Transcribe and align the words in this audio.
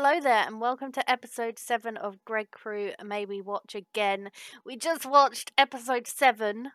Hello 0.00 0.20
there, 0.20 0.46
and 0.46 0.60
welcome 0.60 0.92
to 0.92 1.10
episode 1.10 1.58
7 1.58 1.96
of 1.96 2.20
Gregkru 2.24 2.92
May 3.04 3.26
We 3.26 3.40
Watch 3.40 3.74
Again. 3.74 4.30
We 4.64 4.76
just 4.76 5.04
watched 5.04 5.50
episode 5.58 6.06
7, 6.06 6.70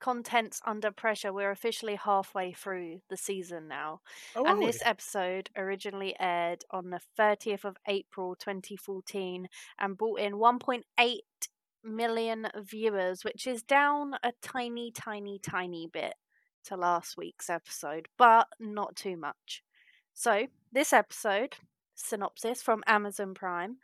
Contents 0.00 0.60
Under 0.66 0.90
Pressure. 0.90 1.32
We're 1.32 1.52
officially 1.52 1.94
halfway 1.94 2.52
through 2.52 3.02
the 3.08 3.16
season 3.16 3.68
now. 3.68 4.00
Oh, 4.34 4.44
and 4.44 4.60
this 4.60 4.82
oh. 4.84 4.88
episode 4.88 5.50
originally 5.56 6.16
aired 6.18 6.64
on 6.72 6.90
the 6.90 6.98
30th 7.16 7.64
of 7.64 7.76
April 7.86 8.34
2014 8.34 9.46
and 9.78 9.96
brought 9.96 10.18
in 10.18 10.32
1.8 10.32 11.18
million 11.84 12.48
viewers, 12.56 13.22
which 13.22 13.46
is 13.46 13.62
down 13.62 14.14
a 14.24 14.32
tiny, 14.42 14.90
tiny, 14.90 15.38
tiny 15.38 15.86
bit 15.86 16.14
to 16.64 16.76
last 16.76 17.16
week's 17.16 17.48
episode, 17.48 18.08
but 18.18 18.48
not 18.58 18.96
too 18.96 19.16
much. 19.16 19.62
So, 20.12 20.48
this 20.72 20.92
episode, 20.92 21.54
synopsis 22.02 22.62
from 22.62 22.82
Amazon 22.86 23.34
Prime, 23.34 23.76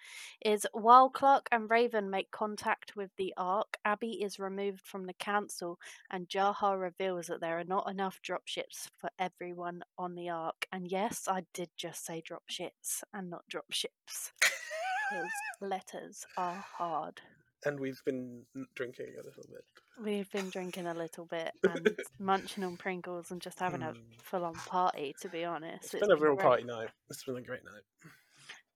is 0.45 0.67
while 0.73 1.09
Clarke 1.09 1.49
and 1.53 1.71
Raven 1.71 2.11
make 2.11 2.31
contact 2.31 2.97
with 2.97 3.11
the 3.17 3.33
Ark, 3.37 3.79
Abby 3.85 4.23
is 4.23 4.39
removed 4.39 4.83
from 4.83 5.07
the 5.07 5.13
council, 5.15 5.79
and 6.11 6.29
Jaha 6.29 6.81
reveals 6.81 7.27
that 7.27 7.41
there 7.41 7.59
are 7.59 7.65
not 7.65 7.91
enough 7.91 8.21
dropships 8.23 8.89
for 8.97 9.11
everyone 9.19 9.83
on 9.97 10.15
the 10.15 10.29
Ark. 10.29 10.67
And 10.73 10.89
yes, 10.91 11.27
I 11.29 11.45
did 11.55 11.71
just 11.77 12.05
say 12.05 12.23
dropships 12.23 13.03
and 13.13 13.31
not 13.31 13.45
dropships. 13.53 14.33
Because 14.41 15.31
letters 15.61 16.27
are 16.37 16.65
hard. 16.77 17.21
And 17.65 17.81
we've 17.81 18.03
been 18.05 18.45
drinking 18.75 19.15
a 19.19 19.25
little 19.25 19.45
bit. 19.49 19.65
We've 20.03 20.31
been 20.31 20.49
drinking 20.51 20.87
a 20.87 20.95
little 20.95 21.25
bit 21.27 21.53
and 21.65 21.97
munching 22.19 22.63
on 22.65 22.77
Pringles 22.77 23.31
and 23.31 23.41
just 23.41 23.59
having 23.59 23.83
a 23.83 23.93
Hmm. 23.93 23.99
full 24.23 24.45
on 24.45 24.55
party, 24.55 25.15
to 25.23 25.29
be 25.29 25.45
honest. 25.45 25.95
It's 25.95 26.01
been 26.07 26.11
a 26.13 26.17
real 26.17 26.35
great. 26.37 26.45
party 26.45 26.65
night. 26.65 26.89
It's 27.11 27.25
been 27.25 27.37
a 27.37 27.43
great 27.43 27.65
night. 27.65 27.83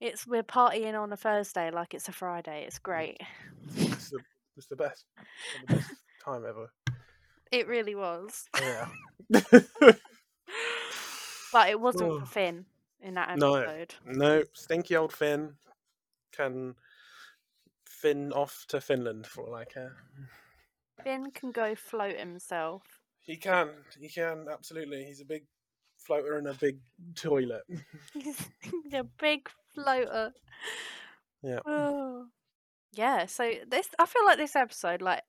It's 0.01 0.27
we're 0.27 0.43
partying 0.43 1.01
on 1.01 1.13
a 1.13 1.17
Thursday 1.17 1.71
like 1.71 1.95
it's 1.95 2.09
a 2.09 2.13
Friday. 2.13 2.63
Mm. 2.63 2.67
It's 2.67 2.79
great. 2.81 3.21
It's 3.77 4.11
the, 4.11 4.19
it's 4.57 4.67
the 4.67 4.75
best. 4.77 5.05
The 5.69 5.77
best 5.77 5.91
time 6.25 6.45
ever. 6.49 6.69
It 7.53 7.69
really 7.69 7.95
was. 7.95 8.49
Yeah. 8.61 8.89
But 11.53 11.69
it 11.69 11.79
wasn't 11.79 12.11
Oh. 12.11 12.21
for 12.21 12.27
Finn 12.27 12.65
in 13.03 13.13
that 13.15 13.37
No. 13.39 13.55
episode. 13.57 13.95
no, 14.07 14.43
stinky 14.55 14.97
old 14.97 15.13
Finn 15.13 15.59
can 16.33 16.75
fin 17.87 18.33
off 18.33 18.65
to 18.69 18.81
Finland 18.81 19.27
for 19.27 19.45
all 19.45 19.55
I 19.55 19.67
care. 19.67 19.95
Finn 21.03 21.31
can 21.31 21.51
go 21.51 21.75
float 21.75 22.19
himself. 22.19 22.83
He 23.21 23.37
can. 23.37 23.71
He 23.99 24.09
can, 24.09 24.47
absolutely. 24.51 25.05
He's 25.05 25.21
a 25.21 25.25
big 25.25 25.45
floater 25.99 26.39
in 26.39 26.47
a 26.47 26.55
big 26.55 26.79
toilet. 27.15 27.63
He's 28.15 28.41
a 28.93 29.05
big 29.05 29.49
floater. 29.75 30.33
Yeah. 31.43 31.61
Oh. 31.67 32.27
Yeah, 32.95 33.25
so 33.25 33.51
this 33.71 33.89
I 33.99 34.05
feel 34.05 34.23
like 34.27 34.37
this 34.37 34.55
episode, 34.55 35.01
like 35.01 35.23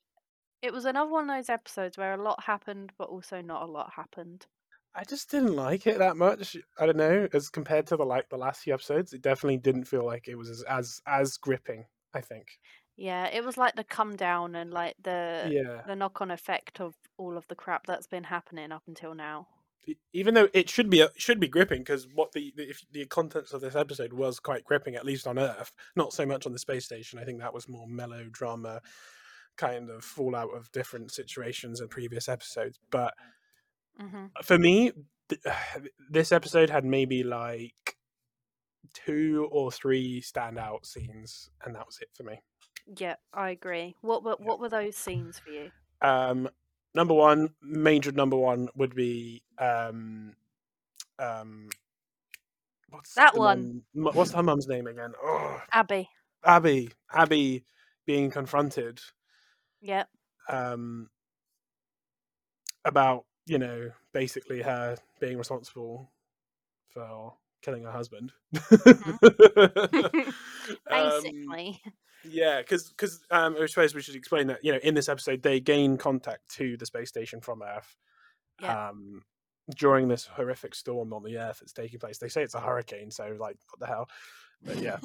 it 0.61 0.73
was 0.73 0.83
another 0.83 1.09
one 1.09 1.29
of 1.29 1.37
those 1.37 1.49
episodes 1.49 1.97
where 1.97 2.13
a 2.13 2.21
lot 2.21 2.43
happened 2.43 2.91
but 2.97 3.07
also 3.07 3.39
not 3.39 3.61
a 3.61 3.71
lot 3.71 3.93
happened. 3.95 4.45
I 4.93 5.05
just 5.05 5.31
didn't 5.31 5.55
like 5.55 5.87
it 5.87 5.97
that 5.99 6.17
much. 6.17 6.57
I 6.77 6.85
don't 6.85 6.97
know, 6.97 7.29
as 7.31 7.49
compared 7.49 7.87
to 7.87 7.95
the 7.95 8.03
like 8.03 8.27
the 8.27 8.35
last 8.35 8.63
few 8.63 8.73
episodes, 8.73 9.13
it 9.13 9.21
definitely 9.21 9.59
didn't 9.59 9.85
feel 9.85 10.05
like 10.05 10.27
it 10.27 10.35
was 10.35 10.49
as 10.49 10.63
as, 10.63 11.01
as 11.07 11.37
gripping. 11.37 11.85
I 12.13 12.19
think. 12.19 12.47
Yeah, 12.95 13.27
it 13.27 13.43
was 13.43 13.57
like 13.57 13.75
the 13.75 13.83
come 13.83 14.15
down 14.15 14.55
and 14.55 14.71
like 14.71 14.95
the 15.03 15.53
Yeah. 15.53 15.83
the 15.85 15.95
knock 15.95 16.21
on 16.21 16.31
effect 16.31 16.79
of 16.79 16.95
all 17.17 17.37
of 17.37 17.47
the 17.47 17.55
crap 17.55 17.85
that's 17.85 18.07
been 18.07 18.23
happening 18.25 18.71
up 18.71 18.83
until 18.87 19.13
now. 19.13 19.47
Even 20.13 20.33
though 20.33 20.47
it 20.53 20.69
should 20.69 20.89
be 20.89 21.01
uh, 21.01 21.09
should 21.17 21.41
be 21.41 21.47
gripping, 21.49 21.81
because 21.81 22.07
what 22.07 22.31
the 22.31 22.53
the, 22.55 22.69
if 22.69 22.85
the 22.91 23.05
contents 23.05 23.51
of 23.51 23.59
this 23.59 23.75
episode 23.75 24.13
was 24.13 24.39
quite 24.39 24.63
gripping, 24.63 24.95
at 24.95 25.05
least 25.05 25.27
on 25.27 25.37
Earth, 25.37 25.73
not 25.97 26.13
so 26.13 26.25
much 26.25 26.45
on 26.45 26.53
the 26.53 26.59
space 26.59 26.85
station. 26.85 27.19
I 27.19 27.25
think 27.25 27.39
that 27.39 27.53
was 27.53 27.67
more 27.67 27.85
melodrama, 27.85 28.81
kind 29.57 29.89
of 29.89 30.05
fallout 30.05 30.55
of 30.55 30.71
different 30.71 31.11
situations 31.11 31.81
in 31.81 31.89
previous 31.89 32.29
episodes. 32.29 32.79
But 32.91 33.13
hmm 33.97 34.25
for 34.43 34.57
me, 34.57 34.91
th- 35.29 35.41
this 36.09 36.31
episode 36.31 36.69
had 36.69 36.85
maybe 36.85 37.23
like 37.23 37.97
two 38.93 39.47
or 39.51 39.71
three 39.71 40.21
standout 40.21 40.85
scenes, 40.85 41.49
and 41.65 41.75
that 41.75 41.85
was 41.85 41.99
it 42.01 42.09
for 42.13 42.23
me. 42.23 42.41
Yeah, 42.97 43.15
I 43.33 43.51
agree. 43.51 43.95
What 44.01 44.23
were 44.23 44.35
what 44.39 44.59
were 44.59 44.69
those 44.69 44.95
scenes 44.95 45.39
for 45.39 45.49
you? 45.51 45.71
Um, 46.01 46.49
number 46.93 47.13
one, 47.13 47.49
major 47.61 48.11
number 48.11 48.35
one 48.35 48.69
would 48.75 48.93
be 48.95 49.41
um, 49.57 50.35
um, 51.19 51.69
what's 52.89 53.13
That 53.15 53.37
one. 53.37 53.83
mum- 53.93 54.13
what's 54.15 54.31
her 54.31 54.43
mum's 54.43 54.67
name 54.67 54.87
again? 54.87 55.13
Oh, 55.23 55.61
Abby. 55.71 56.09
Abby. 56.45 56.89
Abby 57.13 57.63
being 58.05 58.29
confronted 58.29 58.99
Yeah. 59.81 60.03
um, 60.49 61.09
about 62.85 63.25
you 63.45 63.57
know 63.57 63.91
basically 64.13 64.61
her 64.61 64.97
being 65.19 65.37
responsible 65.37 66.11
for 66.89 67.33
killing 67.61 67.83
her 67.83 67.91
husband. 67.91 68.33
Um, 70.91 71.11
Basically. 71.21 71.81
Yeah, 72.23 72.61
because 72.61 72.93
um, 73.31 73.55
I 73.61 73.65
suppose 73.65 73.93
we 73.93 74.01
should 74.01 74.15
explain 74.15 74.47
that 74.47 74.63
you 74.63 74.71
know 74.71 74.79
in 74.83 74.93
this 74.93 75.09
episode 75.09 75.43
they 75.43 75.59
gain 75.59 75.97
contact 75.97 76.49
to 76.55 76.77
the 76.77 76.85
space 76.85 77.09
station 77.09 77.41
from 77.41 77.61
Earth. 77.61 77.95
Yeah. 78.61 78.89
Um, 78.89 79.23
during 79.75 80.09
this 80.09 80.25
horrific 80.25 80.75
storm 80.75 81.13
on 81.13 81.23
the 81.23 81.37
Earth 81.37 81.59
that's 81.59 81.73
taking 81.73 81.99
place, 81.99 82.17
they 82.17 82.27
say 82.27 82.43
it's 82.43 82.53
a 82.53 82.59
hurricane, 82.59 83.11
so 83.11 83.35
like 83.39 83.57
what 83.69 83.79
the 83.79 83.87
hell? 83.87 84.09
But 84.61 84.79
yeah, 84.79 84.97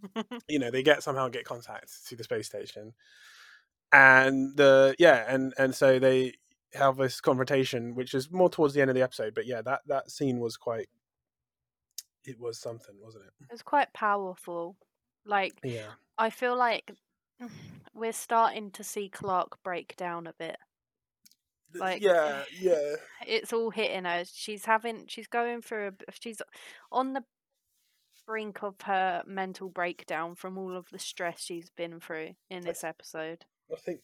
you 0.48 0.58
know 0.58 0.70
they 0.70 0.82
get 0.82 1.02
somehow 1.02 1.28
get 1.28 1.44
contact 1.44 2.06
to 2.08 2.16
the 2.16 2.24
space 2.24 2.46
station, 2.46 2.92
and 3.92 4.56
the 4.56 4.94
yeah, 4.98 5.24
and 5.28 5.54
and 5.58 5.74
so 5.74 5.98
they 5.98 6.34
have 6.74 6.96
this 6.96 7.20
confrontation, 7.20 7.94
which 7.94 8.14
is 8.14 8.30
more 8.30 8.50
towards 8.50 8.74
the 8.74 8.80
end 8.80 8.90
of 8.90 8.96
the 8.96 9.02
episode. 9.02 9.34
But 9.34 9.46
yeah, 9.46 9.62
that 9.62 9.80
that 9.86 10.10
scene 10.10 10.38
was 10.38 10.56
quite. 10.56 10.88
It 12.24 12.40
was 12.40 12.58
something, 12.58 12.96
wasn't 13.00 13.24
it? 13.24 13.32
it 13.44 13.52
was 13.52 13.62
quite 13.62 13.92
powerful. 13.92 14.76
Like 15.26 15.54
Yeah. 15.62 15.88
I 16.18 16.30
feel 16.30 16.56
like 16.56 16.92
we're 17.94 18.12
starting 18.12 18.70
to 18.72 18.84
see 18.84 19.08
Clarke 19.08 19.62
break 19.62 19.96
down 19.96 20.26
a 20.26 20.32
bit. 20.32 20.56
Like- 21.74 22.02
yeah, 22.02 22.44
yeah. 22.58 22.94
It's 23.26 23.52
all 23.52 23.70
hitting 23.70 24.04
her. 24.04 24.24
She's 24.24 24.64
having 24.64 25.06
she's 25.08 25.26
going 25.26 25.62
through 25.62 25.88
a 25.88 26.12
she's 26.12 26.40
on 26.92 27.12
the 27.12 27.24
brink 28.26 28.62
of 28.62 28.74
her 28.82 29.22
mental 29.26 29.68
breakdown 29.68 30.34
from 30.34 30.58
all 30.58 30.76
of 30.76 30.88
the 30.90 30.98
stress 30.98 31.40
she's 31.40 31.70
been 31.70 32.00
through 32.00 32.34
in 32.50 32.62
this 32.62 32.84
episode. 32.84 33.44
I 33.72 33.76
think 33.76 34.00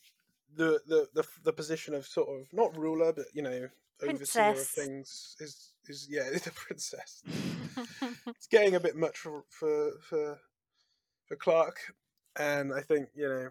the 0.54 0.80
the 0.86 1.08
the 1.14 1.24
the 1.44 1.52
position 1.52 1.94
of 1.94 2.06
sort 2.06 2.28
of 2.28 2.46
not 2.52 2.76
ruler, 2.76 3.12
but 3.12 3.26
you 3.32 3.42
know, 3.42 3.68
overseer 4.02 4.50
of 4.50 4.66
things 4.66 5.36
is 5.40 5.72
is 5.88 6.06
yeah, 6.10 6.30
the 6.32 6.52
princess. 6.54 7.22
It's 8.26 8.46
getting 8.48 8.74
a 8.74 8.80
bit 8.80 8.96
much 8.96 9.18
for 9.18 9.44
for 9.48 9.92
for, 10.00 10.38
for 11.32 11.36
Clarke, 11.36 11.94
and 12.36 12.72
I 12.74 12.80
think 12.82 13.10
you 13.14 13.28
know. 13.28 13.50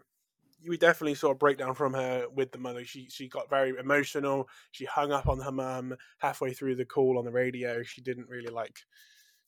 We 0.68 0.78
definitely 0.78 1.16
saw 1.16 1.31
a 1.31 1.36
breakdown 1.36 1.75
from 1.75 1.94
her 1.94 2.30
with 2.30 2.52
the 2.52 2.59
mother. 2.59 2.86
She 2.86 3.09
she 3.09 3.30
got 3.30 3.50
very 3.50 3.72
emotional. 3.78 4.50
She 4.72 4.86
hung 4.86 5.12
up 5.12 5.28
on 5.28 5.40
her 5.42 5.52
mum 5.52 5.96
halfway 6.20 6.53
through 6.53 6.75
the 6.75 6.86
call 6.86 7.20
on 7.20 7.25
the 7.25 7.31
radio. 7.31 7.84
She 7.84 8.02
didn't 8.02 8.30
really 8.30 8.50
like, 8.52 8.80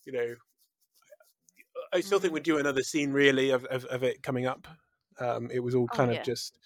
you 0.06 0.14
know. 0.14 0.36
I 1.92 2.02
still 2.02 2.20
think 2.20 2.34
Mhm. 2.34 2.34
we'd 2.34 2.44
do 2.44 2.58
another 2.58 2.82
scene 2.82 3.12
really 3.12 3.50
of, 3.52 3.66
of, 3.66 3.86
of 3.86 4.04
it 4.04 4.24
coming 4.24 4.46
up. 4.46 4.68
Um, 5.20 5.50
it 5.52 5.60
was 5.60 5.76
all 5.76 5.88
Oh, 5.92 6.00
kind 6.00 6.12
yeah. 6.12 6.12
of 6.12 6.22
just 6.22 6.60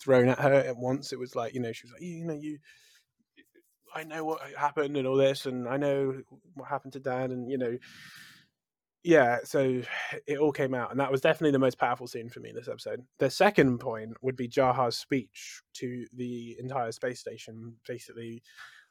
thrown 0.00 0.28
at 0.28 0.38
her 0.40 0.52
at 0.54 0.76
once. 0.76 1.12
It 1.12 1.18
was 1.18 1.34
like 1.34 1.54
you 1.54 1.60
know 1.60 1.72
she 1.72 1.86
was 1.86 1.92
like 1.92 2.02
you 2.02 2.24
know 2.24 2.34
you, 2.34 2.58
I 3.94 4.04
know 4.04 4.24
what 4.24 4.42
happened 4.52 4.96
and 4.96 5.06
all 5.06 5.16
this, 5.16 5.46
and 5.46 5.68
I 5.68 5.76
know 5.76 6.22
what 6.54 6.68
happened 6.68 6.92
to 6.94 7.00
Dad, 7.00 7.30
and 7.30 7.50
you 7.50 7.56
know, 7.56 7.78
yeah. 9.06 9.38
So 9.44 9.82
it 10.26 10.38
all 10.38 10.52
came 10.52 10.74
out, 10.74 10.90
and 10.90 10.98
that 11.00 11.10
was 11.12 11.20
definitely 11.20 11.52
the 11.52 11.58
most 11.60 11.78
powerful 11.78 12.06
scene 12.08 12.28
for 12.28 12.40
me 12.40 12.50
in 12.50 12.56
this 12.56 12.68
episode. 12.68 13.02
The 13.18 13.30
second 13.30 13.78
point 13.78 14.14
would 14.22 14.36
be 14.36 14.48
Jaha's 14.48 14.96
speech 14.96 15.62
to 15.74 16.04
the 16.12 16.56
entire 16.58 16.92
space 16.92 17.20
station, 17.20 17.76
basically. 17.86 18.42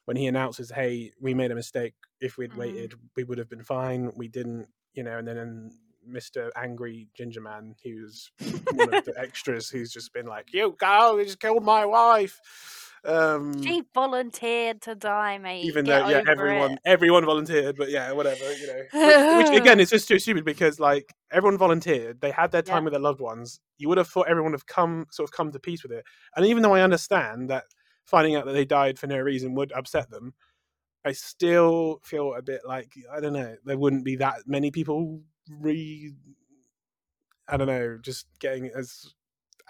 When 0.06 0.15
he 0.17 0.27
announces, 0.27 0.69
"Hey, 0.71 1.12
we 1.19 1.33
made 1.33 1.51
a 1.51 1.56
mistake. 1.56 1.95
If 2.21 2.38
we'd 2.38 2.51
Mhm. 2.51 2.57
waited, 2.57 2.94
we 3.15 3.23
would 3.23 3.39
have 3.39 3.50
been 3.50 3.63
fine. 3.63 4.12
We 4.15 4.27
didn't, 4.27 4.67
you 4.94 5.03
know." 5.03 5.17
And 5.17 5.27
then 5.27 5.71
Mr. 6.07 6.51
Angry 6.56 7.09
Ginger 7.15 7.41
Man, 7.41 7.75
who's 7.83 8.31
one 8.71 8.94
of 8.94 9.03
the 9.06 9.13
extras, 9.19 9.69
who's 9.69 9.91
just 9.91 10.13
been 10.13 10.27
like, 10.27 10.53
"You 10.53 10.75
go! 10.79 11.17
You 11.17 11.25
just 11.25 11.39
killed 11.39 11.63
my 11.63 11.85
wife." 11.85 12.84
Um, 13.05 13.61
she 13.63 13.83
volunteered 13.93 14.81
to 14.83 14.95
die, 14.95 15.37
mate. 15.37 15.63
even 15.65 15.85
Get 15.85 16.03
though 16.05 16.09
yeah 16.09 16.23
everyone 16.27 16.71
it. 16.73 16.79
everyone 16.85 17.23
volunteered 17.25 17.75
but 17.77 17.89
yeah 17.91 18.11
whatever 18.11 18.51
you 18.53 18.67
know 18.67 19.37
which, 19.37 19.49
which 19.49 19.61
again 19.61 19.79
it's 19.79 19.91
just 19.97 20.07
too 20.07 20.17
stupid 20.19 20.43
because 20.43 20.79
like 20.79 21.13
everyone 21.31 21.57
volunteered 21.57 22.19
they 22.21 22.31
had 22.31 22.51
their 22.51 22.61
time 22.63 22.77
Yeah. 22.77 22.83
with 22.85 22.93
their 22.93 23.01
loved 23.01 23.21
ones 23.21 23.59
you 23.77 23.87
would 23.89 23.97
have 23.99 24.07
thought 24.07 24.27
everyone 24.27 24.51
would 24.53 24.59
have 24.59 24.65
come 24.65 25.05
sort 25.11 25.29
of 25.29 25.33
come 25.33 25.51
to 25.51 25.59
peace 25.59 25.83
with 25.83 25.91
it 25.91 26.03
and 26.35 26.45
even 26.47 26.63
though 26.63 26.73
i 26.73 26.81
understand 26.81 27.49
that 27.51 27.65
finding 28.05 28.35
out 28.35 28.45
that 28.45 28.53
they 28.53 28.65
died 28.65 28.97
for 28.97 29.07
no 29.07 29.17
reason 29.19 29.53
would 29.53 29.71
upset 29.73 30.09
them 30.09 30.33
i 31.05 31.11
still 31.11 31.99
feel 32.03 32.33
a 32.33 32.41
bit 32.41 32.61
like 32.65 32.91
i 33.11 33.19
don't 33.19 33.33
know 33.33 33.55
there 33.65 33.77
wouldn't 33.77 34.03
be 34.05 34.15
that 34.15 34.37
many 34.47 34.71
people 34.71 35.21
re 35.59 36.11
I 37.47 37.57
don't 37.57 37.67
know, 37.67 37.99
just 38.01 38.25
getting 38.39 38.71
as 38.75 39.13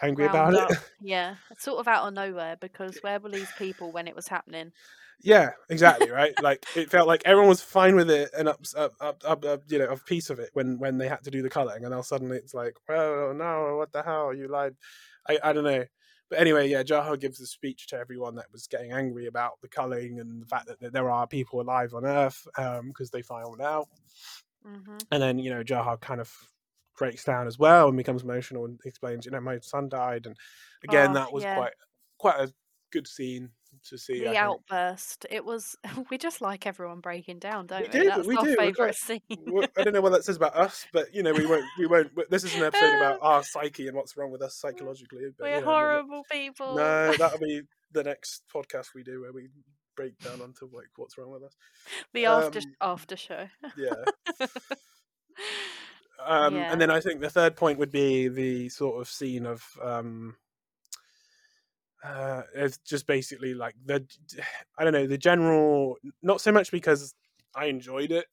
angry 0.02 0.26
about 0.26 0.56
up. 0.56 0.72
it. 0.72 0.78
Yeah, 1.00 1.36
sort 1.58 1.80
of 1.80 1.88
out 1.88 2.08
of 2.08 2.14
nowhere 2.14 2.56
because 2.60 3.04
where 3.04 3.20
were 3.20 3.30
these 3.30 3.52
people 3.52 3.92
when 3.92 4.08
it 4.08 4.16
was 4.16 4.28
happening? 4.28 4.72
yeah, 5.22 5.52
exactly, 5.70 6.10
right? 6.10 6.38
like 6.42 6.66
it 6.76 6.90
felt 6.90 7.08
like 7.08 7.22
everyone 7.26 7.50
was 7.50 7.62
fine 7.62 7.96
with 7.96 8.10
it 8.10 8.30
and 8.38 8.48
up, 8.48 8.62
up, 8.76 8.94
up, 9.00 9.24
up, 9.26 9.46
up 9.46 9.64
you 9.68 9.80
know, 9.80 9.88
of 9.88 10.06
piece 10.06 10.30
of 10.30 10.40
it 10.40 10.50
when 10.54 10.78
when 10.80 10.98
they 10.98 11.08
had 11.08 11.24
to 11.24 11.32
do 11.32 11.42
the 11.42 11.50
culling, 11.50 11.84
and 11.84 11.94
now 11.94 12.02
suddenly 12.02 12.38
it's 12.38 12.54
like, 12.54 12.76
well, 12.88 13.34
no, 13.34 13.76
what 13.78 13.92
the 13.92 14.04
hell, 14.04 14.34
you 14.34 14.48
lied. 14.48 14.76
I 15.28 15.40
I 15.44 15.54
don't 15.54 15.64
know. 15.64 15.86
But 16.30 16.40
anyway, 16.40 16.70
yeah, 16.70 16.82
Jaha 16.82 17.20
gives 17.20 17.40
a 17.40 17.46
speech 17.46 17.88
to 17.88 17.98
everyone 17.98 18.36
that 18.36 18.52
was 18.52 18.66
getting 18.66 18.92
angry 18.92 19.28
about 19.28 19.62
the 19.62 19.68
culling 19.68 20.20
and 20.20 20.42
the 20.42 20.48
fact 20.48 20.68
that, 20.68 20.92
there 20.92 21.10
are 21.12 21.28
people 21.28 21.62
alive 21.62 21.94
on 21.94 22.04
Earth 22.04 22.48
because 22.88 23.12
they 23.12 23.22
found 23.22 23.62
out. 23.62 23.88
hmm 24.64 24.98
And 25.12 25.22
then, 25.22 25.38
you 25.38 25.52
know, 25.52 25.64
Jaha 25.64 26.02
kind 26.02 26.20
of 26.20 26.34
breaks 26.98 27.24
down 27.24 27.48
as 27.48 27.58
well 27.60 27.88
and 27.88 27.98
becomes 27.98 28.24
emotional 28.24 28.66
and 28.66 28.80
explains, 28.86 29.26
you 29.26 29.32
know, 29.32 29.42
my 29.42 29.60
son 29.60 29.90
died. 29.90 30.26
And 30.26 30.36
again, 30.84 31.12
Oh, 31.12 31.14
that 31.16 31.34
was 31.34 31.44
yeah. 31.44 31.56
quite 31.56 31.74
quite 32.18 32.40
a 32.40 32.54
good 32.92 33.08
scene 33.08 33.50
to 33.90 33.98
see. 33.98 34.20
The 34.20 34.28
I 34.30 34.32
think. 34.32 34.38
outburst. 34.38 35.26
It 35.30 35.44
was. 35.44 35.76
We 36.10 36.18
just 36.18 36.40
like 36.42 36.66
everyone 36.66 37.00
breaking 37.02 37.40
down, 37.40 37.68
don't 37.68 37.82
we? 37.82 37.88
do, 37.88 38.06
That's 38.06 38.28
we 38.28 38.36
our 38.38 38.44
do, 38.44 38.50
we're 38.52 38.56
favourite 38.56 38.76
quite- 38.76 38.96
scene. 38.96 39.68
I 39.78 39.84
don't 39.84 39.94
know 39.94 40.02
what 40.02 40.12
that 40.14 40.24
says 40.24 40.38
about 40.38 40.56
us, 40.56 40.86
but 40.94 41.14
you 41.14 41.24
know, 41.24 41.34
we 41.34 41.46
won't. 41.46 41.66
We 41.78 41.88
won't. 41.88 42.12
This 42.30 42.44
is 42.46 42.56
an 42.56 42.64
episode 42.64 42.96
about 42.96 43.20
our 43.22 43.44
psyche 43.44 43.88
and 43.88 43.98
what's 43.98 44.16
wrong 44.16 44.32
with 44.32 44.42
us 44.42 44.56
psychologically. 44.56 45.24
But, 45.38 45.46
We're 45.46 45.56
we'll- 45.58 45.66
horrible 45.66 46.24
people. 46.32 46.76
No, 46.76 47.14
that'll 47.18 47.40
be 47.40 47.62
the 47.92 48.04
next 48.04 48.44
podcast 48.54 48.88
we 48.96 49.04
do 49.04 49.22
where 49.22 49.34
we 49.34 49.50
break 49.98 50.18
down 50.20 50.42
onto 50.42 50.66
like 50.74 50.90
what's 50.98 51.18
wrong 51.18 51.32
with 51.32 51.44
us. 51.44 51.54
the 52.14 52.26
after 52.26 52.60
um, 52.60 52.66
after 52.82 53.16
show. 53.18 53.48
Yeah. 53.78 54.48
Um, 56.24 56.56
Yeah. 56.56 56.72
And 56.72 56.82
then 56.82 56.92
I 56.92 57.00
think 57.00 57.22
the 57.22 57.30
third 57.30 57.56
point 57.56 57.80
would 57.80 57.92
be 57.92 58.28
the 58.28 58.70
sort 58.70 59.02
of 59.02 59.08
scene 59.08 59.46
of 59.46 59.64
um, 59.82 60.36
uh, 62.04 62.44
it's 62.54 62.78
just 62.78 63.08
basically 63.08 63.54
like 63.54 63.76
the 63.84 64.06
I 64.78 64.84
don't 64.84 64.94
know 64.94 65.08
the 65.08 65.18
general 65.18 65.98
not 66.22 66.42
so 66.42 66.52
much 66.52 66.72
because 66.72 67.16
I 67.56 67.66
enjoyed 67.66 68.12
it 68.12 68.28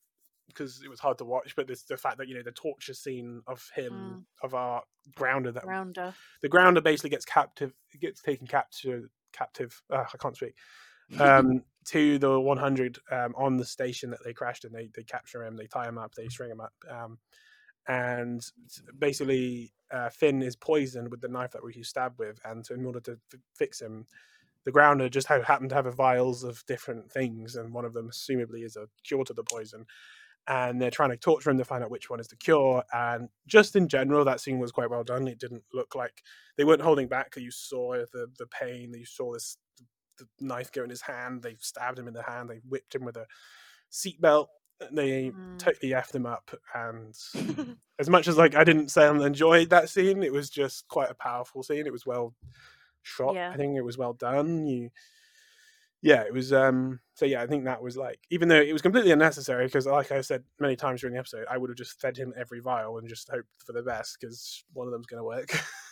because 0.49 0.83
it 0.83 0.91
was 0.91 1.01
hard 1.01 1.17
to 1.19 1.25
watch, 1.25 1.57
but 1.57 1.71
it's 1.71 1.85
the 1.85 1.97
fact 1.97 2.19
that 2.19 2.29
you 2.29 2.35
know 2.35 2.43
the 2.43 2.53
torture 2.53 2.95
scene 2.95 3.43
of 3.47 3.71
him 3.75 3.93
Mm. 3.93 4.25
of 4.45 4.55
our 4.55 4.83
grounder 5.15 5.53
that 5.53 5.65
grounder 5.65 6.15
the 6.43 6.49
grounder 6.49 6.81
basically 6.81 7.11
gets 7.11 7.25
captive 7.25 7.73
gets 8.01 8.21
taken 8.21 8.47
captive 8.47 9.09
captive 9.33 9.83
uh, 9.91 10.05
I 10.13 10.17
can't 10.19 10.37
speak 10.37 10.55
um, 11.19 11.65
to 11.87 12.19
the 12.19 12.39
100 12.39 12.99
um, 13.11 13.35
on 13.37 13.57
the 13.57 13.65
station 13.65 14.11
that 14.11 14.21
they 14.25 14.33
crashed 14.35 14.65
and 14.65 14.75
they, 14.75 14.91
they 14.95 15.03
capture 15.05 15.43
him 15.45 15.57
they 15.57 15.67
tie 15.67 15.89
him 15.89 15.99
up 15.99 16.15
they 16.15 16.29
string 16.29 16.51
him 16.51 16.61
up 16.61 16.75
um, 16.91 17.19
and 17.89 18.45
basically 18.99 19.73
uh, 19.91 20.09
Finn 20.09 20.43
is 20.43 20.57
poisoned 20.57 21.11
with 21.11 21.21
the 21.21 21.29
knife 21.29 21.51
that 21.51 21.63
he 21.73 21.83
stabbed 21.83 22.19
with 22.19 22.39
and 22.45 22.65
so 22.65 22.75
in 22.75 22.87
order 22.87 23.01
to 23.01 23.13
f- 23.13 23.41
fix 23.57 23.81
him 23.81 24.07
the 24.65 24.73
grounder 24.73 25.09
just 25.09 25.27
ha- 25.27 25.43
happened 25.43 25.71
to 25.71 25.77
have 25.77 25.87
a 25.87 25.93
vials 25.93 26.45
of 26.45 26.65
different 26.67 27.11
things 27.11 27.57
and 27.57 27.73
one 27.73 27.85
of 27.85 27.93
them 27.93 28.11
assumably 28.11 28.65
is 28.65 28.77
a 28.77 28.87
cure 29.05 29.25
to 29.25 29.35
the 29.35 29.45
poison. 29.45 29.85
And 30.49 30.83
they're 30.83 30.91
trying 30.91 31.11
to 31.11 31.17
torture 31.17 31.51
him 31.51 31.59
to 31.59 31.65
find 31.65 31.85
out 31.85 31.91
which 31.91 32.11
one 32.11 32.19
is 32.19 32.27
the 32.27 32.37
cure 32.37 32.83
and 32.93 33.29
just 33.47 33.77
in 33.77 33.87
general 33.87 34.25
that 34.25 34.41
scene 34.41 34.59
was 34.59 34.73
quite 34.73 34.91
well 34.91 35.05
done. 35.05 35.29
It 35.29 35.39
didn't 35.39 35.63
look 35.73 35.95
like 35.95 36.23
they 36.57 36.65
weren't 36.65 36.83
holding 36.83 37.07
back 37.07 37.35
you 37.37 37.51
saw 37.51 37.95
the 38.13 38.27
the 38.39 38.47
pain 38.47 38.93
you 38.93 39.05
saw 39.05 39.33
this 39.33 39.57
the 40.19 40.27
knife 40.41 40.73
go 40.73 40.83
in 40.83 40.91
his 40.91 41.01
hand 41.01 41.43
they 41.43 41.57
stabbed 41.61 41.99
him 41.99 42.09
in 42.09 42.15
the 42.15 42.23
hand 42.23 42.51
they 42.51 42.61
whipped 42.69 42.95
him 42.95 43.05
with 43.05 43.17
a 43.17 43.27
seatbelt 43.91 44.49
they 44.91 45.31
Mm. 45.31 45.59
totally 45.59 45.93
effed 45.93 46.15
him 46.15 46.27
up 46.27 46.51
and 46.75 47.17
as 47.99 48.09
much 48.11 48.27
as 48.29 48.37
like 48.37 48.55
i 48.55 48.65
didn't 48.65 48.91
say 48.91 49.05
i 49.05 49.27
enjoyed 49.27 49.71
that 49.71 49.89
scene 49.89 50.23
it 50.23 50.33
was 50.33 50.51
just 50.51 50.89
quite 50.89 51.11
a 51.11 51.15
powerful 51.15 51.63
scene 51.63 51.87
it 51.87 51.93
was 51.93 52.05
well 52.07 52.35
shot 53.03 53.35
Yeah. 53.35 53.51
i 53.53 53.57
think 53.57 53.77
it 53.77 53.83
was 53.83 53.99
well 53.99 54.13
done 54.13 54.67
you 54.67 54.91
yeah 56.03 56.23
it 56.23 56.33
was 56.33 56.53
um 56.53 56.99
so 57.15 57.25
yeah 57.27 57.43
i 57.43 57.47
think 57.47 57.65
that 57.65 57.83
was 57.83 57.97
like 57.97 58.19
even 58.31 58.49
though 58.49 58.61
it 58.61 58.73
was 58.73 58.83
completely 58.83 59.13
unnecessary 59.13 59.67
because 59.67 59.87
like 59.87 60.11
i 60.11 60.21
said 60.21 60.43
many 60.59 60.75
times 60.77 61.01
during 61.01 61.15
the 61.15 61.21
episode 61.21 61.47
i 61.51 61.57
would 61.57 61.71
have 61.71 61.77
just 61.77 62.01
fed 62.01 62.17
him 62.17 62.33
every 62.37 62.61
vial 62.61 62.99
and 62.99 63.09
just 63.09 63.29
hoped 63.31 63.49
for 63.65 63.73
the 63.73 63.83
best 63.83 64.17
because 64.21 64.65
one 64.73 64.87
of 64.89 64.93
them's 64.93 65.07
going 65.07 65.21
to 65.21 65.25
work 65.25 65.51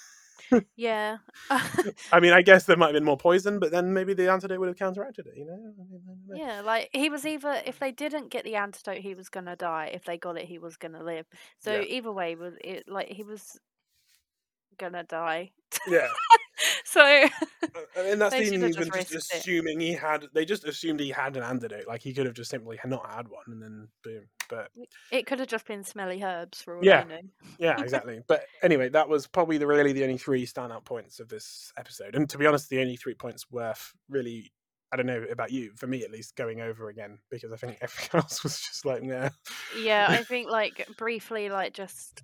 yeah. 0.76 1.19
i 2.12 2.20
mean 2.20 2.32
i 2.32 2.43
guess 2.43 2.64
there 2.64 2.76
might 2.76 2.87
have 2.87 2.94
been 2.94 3.05
more 3.05 3.17
poison 3.17 3.58
but 3.58 3.70
then 3.70 3.93
maybe 3.93 4.14
the 4.14 4.31
antidote 4.31 4.58
would 4.58 4.69
have 4.69 4.79
counteracted 4.79 5.26
it 5.26 5.35
you 5.37 5.44
know 5.44 5.52
I 5.52 5.56
mean, 5.56 6.00
I 6.32 6.37
yeah, 6.37 6.61
like 6.61 6.91
he 6.93 7.08
was 7.08 7.26
either 7.26 7.61
if 7.64 7.79
they 7.79 7.91
didn't 7.93 8.29
get 8.31 8.44
the 8.44 8.56
antidote, 8.56 8.99
he 8.99 9.14
was 9.14 9.29
gonna 9.29 9.56
die. 9.56 9.91
If 9.93 10.05
they 10.05 10.17
got 10.19 10.38
it, 10.38 10.47
he 10.47 10.58
was 10.58 10.76
gonna 10.76 11.02
live. 11.02 11.26
So 11.58 11.73
Yeah. 11.73 11.82
either 11.82 12.12
way, 12.12 12.35
was 12.35 12.55
it 12.62 12.85
like 12.88 13.08
he 13.08 13.23
was 13.25 13.58
gonna 14.79 15.05
die. 15.05 15.50
yeah 15.88 16.08
so 16.85 17.26
Uh, 17.75 17.81
and 17.96 18.08
in 18.08 18.19
that 18.19 18.32
scene, 18.32 18.55
even 18.55 18.73
just 18.73 18.93
just 18.93 19.12
risked 19.14 19.35
it. 19.35 19.38
assuming 19.41 19.81
he 19.81 19.93
had, 19.93 20.26
they 20.35 20.44
just 20.44 20.64
assumed 20.64 20.99
he 20.99 21.11
had 21.11 21.37
an 21.37 21.43
antidote. 21.43 21.87
Like 21.87 22.03
he 22.03 22.12
could 22.12 22.26
have 22.26 22.35
just 22.35 22.50
simply 22.50 22.79
not 22.85 23.08
had 23.14 23.29
one, 23.29 23.44
and 23.46 23.62
then 23.62 23.88
boom. 24.03 24.25
But 24.50 24.70
it 25.11 25.26
could 25.26 25.38
have 25.38 25.49
just 25.49 25.67
been 25.67 25.85
smelly 25.85 26.23
herbs 26.23 26.61
for 26.61 26.76
all 26.76 26.85
Yeah. 26.85 27.00
I 27.00 27.05
know. 27.05 27.20
yeah, 27.58 27.81
exactly. 27.81 28.20
but 28.29 28.43
anyway, 28.62 28.88
that 28.91 29.08
was 29.08 29.26
probably 29.26 29.56
the 29.58 29.67
really 29.67 29.93
the 29.93 30.02
only 30.02 30.19
three 30.19 30.44
standout 30.44 30.85
points 30.85 31.20
of 31.20 31.29
this 31.29 31.73
episode. 31.79 32.14
And 32.17 32.29
to 32.29 32.37
be 32.37 32.47
honest, 32.47 32.69
the 32.69 32.81
only 32.81 32.97
three 32.97 33.14
points 33.14 33.50
worth 33.50 33.94
really, 34.08 34.52
I 34.93 34.97
don't 34.97 35.06
know 35.06 35.25
about 35.31 35.52
you, 35.52 35.73
for 35.76 35.87
me 35.87 36.02
at 36.02 36.11
least, 36.11 36.35
going 36.37 36.61
over 36.61 36.88
again 36.88 37.19
because 37.31 37.52
I 37.52 37.56
think 37.56 37.79
everything 37.82 38.19
else 38.20 38.43
was 38.43 38.61
just 38.61 38.85
like, 38.85 39.02
yeah, 39.05 39.31
Yeah, 39.81 40.06
I 40.11 40.23
think 40.25 40.50
like 40.50 40.87
briefly, 40.99 41.49
like 41.49 41.73
just 41.73 42.23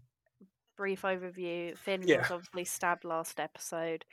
brief 0.77 1.03
overview. 1.03 1.79
Finn 1.79 2.03
Yeah. 2.07 2.19
was 2.19 2.31
obviously 2.33 2.65
stabbed 2.65 3.05
last 3.05 3.39
episode, 3.41 4.05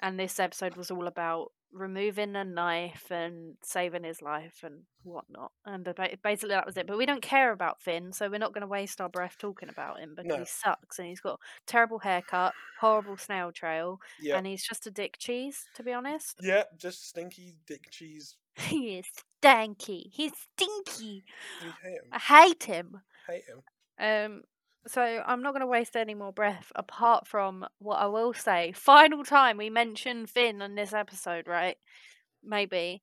and 0.00 0.18
this 0.18 0.38
episode 0.40 0.76
was 0.76 0.90
all 0.90 1.06
about 1.08 1.52
removing 1.72 2.34
a 2.36 2.44
knife 2.44 3.10
and 3.10 3.56
saving 3.62 4.04
his 4.04 4.22
life 4.22 4.60
and 4.62 4.82
whatnot. 5.02 5.52
And 5.66 5.84
basically 6.22 6.50
that 6.54 6.66
was 6.66 6.76
it. 6.76 6.86
But 6.86 6.98
we 6.98 7.06
don't 7.06 7.22
care 7.22 7.52
about 7.52 7.80
Finn, 7.80 8.12
so 8.12 8.28
we're 8.28 8.38
not 8.38 8.52
going 8.54 8.62
to 8.62 8.66
waste 8.66 9.00
our 9.00 9.08
breath 9.08 9.36
talking 9.38 9.68
about 9.68 9.98
him 10.00 10.14
because 10.16 10.28
No. 10.28 10.38
he 10.38 10.44
sucks 10.46 10.98
and 10.98 11.08
he's 11.08 11.20
got 11.20 11.40
terrible 11.66 11.98
haircut, 11.98 12.54
horrible 12.80 13.16
snail 13.16 13.52
trail, 13.52 14.00
yeah, 14.20 14.36
and 14.36 14.46
he's 14.46 14.66
just 14.66 14.86
a 14.86 14.90
dick 14.90 15.16
cheese. 15.18 15.64
To 15.74 15.82
be 15.82 15.92
honest, 15.92 16.36
yeah, 16.42 16.64
just 16.76 17.08
stinky 17.08 17.54
dick 17.66 17.90
cheese. 17.90 18.36
he 18.56 18.98
is 18.98 19.06
stanky. 19.42 20.10
He's 20.12 20.32
stinky. 20.56 21.24
You 21.64 21.70
hate 21.82 21.92
him. 21.92 22.08
I 22.12 22.18
hate 22.18 22.62
him. 22.64 23.00
Hate 23.28 23.44
him. 23.44 23.62
Um, 24.00 24.42
so 24.88 25.22
I'm 25.26 25.42
not 25.42 25.52
going 25.52 25.60
to 25.60 25.66
waste 25.66 25.96
any 25.96 26.14
more 26.14 26.32
breath. 26.32 26.72
Apart 26.74 27.26
from 27.26 27.66
what 27.78 27.96
I 27.96 28.06
will 28.06 28.32
say, 28.34 28.72
final 28.72 29.24
time 29.24 29.56
we 29.56 29.70
mention 29.70 30.26
Finn 30.26 30.62
in 30.62 30.74
this 30.74 30.92
episode, 30.92 31.46
right? 31.46 31.76
Maybe 32.42 33.02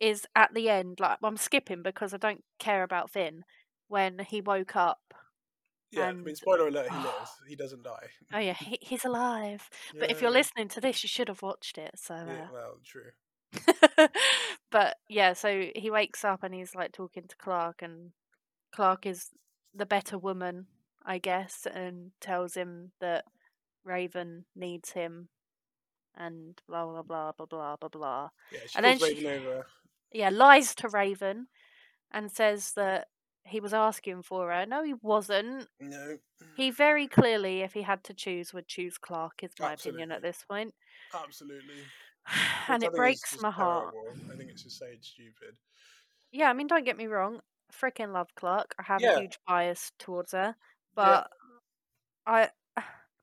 is 0.00 0.26
at 0.34 0.52
the 0.54 0.68
end. 0.68 0.98
Like 1.00 1.18
I'm 1.22 1.36
skipping 1.36 1.82
because 1.82 2.12
I 2.12 2.18
don't 2.18 2.44
care 2.58 2.82
about 2.82 3.10
Finn 3.10 3.44
when 3.88 4.18
he 4.18 4.40
woke 4.40 4.76
up. 4.76 5.00
Yeah, 5.92 6.08
I 6.08 6.12
mean, 6.12 6.34
spoiler 6.34 6.68
alert: 6.68 6.90
he 6.90 6.96
lives. 6.96 7.30
He 7.48 7.56
doesn't 7.56 7.84
die. 7.84 8.06
Oh 8.32 8.38
yeah, 8.38 8.54
he, 8.54 8.78
he's 8.80 9.04
alive. 9.04 9.68
But 9.98 10.10
if 10.10 10.20
you're 10.20 10.30
listening 10.30 10.68
to 10.70 10.80
this, 10.80 11.02
you 11.02 11.08
should 11.08 11.28
have 11.28 11.42
watched 11.42 11.78
it. 11.78 11.92
So. 11.96 12.14
yeah, 12.14 12.44
Uh, 12.44 12.48
well, 12.52 12.78
true. 12.84 13.10
but 14.70 14.96
yeah, 15.08 15.32
so 15.32 15.66
he 15.74 15.90
wakes 15.90 16.24
up 16.24 16.42
and 16.42 16.52
he's 16.52 16.74
like 16.74 16.92
talking 16.92 17.24
to 17.28 17.36
Clarke, 17.36 17.82
and 17.82 18.10
Clarke 18.74 19.06
is 19.06 19.30
the 19.74 19.86
better 19.86 20.18
woman, 20.18 20.66
I 21.06 21.18
guess, 21.18 21.66
and 21.72 22.10
tells 22.20 22.54
him 22.54 22.90
that 23.00 23.24
Raven 23.84 24.44
needs 24.56 24.90
him, 24.90 25.28
and 26.16 26.60
blah 26.68 26.84
blah 26.84 27.02
blah 27.02 27.32
blah 27.32 27.46
blah 27.46 27.76
blah 27.76 27.88
blah. 27.88 28.28
Yeah, 28.52 28.58
she 28.66 28.76
And 28.76 28.84
then 28.84 28.98
she- 28.98 29.04
Raven 29.24 29.26
over. 29.46 29.66
Yeah, 30.12 30.30
lies 30.30 30.74
to 30.76 30.88
Raven, 30.88 31.46
and 32.10 32.30
says 32.32 32.72
that 32.74 33.08
he 33.44 33.60
was 33.60 33.72
asking 33.74 34.22
for 34.22 34.50
her. 34.50 34.66
No, 34.66 34.82
he 34.82 34.94
wasn't. 35.02 35.68
No, 35.78 36.18
He 36.56 36.70
very 36.70 37.06
clearly, 37.06 37.60
if 37.60 37.72
he 37.74 37.82
had 37.82 38.02
to 38.04 38.14
choose, 38.14 38.52
would 38.52 38.66
choose 38.66 38.98
Clarke. 38.98 39.42
Is 39.44 39.52
my 39.60 39.74
opinion 39.74 40.10
at 40.10 40.22
this 40.22 40.44
point, 40.48 40.74
absolutely. 41.14 41.84
and 42.68 42.82
Which 42.82 42.88
I 42.88 42.90
think 42.90 42.92
it 42.92 42.96
breaks 42.96 43.40
my 43.40 43.50
heart. 43.50 43.94
terrible. 43.94 44.32
I 44.32 44.36
think 44.36 44.50
it's 44.50 44.62
just 44.64 44.78
so 44.78 44.86
stupid. 45.00 45.56
Yeah, 46.32 46.50
I 46.50 46.54
mean, 46.54 46.66
don't 46.66 46.84
get 46.84 46.96
me 46.96 47.06
wrong. 47.06 47.40
Freaking 47.72 48.12
love 48.12 48.28
Clarke. 48.34 48.74
I 48.78 48.82
have 48.84 49.00
Yeah. 49.00 49.16
a 49.16 49.20
huge 49.20 49.38
bias 49.46 49.92
towards 49.98 50.32
her, 50.32 50.56
Yeah. 50.96 51.24
but 51.24 51.30
I 52.26 52.50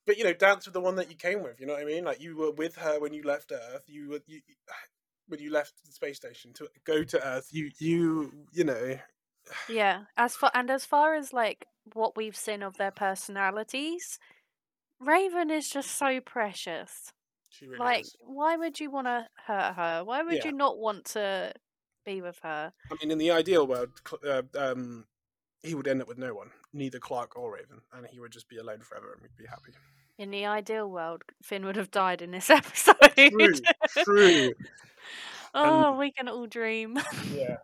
But 0.06 0.18
you 0.18 0.24
know, 0.24 0.34
dance 0.34 0.65
with 0.65 0.74
the 0.74 0.82
one 0.82 0.96
that 0.98 1.10
you 1.10 1.15
came 1.15 1.44
with. 1.44 1.60
You 1.60 1.65
know 1.68 1.74
what 1.74 1.82
I 1.82 1.86
mean? 1.86 2.03
Like 2.03 2.22
you 2.22 2.36
were 2.36 2.51
with 2.51 2.75
her 2.75 3.00
when 3.00 3.13
you 3.13 3.24
left 3.24 3.51
Earth. 3.51 3.86
You 3.88 4.10
were 4.10 4.22
you 4.27 4.42
when 5.27 5.39
you 5.39 5.51
left 5.51 5.86
the 5.86 5.92
space 5.92 6.18
station 6.18 6.53
to 6.53 6.68
go 6.86 7.03
to 7.03 7.27
Earth. 7.27 7.50
You 7.51 7.72
you 7.80 8.32
you 8.51 8.63
know. 8.63 8.98
yeah. 9.70 10.03
As 10.18 10.36
far 10.36 10.51
and 10.53 10.70
as 10.70 10.86
far 10.86 11.15
as 11.15 11.32
like 11.34 11.68
what 11.94 12.15
we've 12.18 12.36
seen 12.36 12.63
of 12.63 12.77
their 12.77 12.92
personalities, 12.92 14.20
Raven 15.00 15.50
is 15.50 15.70
just 15.70 15.92
so 15.92 16.20
precious. 16.22 17.12
She 17.50 17.68
really 17.68 17.80
like, 17.80 18.01
is. 18.01 18.15
why 18.20 18.56
would 18.56 18.80
you 18.80 18.89
want 18.89 19.08
to 19.08 19.27
hurt 19.46 19.75
her? 19.75 20.03
Why 20.03 20.24
would 20.24 20.36
Yeah. 20.38 20.46
you 20.46 20.51
not 20.53 20.77
want 20.80 21.06
to 21.06 21.53
be 22.06 22.22
with 22.22 22.39
her? 22.39 22.74
I 22.92 22.96
mean, 23.01 23.12
in 23.12 23.18
the 23.18 23.32
ideal 23.32 23.68
world, 23.68 23.89
uh, 24.25 24.44
um, 24.58 25.06
he 25.63 25.74
would 25.75 25.88
end 25.88 26.01
up 26.01 26.08
with 26.08 26.17
no 26.17 26.34
one, 26.34 26.50
neither 26.74 27.00
Clarke 27.00 27.38
or 27.38 27.51
Raven, 27.53 27.82
and 27.93 28.05
he 28.05 28.20
would 28.20 28.32
just 28.32 28.48
be 28.50 28.58
alone 28.58 28.82
forever, 28.82 29.13
and 29.13 29.22
we'd 29.22 29.36
be 29.38 29.46
happy. 29.48 29.72
In 30.17 30.29
the 30.29 30.46
ideal 30.46 30.89
world, 30.89 31.24
Finn 31.41 31.65
would 31.65 31.75
have 31.75 31.89
died 31.89 32.22
in 32.22 32.32
this 32.32 32.50
episode. 32.50 32.96
True, 33.15 33.50
true. 34.03 34.53
oh, 35.55 35.98
we 35.98 36.12
can 36.12 36.27
all 36.27 36.46
dream. 36.48 37.00
Yeah, 37.34 37.58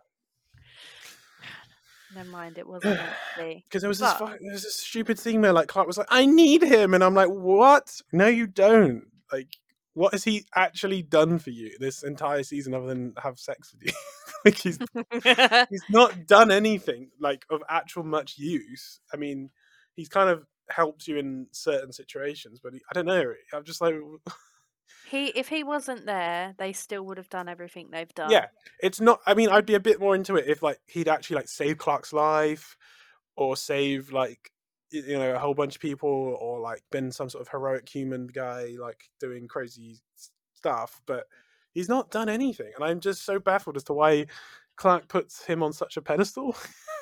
Never 2.14 2.28
mind, 2.28 2.58
it 2.58 2.66
wasn't 2.66 2.96
meant 2.96 3.12
to 3.36 3.44
be. 3.44 3.64
because 3.68 3.82
there 3.82 3.88
was 3.88 4.00
this 4.00 4.12
But- 4.14 4.18
fu- 4.18 4.38
there 4.44 4.52
was 4.52 4.62
this 4.64 4.80
stupid 4.80 5.18
thing 5.18 5.40
where 5.42 5.52
like 5.52 5.68
Clarke 5.68 5.86
was 5.86 5.98
like, 5.98 6.08
"I 6.10 6.26
need 6.26 6.62
him," 6.62 6.92
and 6.94 7.04
I'm 7.04 7.14
like, 7.14 7.28
"What? 7.28 8.00
No, 8.12 8.26
you 8.26 8.46
don't." 8.48 9.04
Like, 9.32 9.46
what 9.94 10.12
has 10.12 10.24
he 10.24 10.46
actually 10.54 11.02
done 11.02 11.38
for 11.38 11.50
you 11.50 11.76
this 11.78 12.02
entire 12.02 12.42
season 12.42 12.74
other 12.74 12.86
than 12.86 13.14
have 13.22 13.38
sex 13.38 13.72
with 13.72 13.86
you? 13.86 13.92
like, 14.44 14.56
he's 14.56 14.78
he's 15.70 15.84
not 15.90 16.26
done 16.26 16.50
anything 16.50 17.10
like 17.18 17.44
of 17.50 17.62
actual 17.68 18.04
much 18.04 18.38
use. 18.38 19.00
I 19.12 19.16
mean, 19.16 19.50
he's 19.94 20.08
kind 20.08 20.30
of 20.30 20.46
helped 20.68 21.08
you 21.08 21.16
in 21.16 21.46
certain 21.50 21.92
situations, 21.92 22.60
but 22.62 22.74
he, 22.74 22.80
I 22.90 22.94
don't 22.94 23.06
know. 23.06 23.32
I'm 23.52 23.64
just 23.64 23.80
like, 23.80 23.94
he, 25.10 25.26
if 25.26 25.48
he 25.48 25.64
wasn't 25.64 26.06
there, 26.06 26.54
they 26.58 26.72
still 26.72 27.04
would 27.06 27.18
have 27.18 27.28
done 27.28 27.48
everything 27.48 27.88
they've 27.90 28.14
done. 28.14 28.30
yeah, 28.30 28.46
it's 28.80 29.00
not. 29.00 29.20
I 29.26 29.34
mean, 29.34 29.48
I'd 29.48 29.66
be 29.66 29.74
a 29.74 29.80
bit 29.80 30.00
more 30.00 30.14
into 30.14 30.36
it 30.36 30.46
if 30.46 30.62
like 30.62 30.78
he'd 30.86 31.08
actually 31.08 31.36
like 31.36 31.48
save 31.48 31.78
Clarke's 31.78 32.12
life 32.12 32.76
or 33.36 33.56
save 33.56 34.12
like 34.12 34.52
you 34.90 35.18
know 35.18 35.34
a 35.34 35.38
whole 35.38 35.54
bunch 35.54 35.76
of 35.76 35.80
people 35.82 36.08
or 36.40 36.60
like 36.60 36.82
been 36.90 37.12
some 37.12 37.28
sort 37.30 37.42
of 37.42 37.48
heroic 37.48 37.88
human 37.88 38.26
guy 38.26 38.76
like 38.78 39.10
doing 39.20 39.48
crazy 39.48 40.00
stuff. 40.54 41.00
But 41.06 41.26
he's 41.72 41.88
not 41.88 42.10
done 42.10 42.28
anything, 42.28 42.72
and 42.74 42.84
I'm 42.84 43.00
just 43.00 43.24
so 43.24 43.38
baffled 43.38 43.76
as 43.76 43.84
to 43.84 43.92
why 43.94 44.26
Clarke 44.76 45.08
puts 45.08 45.44
him 45.44 45.62
on 45.62 45.72
such 45.72 45.96
a 45.96 46.02
pedestal. 46.02 46.56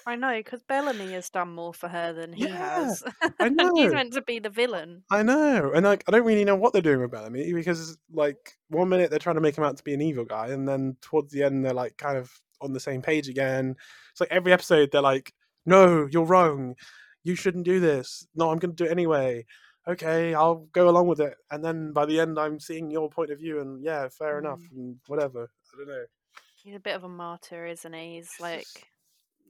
I 0.07 0.16
know, 0.16 0.37
because 0.38 0.64
Bellamy 0.64 1.12
has 1.12 1.30
done 1.30 1.54
more 1.54 1.73
for 1.73 1.88
her 1.88 2.12
than 2.12 2.33
he 2.33 2.49
Yeah, 2.49 2.50
has. 2.54 3.04
I 3.40 3.49
know. 3.50 3.71
he's 3.75 3.92
meant 3.92 4.12
to 4.14 4.23
be 4.23 4.38
the 4.40 4.50
villain. 4.50 5.04
I 5.11 5.23
know, 5.23 5.73
and 5.75 5.87
like 5.87 6.04
I 6.07 6.11
don't 6.12 6.26
really 6.26 6.45
know 6.45 6.57
what 6.57 6.73
they're 6.75 6.83
doing 6.83 7.00
with 7.00 7.11
Bellamy 7.11 7.52
because 7.54 7.97
like 8.12 8.59
one 8.68 8.90
minute 8.90 9.09
they're 9.09 9.18
trying 9.18 9.37
to 9.37 9.40
make 9.40 9.57
him 9.57 9.64
out 9.64 9.76
to 9.78 9.83
be 9.85 9.95
an 9.95 10.02
evil 10.02 10.25
guy, 10.26 10.49
and 10.49 10.68
then 10.68 10.97
towards 11.00 11.33
the 11.33 11.42
end 11.42 11.64
they're 11.64 11.73
like 11.73 11.97
kind 11.97 12.18
of 12.18 12.30
on 12.61 12.73
the 12.75 12.80
same 12.80 13.00
page 13.00 13.26
again. 13.28 13.75
It's 14.11 14.21
like 14.21 14.30
every 14.30 14.52
episode 14.52 14.90
they're 14.92 15.00
like, 15.00 15.33
"No, 15.64 16.07
you're 16.11 16.26
wrong. 16.26 16.75
You 17.25 17.35
shouldn't 17.35 17.65
do 17.65 17.81
this. 17.81 18.27
No, 18.35 18.51
I'm 18.51 18.59
going 18.59 18.75
to 18.75 18.85
do 18.85 18.89
it 18.89 18.93
anyway. 18.93 19.45
Okay, 19.87 20.35
I'll 20.35 20.67
go 20.73 20.89
along 20.89 21.09
with 21.09 21.21
it." 21.21 21.35
And 21.51 21.65
then 21.65 21.93
by 21.93 22.07
the 22.07 22.21
end, 22.21 22.39
I'm 22.39 22.61
seeing 22.61 22.91
your 22.91 23.09
point 23.11 23.31
of 23.31 23.39
view, 23.39 23.61
and 23.61 23.83
yeah, 23.83 24.09
fair 24.09 24.39
enough, 24.39 24.61
Mm. 24.61 24.71
and 24.77 25.01
whatever. 25.07 25.51
I 25.73 25.77
don't 25.79 25.89
know. 25.89 26.05
He's 26.63 26.75
a 26.75 26.81
bit 26.81 26.97
of 26.97 27.05
a 27.05 27.09
martyr, 27.09 27.67
isn't 27.67 27.93
he? 27.93 28.17
He's 28.17 28.39
like 28.41 28.67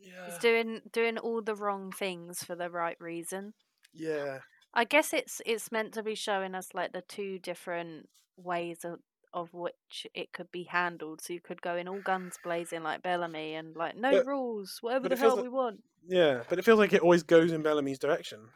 Yeah, 0.01 0.27
he's 0.27 0.39
doing 0.39 0.83
doing 0.93 1.19
all 1.19 1.43
the 1.43 1.55
wrong 1.57 1.91
things 1.93 2.43
for 2.45 2.55
the 2.55 2.71
right 2.71 2.97
reason. 3.01 3.55
yeah, 3.93 4.41
I 4.75 4.85
guess 4.85 5.13
it's 5.13 5.41
it's 5.47 5.73
meant 5.73 5.93
to 5.95 6.03
be 6.03 6.15
showing 6.15 6.55
us 6.55 6.75
like 6.75 6.93
the 6.93 7.03
two 7.03 7.39
different 7.39 8.09
ways 8.37 8.85
of 8.85 9.01
of 9.33 9.53
which 9.53 10.07
it 10.15 10.33
could 10.33 10.51
be 10.51 10.65
handled. 10.65 11.21
So 11.21 11.33
you 11.33 11.41
could 11.41 11.61
go 11.63 11.77
in 11.77 11.89
all 11.89 12.01
guns 12.01 12.39
blazing 12.43 12.83
like 12.83 13.03
Bellamy 13.03 13.55
and 13.55 13.77
like 13.77 13.97
no 13.97 14.11
But- 14.11 14.27
rules, 14.27 14.79
whatever 14.81 15.09
the 15.09 15.17
hell 15.17 15.37
like- 15.37 15.43
we 15.45 15.49
want. 15.49 15.83
yeah. 16.07 16.45
But 16.49 16.59
it 16.59 16.65
feels 16.65 16.79
like 16.79 16.93
it 16.93 17.03
always 17.03 17.23
goes 17.23 17.53
in 17.53 17.63
Bellamy's 17.63 17.99
direction, 17.99 18.49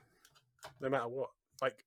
no 0.81 0.89
matter 0.89 1.09
what. 1.09 1.31
Like 1.61 1.85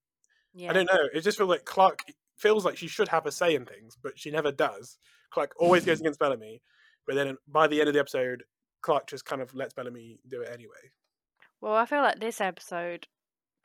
Yeah. 0.53 0.69
I 0.69 0.73
don't 0.73 0.85
know. 0.91 1.07
It 1.13 1.21
just 1.21 1.37
feels 1.37 1.49
like 1.49 1.65
Clarke 1.65 2.03
feels 2.35 2.65
like 2.65 2.77
she 2.77 2.87
should 2.87 3.07
have 3.09 3.25
a 3.25 3.31
say 3.31 3.55
in 3.55 3.65
things, 3.65 3.97
but 4.01 4.17
she 4.19 4.29
never 4.31 4.51
does. 4.51 4.97
Clarke 5.31 5.53
always 5.57 5.83
goes 5.85 5.99
against 5.99 6.19
Bellamy, 6.19 6.61
but 7.05 7.15
then 7.15 7.37
by 7.47 7.67
the 7.67 7.79
end 7.79 7.87
of 7.89 7.93
the 7.93 7.99
episode, 7.99 8.43
Clarke 8.81 9.07
just 9.07 9.25
kind 9.25 9.41
of 9.41 9.53
lets 9.55 9.73
Bellamy 9.73 10.19
do 10.27 10.41
it 10.41 10.49
anyway. 10.53 10.91
Well, 11.61 11.73
I 11.73 11.85
feel 11.85 12.01
like 12.01 12.19
this 12.19 12.39
episode, 12.39 13.07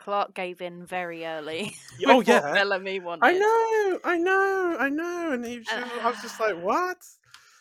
Clarke 0.01 0.35
gave 0.35 0.61
in 0.61 0.85
very 0.85 1.25
early. 1.25 1.77
Oh 2.07 2.21
yeah, 2.23 2.41
Bellamy 2.41 2.99
wanted. 3.01 3.25
I 3.25 3.33
know, 3.33 4.01
I 4.05 4.17
know, 4.17 4.77
I 4.81 4.89
know. 4.89 5.33
And 5.33 5.45
he, 5.45 5.59
was 5.59 5.67
just- 5.67 5.93
I 6.03 6.09
was 6.11 6.23
just 6.23 6.41
like, 6.41 6.57
what? 6.63 6.97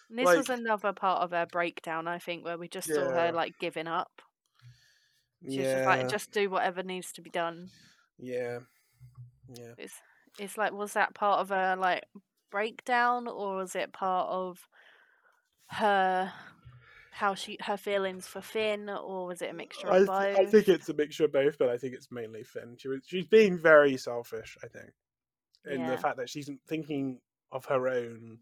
And 0.09 0.17
this 0.17 0.25
was 0.25 0.49
another 0.49 0.93
part 0.93 1.21
of 1.21 1.31
her 1.31 1.45
breakdown, 1.45 2.07
I 2.07 2.17
think, 2.17 2.43
where 2.43 2.57
we 2.57 2.67
just 2.67 2.87
saw 2.87 3.11
her 3.11 3.31
like 3.31 3.59
giving 3.59 3.87
up. 3.87 4.21
She's 5.45 5.55
yeah, 5.55 5.75
just 5.75 5.85
like, 5.85 6.09
just 6.09 6.31
do 6.31 6.49
whatever 6.49 6.81
needs 6.81 7.11
to 7.13 7.21
be 7.21 7.29
done. 7.29 7.69
yeah, 8.17 8.59
yeah. 9.53 9.73
It's 9.77 9.93
it's 10.39 10.57
like, 10.57 10.71
was 10.71 10.93
that 10.93 11.13
part 11.13 11.39
of 11.39 11.49
her 11.49 11.75
like 11.75 12.05
breakdown, 12.49 13.27
or 13.27 13.57
was 13.57 13.75
it 13.75 13.93
part 13.93 14.29
of 14.29 14.67
her 15.67 16.33
how 17.19 17.35
she 17.35 17.57
her 17.61 17.75
feelings 17.75 18.27
for 18.27 18.39
Finn, 18.39 18.89
or 18.89 19.25
was 19.25 19.41
it 19.41 19.49
a 19.49 19.53
mixture 19.53 19.91
I, 19.91 19.97
of 19.97 20.07
th- 20.07 20.07
both? 20.07 20.39
I 20.39 20.45
think 20.45 20.69
it's 20.69 20.87
a 20.87 20.93
mixture 20.93 21.25
of 21.25 21.33
both, 21.33 21.57
but 21.57 21.67
I 21.67 21.77
think 21.77 21.93
it's 21.93 22.09
mainly 22.09 22.43
Finn. 22.43 22.77
She 22.77 22.87
was 22.87 23.01
she's 23.05 23.25
being 23.25 23.57
very 23.57 23.97
selfish. 23.97 24.57
I 24.63 24.67
think 24.67 24.91
in 25.69 25.85
the 25.85 25.97
fact 25.97 26.15
that 26.17 26.29
she's 26.29 26.49
thinking 26.67 27.19
of 27.51 27.65
her 27.65 27.89
own 27.89 28.39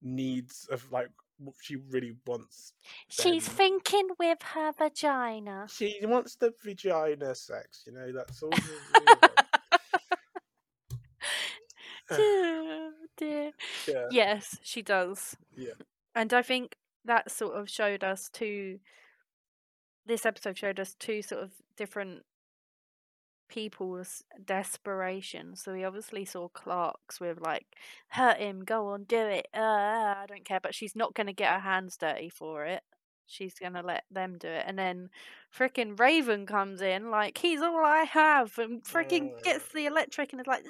needs 0.00 0.66
of 0.70 0.90
like 0.90 1.10
what 1.38 1.54
she 1.60 1.76
really 1.76 2.16
wants. 2.26 2.72
She's 3.08 3.46
thinking 3.46 4.08
with 4.18 4.38
her 4.54 4.72
vagina. 4.72 5.66
She 5.68 5.98
wants 6.02 6.36
the 6.36 6.54
vagina 6.64 7.34
sex. 7.34 7.84
You 7.86 7.92
know 7.92 8.12
that's 8.12 8.42
all. 8.42 8.50
she 8.52 8.62
really 8.94 9.06
wants. 9.06 9.34
Oh, 12.12 12.90
dear, 13.16 13.52
dear. 13.86 13.94
yeah, 13.94 14.08
Yes, 14.10 14.58
she 14.64 14.82
does. 14.82 15.36
Yeah. 15.56 15.74
And 16.12 16.34
I 16.34 16.42
think 16.42 16.76
that 17.04 17.30
sort 17.30 17.56
of 17.56 17.68
showed 17.68 18.04
us 18.04 18.28
two. 18.32 18.78
This 20.06 20.26
episode 20.26 20.58
showed 20.58 20.80
us 20.80 20.94
two 20.98 21.22
sort 21.22 21.42
of 21.42 21.52
different 21.76 22.22
people's 23.48 24.22
desperation. 24.44 25.56
So 25.56 25.72
we 25.72 25.84
obviously 25.84 26.24
saw 26.24 26.48
Clarke's 26.48 27.20
with 27.20 27.40
like, 27.40 27.66
hurt 28.08 28.38
him, 28.38 28.64
go 28.64 28.88
on, 28.88 29.04
do 29.04 29.18
it. 29.18 29.48
Uh, 29.54 29.60
I 29.60 30.24
don't 30.28 30.44
care. 30.44 30.60
But 30.60 30.74
she's 30.74 30.96
not 30.96 31.14
going 31.14 31.26
to 31.26 31.32
get 31.32 31.52
her 31.52 31.60
hands 31.60 31.96
dirty 31.96 32.28
for 32.28 32.64
it. 32.64 32.82
She's 33.26 33.54
going 33.54 33.74
to 33.74 33.82
let 33.82 34.04
them 34.10 34.38
do 34.38 34.48
it. 34.48 34.64
And 34.66 34.76
then 34.76 35.08
freaking 35.56 35.98
Raven 35.98 36.46
comes 36.46 36.80
in, 36.80 37.10
like, 37.10 37.38
he's 37.38 37.60
all 37.60 37.84
I 37.84 38.02
have, 38.02 38.58
and 38.58 38.82
frickin' 38.82 39.40
gets 39.44 39.68
the 39.72 39.86
electric 39.86 40.32
and 40.32 40.40
is 40.40 40.48
like, 40.48 40.64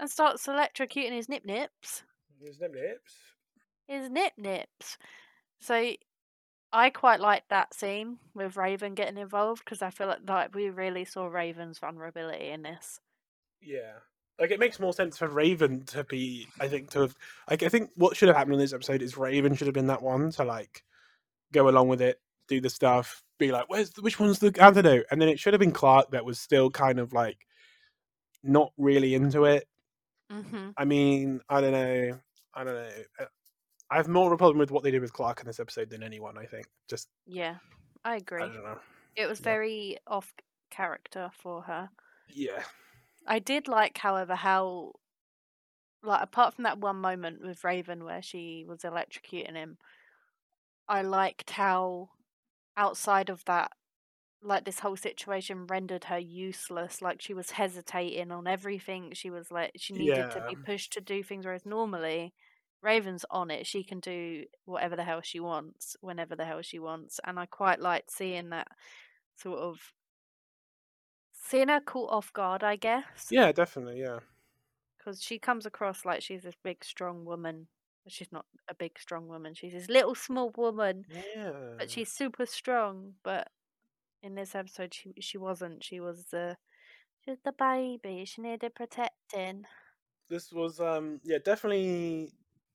and 0.00 0.10
starts 0.10 0.48
electrocuting 0.48 1.12
his 1.12 1.28
nip 1.28 1.44
nips. 1.44 2.02
His 2.44 2.58
no 2.58 2.66
lips. 2.66 3.14
His 3.88 4.10
nip 4.10 4.32
nips. 4.36 4.98
So 5.60 5.92
I 6.72 6.90
quite 6.90 7.20
like 7.20 7.44
that 7.48 7.74
scene 7.74 8.18
with 8.34 8.56
Raven 8.56 8.94
getting 8.94 9.18
involved 9.18 9.62
because 9.64 9.82
I 9.82 9.90
feel 9.90 10.06
like, 10.06 10.28
like 10.28 10.54
we 10.54 10.70
really 10.70 11.04
saw 11.04 11.26
Raven's 11.26 11.78
vulnerability 11.78 12.48
in 12.48 12.62
this. 12.62 13.00
Yeah. 13.60 13.98
Like 14.40 14.50
it 14.50 14.58
makes 14.58 14.80
more 14.80 14.92
sense 14.92 15.18
for 15.18 15.28
Raven 15.28 15.84
to 15.86 16.04
be, 16.04 16.48
I 16.58 16.66
think, 16.68 16.90
to 16.90 17.02
have. 17.02 17.14
Like 17.48 17.62
I 17.62 17.68
think 17.68 17.90
what 17.96 18.16
should 18.16 18.28
have 18.28 18.36
happened 18.36 18.54
in 18.54 18.60
this 18.60 18.72
episode 18.72 19.02
is 19.02 19.16
Raven 19.16 19.54
should 19.54 19.66
have 19.66 19.74
been 19.74 19.88
that 19.88 20.02
one 20.02 20.30
to 20.32 20.44
like 20.44 20.82
go 21.52 21.68
along 21.68 21.88
with 21.88 22.00
it, 22.00 22.18
do 22.48 22.60
the 22.60 22.70
stuff, 22.70 23.22
be 23.38 23.52
like, 23.52 23.68
"Where's 23.68 23.90
the, 23.90 24.02
which 24.02 24.18
one's 24.18 24.38
the 24.38 24.52
antidote?" 24.58 25.04
And 25.10 25.20
then 25.20 25.28
it 25.28 25.38
should 25.38 25.52
have 25.52 25.60
been 25.60 25.70
Clarke 25.70 26.10
that 26.10 26.24
was 26.24 26.40
still 26.40 26.70
kind 26.70 26.98
of 26.98 27.12
like 27.12 27.38
not 28.42 28.72
really 28.78 29.14
into 29.14 29.44
it. 29.44 29.68
Mm-hmm. 30.32 30.70
I 30.76 30.84
mean, 30.86 31.40
I 31.48 31.60
don't 31.60 31.72
know, 31.72 32.18
I 32.54 32.64
don't 32.64 32.74
know. 32.74 33.26
I 33.92 33.96
have 33.96 34.08
more 34.08 34.26
of 34.26 34.32
a 34.32 34.38
problem 34.38 34.58
with 34.58 34.70
what 34.70 34.82
they 34.82 34.90
did 34.90 35.02
with 35.02 35.12
Clarke 35.12 35.40
in 35.40 35.46
this 35.46 35.60
episode 35.60 35.90
than 35.90 36.02
anyone. 36.02 36.38
I 36.38 36.46
think. 36.46 36.66
Just 36.88 37.08
Yeah, 37.26 37.56
I 38.04 38.16
agree. 38.16 38.42
I 38.42 38.46
don't 38.46 38.64
know. 38.64 38.78
It 39.14 39.26
was 39.26 39.40
Yeah. 39.40 39.44
very 39.44 39.98
off 40.06 40.32
character 40.70 41.30
for 41.34 41.62
her. 41.62 41.90
Yeah. 42.28 42.64
I 43.26 43.38
did 43.38 43.68
like, 43.68 43.98
however, 43.98 44.34
how 44.34 44.94
like 46.02 46.22
apart 46.22 46.54
from 46.54 46.64
that 46.64 46.78
one 46.78 46.96
moment 46.96 47.42
with 47.42 47.62
Raven 47.64 48.04
where 48.04 48.22
she 48.22 48.64
was 48.66 48.80
electrocuting 48.80 49.54
him, 49.54 49.76
I 50.88 51.02
liked 51.02 51.50
how 51.50 52.10
outside 52.76 53.28
of 53.28 53.44
that 53.44 53.72
like 54.42 54.64
this 54.64 54.80
whole 54.80 54.96
situation 54.96 55.66
rendered 55.66 56.04
her 56.04 56.18
useless 56.18 57.00
like 57.00 57.20
she 57.20 57.34
was 57.34 57.52
hesitating 57.52 58.32
on 58.32 58.46
everything 58.48 59.12
she 59.12 59.30
was 59.30 59.50
like 59.52 59.70
she 59.76 59.92
needed 59.94 60.30
to 60.32 60.44
be 60.48 60.56
pushed 60.56 60.92
to 60.92 61.00
do 61.00 61.22
things 61.22 61.44
whereas 61.44 61.64
normally 61.64 62.34
Raven's 62.82 63.24
on 63.30 63.50
it 63.50 63.66
she 63.66 63.84
can 63.84 64.00
do 64.00 64.44
whatever 64.64 64.96
the 64.96 65.04
hell 65.04 65.20
she 65.22 65.38
wants 65.40 65.96
whenever 66.00 66.34
the 66.34 66.44
hell 66.44 66.62
she 66.62 66.78
wants 66.80 67.20
and 67.24 67.38
I 67.38 67.46
quite 67.46 67.80
liked 67.80 68.10
seeing 68.10 68.50
that 68.50 68.68
sort 69.36 69.60
of 69.60 69.78
seeing 71.32 71.68
her 71.68 71.80
caught 71.80 72.10
off 72.12 72.32
guard 72.32 72.62
I 72.64 72.76
guess 72.76 73.28
Yeah. 73.30 73.52
Definitely. 73.52 74.00
Yeah. 74.00 74.20
because 74.98 75.22
she 75.22 75.38
comes 75.38 75.66
across 75.66 76.04
like 76.04 76.22
she's 76.22 76.42
this 76.42 76.56
big 76.62 76.84
strong 76.84 77.24
woman 77.24 77.68
but 78.04 78.12
she's 78.12 78.32
not 78.32 78.46
a 78.68 78.74
big 78.74 78.98
strong 78.98 79.28
woman 79.28 79.54
she's 79.54 79.72
this 79.72 79.88
little 79.88 80.14
small 80.14 80.50
woman 80.56 81.04
Yeah. 81.36 81.52
but 81.78 81.90
she's 81.90 82.10
super 82.10 82.46
strong 82.46 83.14
but 83.22 83.48
in 84.22 84.34
this 84.34 84.54
episode 84.54 84.92
she 84.94 85.12
she 85.20 85.38
wasn't 85.38 85.82
she 85.84 86.00
was 86.00 86.26
the 86.30 86.56
she 87.24 87.30
was 87.30 87.40
the 87.44 87.52
baby 87.52 88.24
she 88.24 88.40
needed 88.42 88.74
protecting 88.74 89.64
this 90.30 90.52
was 90.52 90.80
um 90.80 91.20
yeah 91.24 91.38
definitely 91.44 92.32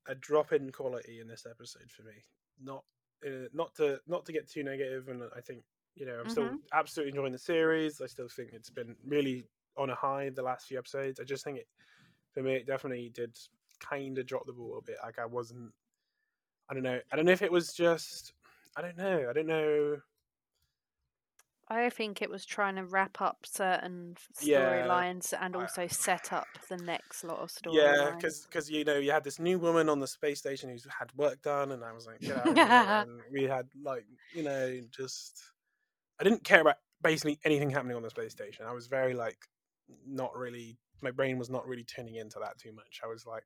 a 0.07 0.15
drop 0.15 0.53
in 0.53 0.71
quality 0.71 1.19
in 1.19 1.27
this 1.27 1.45
episode 1.49 1.91
for 1.91 2.03
me 2.03 2.23
not 2.59 2.83
uh, 3.25 3.47
not 3.53 3.73
to 3.75 3.99
not 4.07 4.25
to 4.25 4.31
get 4.31 4.47
too 4.49 4.63
negative, 4.63 5.07
and 5.09 5.23
I 5.35 5.41
think 5.41 5.63
you 5.95 6.05
know 6.05 6.19
I'm 6.19 6.29
still 6.29 6.55
Mhm. 6.55 6.61
absolutely 6.73 7.11
enjoying 7.11 7.31
the 7.31 7.39
series. 7.39 8.01
I 8.01 8.07
still 8.07 8.29
think 8.29 8.51
it's 8.53 8.69
been 8.69 8.95
really 9.05 9.49
on 9.75 9.89
a 9.89 9.95
high 9.95 10.29
the 10.29 10.43
last 10.43 10.67
few 10.67 10.77
episodes. 10.77 11.19
I 11.19 11.23
just 11.23 11.43
think 11.43 11.59
it 11.59 11.67
for 12.31 12.43
me 12.43 12.55
it 12.55 12.67
definitely 12.67 13.09
did 13.09 13.37
kind 13.79 14.17
of 14.17 14.25
drop 14.25 14.45
the 14.45 14.53
ball 14.53 14.77
a 14.77 14.81
bit. 14.81 14.97
Like 15.03 15.19
I 15.19 15.25
wasn't. 15.25 15.73
I 16.69 16.73
don't 16.73 16.83
know. 16.83 16.99
I 17.11 17.15
don't 17.15 17.25
know 17.25 17.31
if 17.31 17.41
it 17.41 17.51
was 17.51 17.73
just. 17.73 18.33
I 18.75 18.81
don't 18.81 18.97
know. 18.97 19.29
I 19.29 19.33
don't 19.33 19.47
know. 19.47 19.97
I 21.69 21.89
think 21.89 22.21
it 22.21 22.29
was 22.29 22.45
trying 22.45 22.75
to 22.75 22.85
wrap 22.85 23.21
up 23.21 23.45
certain 23.45 24.15
f- 24.17 24.29
Yeah, 24.39 25.03
storylines 25.13 25.33
and 25.39 25.55
also 25.55 25.87
set 25.87 26.33
up 26.33 26.57
the 26.67 26.77
next 26.77 27.23
lot 27.23 27.39
of 27.39 27.49
Yeah, 27.69 28.11
storylines. 28.11 28.47
because 28.49 28.69
you 28.71 28.83
know 28.85 28.97
you 28.97 29.11
had 29.11 29.23
this 29.25 29.39
new 29.39 29.59
woman 29.59 29.89
on 29.89 29.99
the 29.99 30.07
space 30.07 30.39
station 30.39 30.69
who's 30.69 30.85
had 30.99 31.13
work 31.15 31.41
done, 31.41 31.71
and 31.71 31.83
I 31.83 31.91
was 31.91 32.05
like, 32.07 32.23
get 32.23 32.37
out 32.37 32.53
of 32.53 32.61
here. 32.61 32.93
and 32.97 33.21
we 33.31 33.43
had 33.43 33.67
like 33.75 34.05
you 34.31 34.43
know 34.43 34.81
just 34.89 35.41
I 36.19 36.23
didn't 36.25 36.43
care 36.45 36.61
about 36.61 36.77
basically 37.01 37.39
anything 37.45 37.69
happening 37.71 37.97
on 37.97 38.03
the 38.03 38.09
space 38.11 38.33
station. 38.33 38.65
I 38.65 38.73
was 38.73 38.87
very 38.87 39.13
like 39.15 39.39
not 40.05 40.35
really 40.37 40.79
my 41.01 41.11
brain 41.11 41.37
was 41.39 41.49
not 41.49 41.67
really 41.67 41.83
tuning 41.85 42.15
into 42.15 42.39
that 42.39 42.57
too 42.59 42.73
much. 42.73 43.01
I 43.03 43.07
was 43.07 43.25
like 43.25 43.45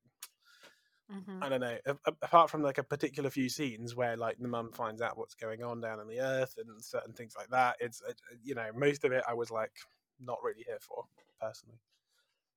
hmm 1.12 1.42
I 1.42 1.50
don't 1.50 1.62
know. 1.62 1.78
a- 1.86 1.98
Apart 2.06 2.50
from 2.50 2.62
like 2.62 2.78
a 2.78 2.84
particular 2.84 3.30
few 3.30 3.50
scenes 3.50 3.96
where 3.96 4.16
like 4.18 4.38
the 4.38 4.48
mum 4.48 4.72
finds 4.72 5.02
out 5.02 5.18
what's 5.18 5.36
going 5.36 5.64
on 5.64 5.82
down 5.82 6.00
on 6.00 6.08
the 6.08 6.20
earth 6.20 6.56
and 6.58 6.84
certain 6.84 7.14
things 7.14 7.36
like 7.38 7.50
that, 7.50 7.78
it's 7.80 8.02
uh, 8.08 8.14
you 8.44 8.56
know 8.56 8.72
most 8.76 9.04
of 9.06 9.12
it 9.12 9.24
I 9.28 9.34
was 9.34 9.52
like 9.52 9.74
not 10.20 10.40
really 10.44 10.64
here 10.64 10.80
for 10.82 11.06
personally. 11.42 11.80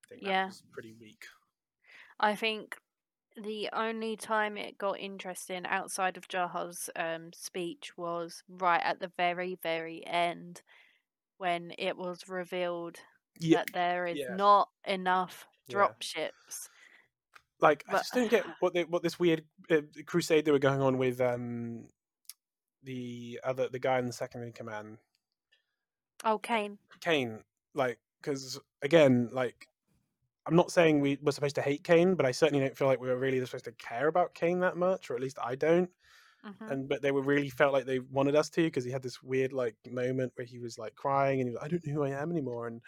I 0.05 0.07
think 0.09 0.23
that 0.23 0.35
Yeah. 0.35 0.45
was 0.45 0.63
pretty 0.71 0.93
weak. 0.93 1.25
I 2.19 2.35
think 2.35 2.77
the 3.35 3.69
only 3.73 4.17
time 4.17 4.57
it 4.57 4.77
got 4.77 4.99
interesting 4.99 5.65
outside 5.65 6.17
of 6.17 6.27
Jaha's 6.27 6.89
um, 6.95 7.33
speech 7.33 7.97
was 7.97 8.43
right 8.49 8.81
at 8.83 8.99
the 8.99 9.09
very, 9.17 9.55
very 9.55 10.05
end 10.05 10.63
when 11.37 11.73
it 11.79 11.97
was 11.97 12.29
revealed 12.29 12.99
Yeah, 13.39 13.61
that 13.61 13.73
there 13.73 14.07
is 14.07 14.27
yes. 14.27 14.29
not 14.29 14.71
enough 14.85 15.47
Yeah. 15.67 15.93
drop 15.93 16.01
ships. 16.01 16.69
Like 17.61 17.83
I 17.87 17.93
But- 17.93 17.97
just 17.99 18.13
don't 18.13 18.29
get 18.29 18.45
what 18.59 18.73
they 18.73 18.83
what 18.83 19.03
this 19.03 19.19
weird 19.19 19.43
uh, 19.71 19.81
crusade 20.05 20.45
they 20.45 20.51
were 20.51 20.59
going 20.59 20.81
on 20.81 20.97
with 20.97 21.19
um 21.21 21.87
the 22.83 23.39
other 23.43 23.67
the 23.69 23.79
guy 23.79 23.97
in 23.99 24.05
the 24.05 24.13
second 24.13 24.43
in 24.43 24.51
command 24.53 24.97
Oh, 26.23 26.37
Kane. 26.39 26.77
Kane 27.01 27.43
like 27.73 27.99
because 28.21 28.59
again 28.81 29.29
like 29.31 29.67
I'm 30.47 30.55
not 30.55 30.71
saying 30.71 30.99
we 31.01 31.17
were 31.21 31.31
supposed 31.31 31.55
to 31.55 31.61
hate 31.61 31.83
Kane 31.83 32.15
but 32.15 32.25
I 32.25 32.31
certainly 32.31 32.63
don't 32.63 32.77
feel 32.77 32.87
like 32.87 32.99
we 33.01 33.07
were 33.09 33.17
really 33.17 33.43
supposed 33.45 33.65
to 33.65 33.71
care 33.73 34.07
about 34.07 34.33
Kane 34.33 34.59
that 34.61 34.77
much 34.77 35.09
or 35.09 35.15
at 35.15 35.21
least 35.21 35.37
I 35.43 35.55
don't 35.55 35.89
hmm 36.43 36.71
and 36.71 36.87
but 36.87 37.01
they 37.01 37.11
were 37.11 37.23
really 37.23 37.49
felt 37.49 37.73
like 37.73 37.85
they 37.85 37.99
wanted 37.99 38.35
us 38.35 38.49
to 38.51 38.61
because 38.63 38.85
he 38.85 38.91
had 38.91 39.01
this 39.01 39.23
weird 39.23 39.51
like 39.51 39.75
moment 39.89 40.31
where 40.35 40.45
he 40.45 40.59
was 40.59 40.77
like 40.77 40.93
crying 40.95 41.39
and 41.39 41.49
he 41.49 41.53
was 41.53 41.55
like, 41.61 41.65
I 41.65 41.67
don't 41.69 41.87
know 41.87 41.93
who 41.93 42.03
I 42.03 42.09
am 42.21 42.29
anymore 42.31 42.67
and 42.67 42.81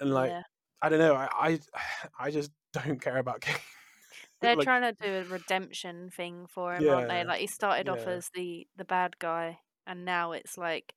and 0.00 0.12
like 0.12 0.30
yeah. 0.30 0.42
I 0.82 0.88
don't 0.90 0.98
know 0.98 1.14
I 1.14 1.28
I, 1.32 1.60
I 2.18 2.30
just 2.30 2.50
don't 2.84 3.00
care 3.00 3.18
about 3.18 3.40
Kane 3.40 3.56
They're 4.40 4.56
like, 4.56 4.64
trying 4.64 4.82
to 4.82 4.92
do 4.92 5.14
a 5.14 5.24
redemption 5.32 6.10
thing 6.10 6.46
for 6.46 6.74
him, 6.74 6.88
aren't 6.88 7.08
they? 7.08 7.24
Like 7.24 7.40
he 7.40 7.46
started 7.46 7.88
off 7.88 8.06
as 8.06 8.30
the 8.34 8.66
the 8.76 8.84
bad 8.84 9.18
guy, 9.18 9.58
and 9.86 10.04
now 10.04 10.32
it's 10.32 10.58
like 10.58 10.94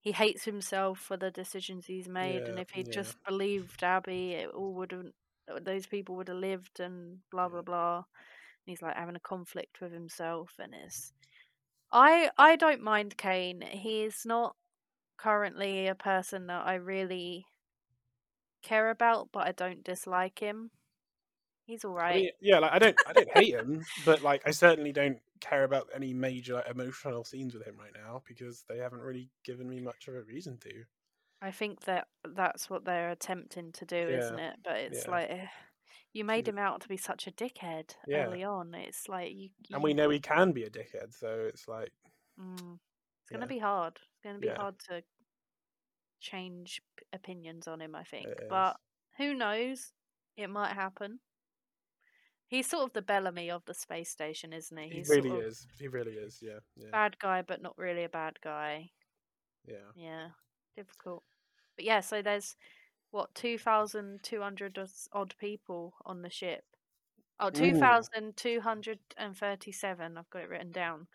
he 0.00 0.10
hates 0.10 0.44
himself 0.44 0.98
for 0.98 1.16
the 1.16 1.30
decisions 1.30 1.86
he's 1.86 2.08
made. 2.08 2.42
and 2.42 2.58
if 2.58 2.76
yeah. 2.76 2.82
just 2.90 3.16
believed 3.24 3.82
Abby, 3.84 4.32
it 4.32 4.50
all 4.50 4.74
would 4.74 4.90
have 4.90 5.06
uh, 5.50 5.60
those 5.62 5.86
people 5.86 6.16
would 6.16 6.28
have 6.28 6.36
lived, 6.36 6.80
and 6.80 7.18
blah 7.30 7.48
blah 7.48 7.62
blah. 7.62 7.96
And 7.96 8.04
he's 8.66 8.82
like 8.82 8.96
having 8.96 9.16
a 9.16 9.20
conflict 9.20 9.80
with 9.80 9.92
himself, 9.92 10.54
and 10.58 10.74
it's 10.74 11.12
I 11.92 12.30
I 12.36 12.56
don't 12.56 12.82
mind 12.82 13.16
Kane. 13.16 13.62
He's 13.62 14.22
not 14.24 14.56
currently 15.16 15.86
a 15.86 15.94
person 15.94 16.48
that 16.48 16.66
I 16.66 16.74
really 16.74 17.46
care 18.62 18.90
about, 18.90 19.28
but 19.32 19.46
I 19.46 19.52
don't 19.52 19.84
dislike 19.84 20.40
him. 20.40 20.70
He's 21.66 21.84
all 21.84 21.94
right. 21.94 22.12
I 22.12 22.16
mean, 22.16 22.30
yeah, 22.40 22.58
like 22.58 22.72
I 22.72 22.78
don't, 22.78 22.96
I 23.06 23.12
don't 23.12 23.30
hate 23.30 23.54
him, 23.54 23.84
but 24.04 24.22
like 24.22 24.42
I 24.46 24.50
certainly 24.50 24.92
don't 24.92 25.18
care 25.40 25.64
about 25.64 25.88
any 25.94 26.12
major 26.12 26.54
like, 26.54 26.68
emotional 26.68 27.24
scenes 27.24 27.54
with 27.54 27.66
him 27.66 27.76
right 27.78 27.92
now 27.94 28.22
because 28.26 28.64
they 28.68 28.78
haven't 28.78 29.00
really 29.00 29.30
given 29.44 29.68
me 29.68 29.80
much 29.80 30.08
of 30.08 30.14
a 30.14 30.22
reason 30.22 30.58
to. 30.58 30.84
I 31.40 31.50
think 31.50 31.80
that 31.84 32.08
that's 32.34 32.70
what 32.70 32.84
they're 32.84 33.10
attempting 33.10 33.72
to 33.72 33.84
do, 33.84 33.96
isn't 33.96 34.38
it? 34.38 34.56
But 34.62 34.76
it's 34.76 35.04
yeah. 35.04 35.10
like 35.10 35.30
eh, 35.30 35.46
you 36.12 36.24
made 36.24 36.48
him 36.48 36.58
out 36.58 36.80
to 36.82 36.88
be 36.88 36.96
such 36.96 37.26
a 37.26 37.32
dickhead 37.32 37.94
Yeah. 38.06 38.24
early 38.24 38.44
on. 38.44 38.74
It's 38.74 39.08
like 39.08 39.32
you, 39.34 39.50
And 39.72 39.82
we 39.82 39.94
know 39.94 40.10
he 40.10 40.20
can 40.20 40.52
be 40.52 40.64
a 40.64 40.70
dickhead, 40.70 41.12
so 41.12 41.46
it's 41.48 41.66
like, 41.66 41.92
mm, 42.40 42.78
it's 43.22 43.30
gonna 43.30 43.44
yeah. 43.44 43.46
be 43.46 43.58
hard. 43.58 43.96
It's 43.96 44.20
gonna 44.22 44.38
be 44.38 44.46
Yeah. 44.46 44.56
hard 44.56 44.78
to 44.90 45.02
change 46.20 46.80
opinions 47.12 47.68
on 47.68 47.80
him. 47.80 47.94
I 47.94 48.04
think, 48.04 48.28
but 48.48 48.76
who 49.18 49.34
knows? 49.34 49.92
It 50.36 50.48
might 50.48 50.72
happen. 50.72 51.20
He's 52.48 52.68
sort 52.68 52.84
of 52.84 52.92
the 52.92 53.02
Bellamy 53.02 53.50
of 53.50 53.64
the 53.64 53.74
space 53.74 54.10
station, 54.10 54.52
isn't 54.52 54.76
he? 54.76 54.88
he 54.88 54.96
He's 54.96 55.08
really 55.08 55.28
sort 55.30 55.40
of 55.44 55.46
is. 55.50 55.66
He 55.78 55.88
really 55.88 56.12
is. 56.12 56.38
Yeah, 56.42 56.60
yeah, 56.76 56.88
bad 56.92 57.18
guy, 57.18 57.42
but 57.42 57.62
not 57.62 57.76
really 57.78 58.04
a 58.04 58.08
bad 58.08 58.38
guy. 58.42 58.90
yeah. 59.66 59.90
Yeah, 59.94 60.28
difficult. 60.76 61.22
But 61.76 61.84
yeah, 61.84 62.00
so 62.00 62.22
there's 62.22 62.56
what 63.10 63.34
two 63.34 63.58
thousand 63.58 64.20
two 64.22 64.40
hundred 64.40 64.78
odd 65.12 65.34
people 65.38 65.94
on 66.04 66.22
the 66.22 66.30
ship. 66.30 66.64
Oh, 67.40 67.50
two 67.50 67.74
thousand 67.74 68.36
two 68.36 68.60
hundred 68.60 68.98
and 69.16 69.36
thirty-seven. 69.36 70.16
I've 70.16 70.30
got 70.30 70.42
it 70.42 70.48
written 70.48 70.70
down 70.72 71.08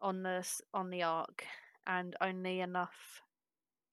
on 0.00 0.22
the 0.22 0.46
on 0.72 0.90
the 0.90 1.02
ark, 1.02 1.44
and 1.86 2.14
only 2.20 2.60
enough 2.60 3.22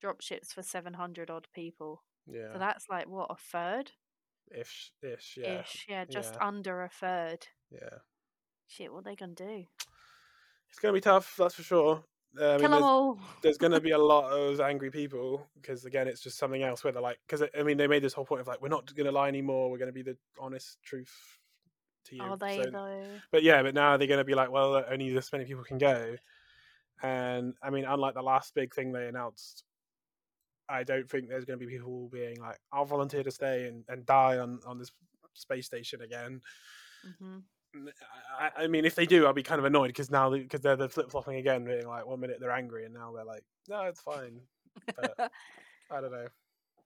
dropships 0.04 0.54
for 0.54 0.62
seven 0.62 0.94
hundred 0.94 1.30
odd 1.32 1.48
people. 1.54 2.04
Yeah, 2.28 2.54
So 2.54 2.60
that's 2.60 2.86
like 2.90 3.08
what 3.08 3.32
a 3.32 3.36
third 3.36 3.92
ish, 4.52 4.92
ish, 5.02 5.38
yeah, 5.42 5.62
ish. 5.62 5.86
Yeah, 5.88 6.06
just 6.06 6.36
yeah. 6.36 6.48
under 6.48 6.84
a 6.84 6.90
third. 6.90 7.48
yeah. 7.72 8.00
Shit, 8.68 8.92
what 8.92 9.00
are 9.00 9.04
they 9.12 9.16
gonna 9.16 9.34
do? 9.34 9.66
It's 10.70 10.80
gonna 10.80 10.94
be 10.94 11.02
tough, 11.02 11.36
that's 11.38 11.56
for 11.56 11.64
sure. 11.64 12.04
Uh, 12.40 12.44
I 12.44 12.52
mean, 12.58 12.60
Kill 12.60 12.60
them 12.60 12.72
there's, 12.72 12.84
all. 12.84 13.20
there's 13.44 13.58
going 13.58 13.72
to 13.72 13.80
be 13.80 13.92
a 13.92 13.98
lot 14.14 14.30
of 14.30 14.60
angry 14.60 14.92
people 14.92 15.48
because 15.56 15.86
again 15.86 16.06
it's 16.10 16.20
just 16.20 16.38
something 16.38 16.64
else 16.64 16.84
where 16.84 16.92
they're 16.92 17.02
like 17.02 17.18
because 17.26 17.48
i 17.58 17.64
mean 17.64 17.78
they 17.78 17.88
made 17.88 18.04
this 18.04 18.12
whole 18.12 18.26
point 18.26 18.42
of 18.42 18.48
like 18.48 18.62
we're 18.62 18.68
not 18.68 18.94
going 18.94 19.06
to 19.06 19.12
lie 19.14 19.30
anymore 19.30 19.72
we're 19.72 19.78
going 19.78 19.88
to 19.88 19.94
be 19.94 20.02
the 20.02 20.18
honest 20.38 20.78
truth 20.84 21.14
to 22.04 22.18
you 22.18 22.22
Are 22.22 22.36
they 22.36 22.62
So- 22.62 22.72
though? 22.72 23.06
but 23.32 23.42
yeah 23.42 23.64
but 23.64 23.74
now 23.74 23.96
they're 23.96 24.10
going 24.10 24.18
to 24.18 24.26
be 24.26 24.36
like 24.36 24.52
well 24.52 24.84
only 24.92 25.14
this 25.14 25.32
many 25.32 25.46
people 25.46 25.64
can 25.64 25.78
go 25.78 26.18
and 27.02 27.54
i 27.64 27.70
mean 27.70 27.86
unlike 27.86 28.16
the 28.16 28.22
last 28.22 28.54
big 28.54 28.76
thing 28.76 28.92
they 28.92 29.08
announced 29.08 29.64
i 30.70 30.84
don't 30.84 31.10
think 31.10 31.28
there's 31.30 31.46
going 31.46 31.60
to 31.60 31.66
be 31.66 31.72
people 31.72 32.10
being 32.12 32.40
like 32.40 32.58
i'll 32.72 32.86
volunteer 32.86 33.24
to 33.24 33.32
stay 33.32 33.68
and, 33.68 33.84
and 33.88 34.06
die 34.06 34.38
on 34.38 34.60
on 34.66 34.78
this 34.78 34.92
space 35.34 35.66
station 35.66 36.02
again 36.02 36.42
hmm 37.20 37.38
N- 37.76 37.92
I, 38.40 38.64
I 38.64 38.68
mean, 38.68 38.86
if 38.86 38.96
they 38.96 39.06
do, 39.06 39.26
I'll 39.26 39.34
be 39.34 39.44
kind 39.44 39.60
of 39.60 39.66
annoyed 39.66 39.88
because 39.88 40.10
now 40.10 40.30
because 40.30 40.62
they're 40.62 40.78
the 40.78 40.88
flip 40.88 41.12
flopping 41.12 41.36
again, 41.36 41.66
being 41.66 41.86
like 41.86 42.06
one 42.06 42.22
minute 42.22 42.38
they're 42.40 42.52
angry 42.52 42.86
and 42.86 42.94
now 42.94 43.12
they're 43.14 43.26
like, 43.26 43.44
no, 43.68 43.82
it's 43.84 44.00
fine. 44.00 44.40
But- 44.96 45.32
I 45.92 46.00
don't 46.02 46.12
know. 46.12 46.28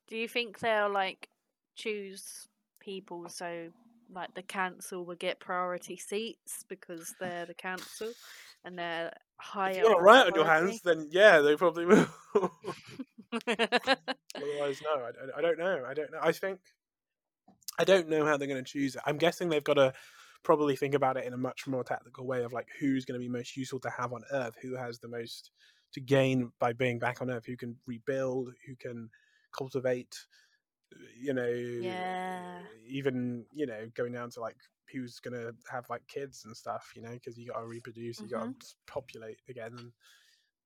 Do 0.08 0.18
you 0.18 0.28
think 0.28 0.60
they'll 0.60 0.92
like 0.92 1.30
choose 1.76 2.48
people 2.80 3.30
so 3.30 3.70
like 4.12 4.34
the 4.34 4.42
council 4.42 5.06
will 5.06 5.16
get 5.16 5.40
priority 5.40 5.96
seats 5.98 6.66
because 6.68 7.14
they're 7.20 7.46
the 7.46 7.54
council 7.54 8.12
and 8.66 8.78
they're 8.78 9.14
higher? 9.38 9.72
If 9.72 9.78
you 9.78 9.84
got 9.84 10.00
it 10.00 10.02
right 10.02 10.26
on 10.28 10.36
your 10.36 10.46
hands, 10.46 10.82
then 10.84 11.08
yeah, 11.12 11.40
they 11.42 11.56
probably 11.56 11.86
will. 11.86 12.08
Otherwise, 13.48 14.82
no, 14.84 15.04
I, 15.04 15.12
don't- 15.12 15.32
I 15.38 15.42
don't 15.42 15.60
know. 15.60 15.84
I 15.88 15.94
don't 15.94 16.12
know. 16.12 16.20
I 16.22 16.32
think 16.32 16.60
I 17.80 17.84
don't 17.84 18.10
know 18.10 18.26
how 18.26 18.38
they're 18.38 18.48
going 18.48 18.64
to 18.64 18.72
choose 18.72 18.96
it. 18.96 19.02
I'm 19.06 19.18
guessing 19.18 19.50
they've 19.50 19.64
got 19.64 19.76
to 19.76 19.94
probably 20.44 20.76
think 20.76 20.94
about 20.94 21.18
it 21.18 21.26
in 21.26 21.34
a 21.34 21.38
much 21.38 21.68
more 21.68 21.84
tactical 21.84 22.26
way 22.26 22.44
of 22.44 22.54
like 22.54 22.68
who's 22.80 23.06
going 23.06 23.20
to 23.20 23.24
be 23.24 23.30
most 23.30 23.56
useful 23.56 23.80
to 23.82 23.90
have 23.90 24.14
on 24.14 24.24
Earth, 24.32 24.56
who 24.62 24.76
has 24.76 25.00
the 25.00 25.08
most 25.08 25.52
to 25.94 26.02
gain 26.02 26.52
by 26.60 26.74
being 26.74 27.00
back 27.00 27.22
on 27.22 27.30
Earth, 27.30 27.46
who 27.46 27.58
can 27.58 27.76
rebuild, 27.88 28.50
who 28.68 28.76
can 28.76 29.10
cultivate, 29.58 30.16
you 31.20 31.34
know, 31.34 31.48
Yeah. 31.48 32.60
even 32.88 33.46
you 33.54 33.66
know 33.66 33.90
going 33.96 34.14
down 34.14 34.30
to 34.32 34.42
like 34.42 34.58
who's 34.92 35.20
going 35.20 35.40
to 35.40 35.54
have 35.72 35.90
like 35.90 36.06
kids 36.08 36.46
and 36.46 36.56
stuff, 36.58 36.92
you 36.96 37.02
know, 37.02 37.12
because 37.12 37.38
you 37.38 37.48
got 37.48 37.60
to 37.60 37.68
reproduce, 37.68 38.20
you 38.20 38.28
got 38.28 38.42
to 38.42 38.50
mm-hmm. 38.50 38.88
populate 38.88 39.40
again, 39.48 39.74
and 39.78 39.92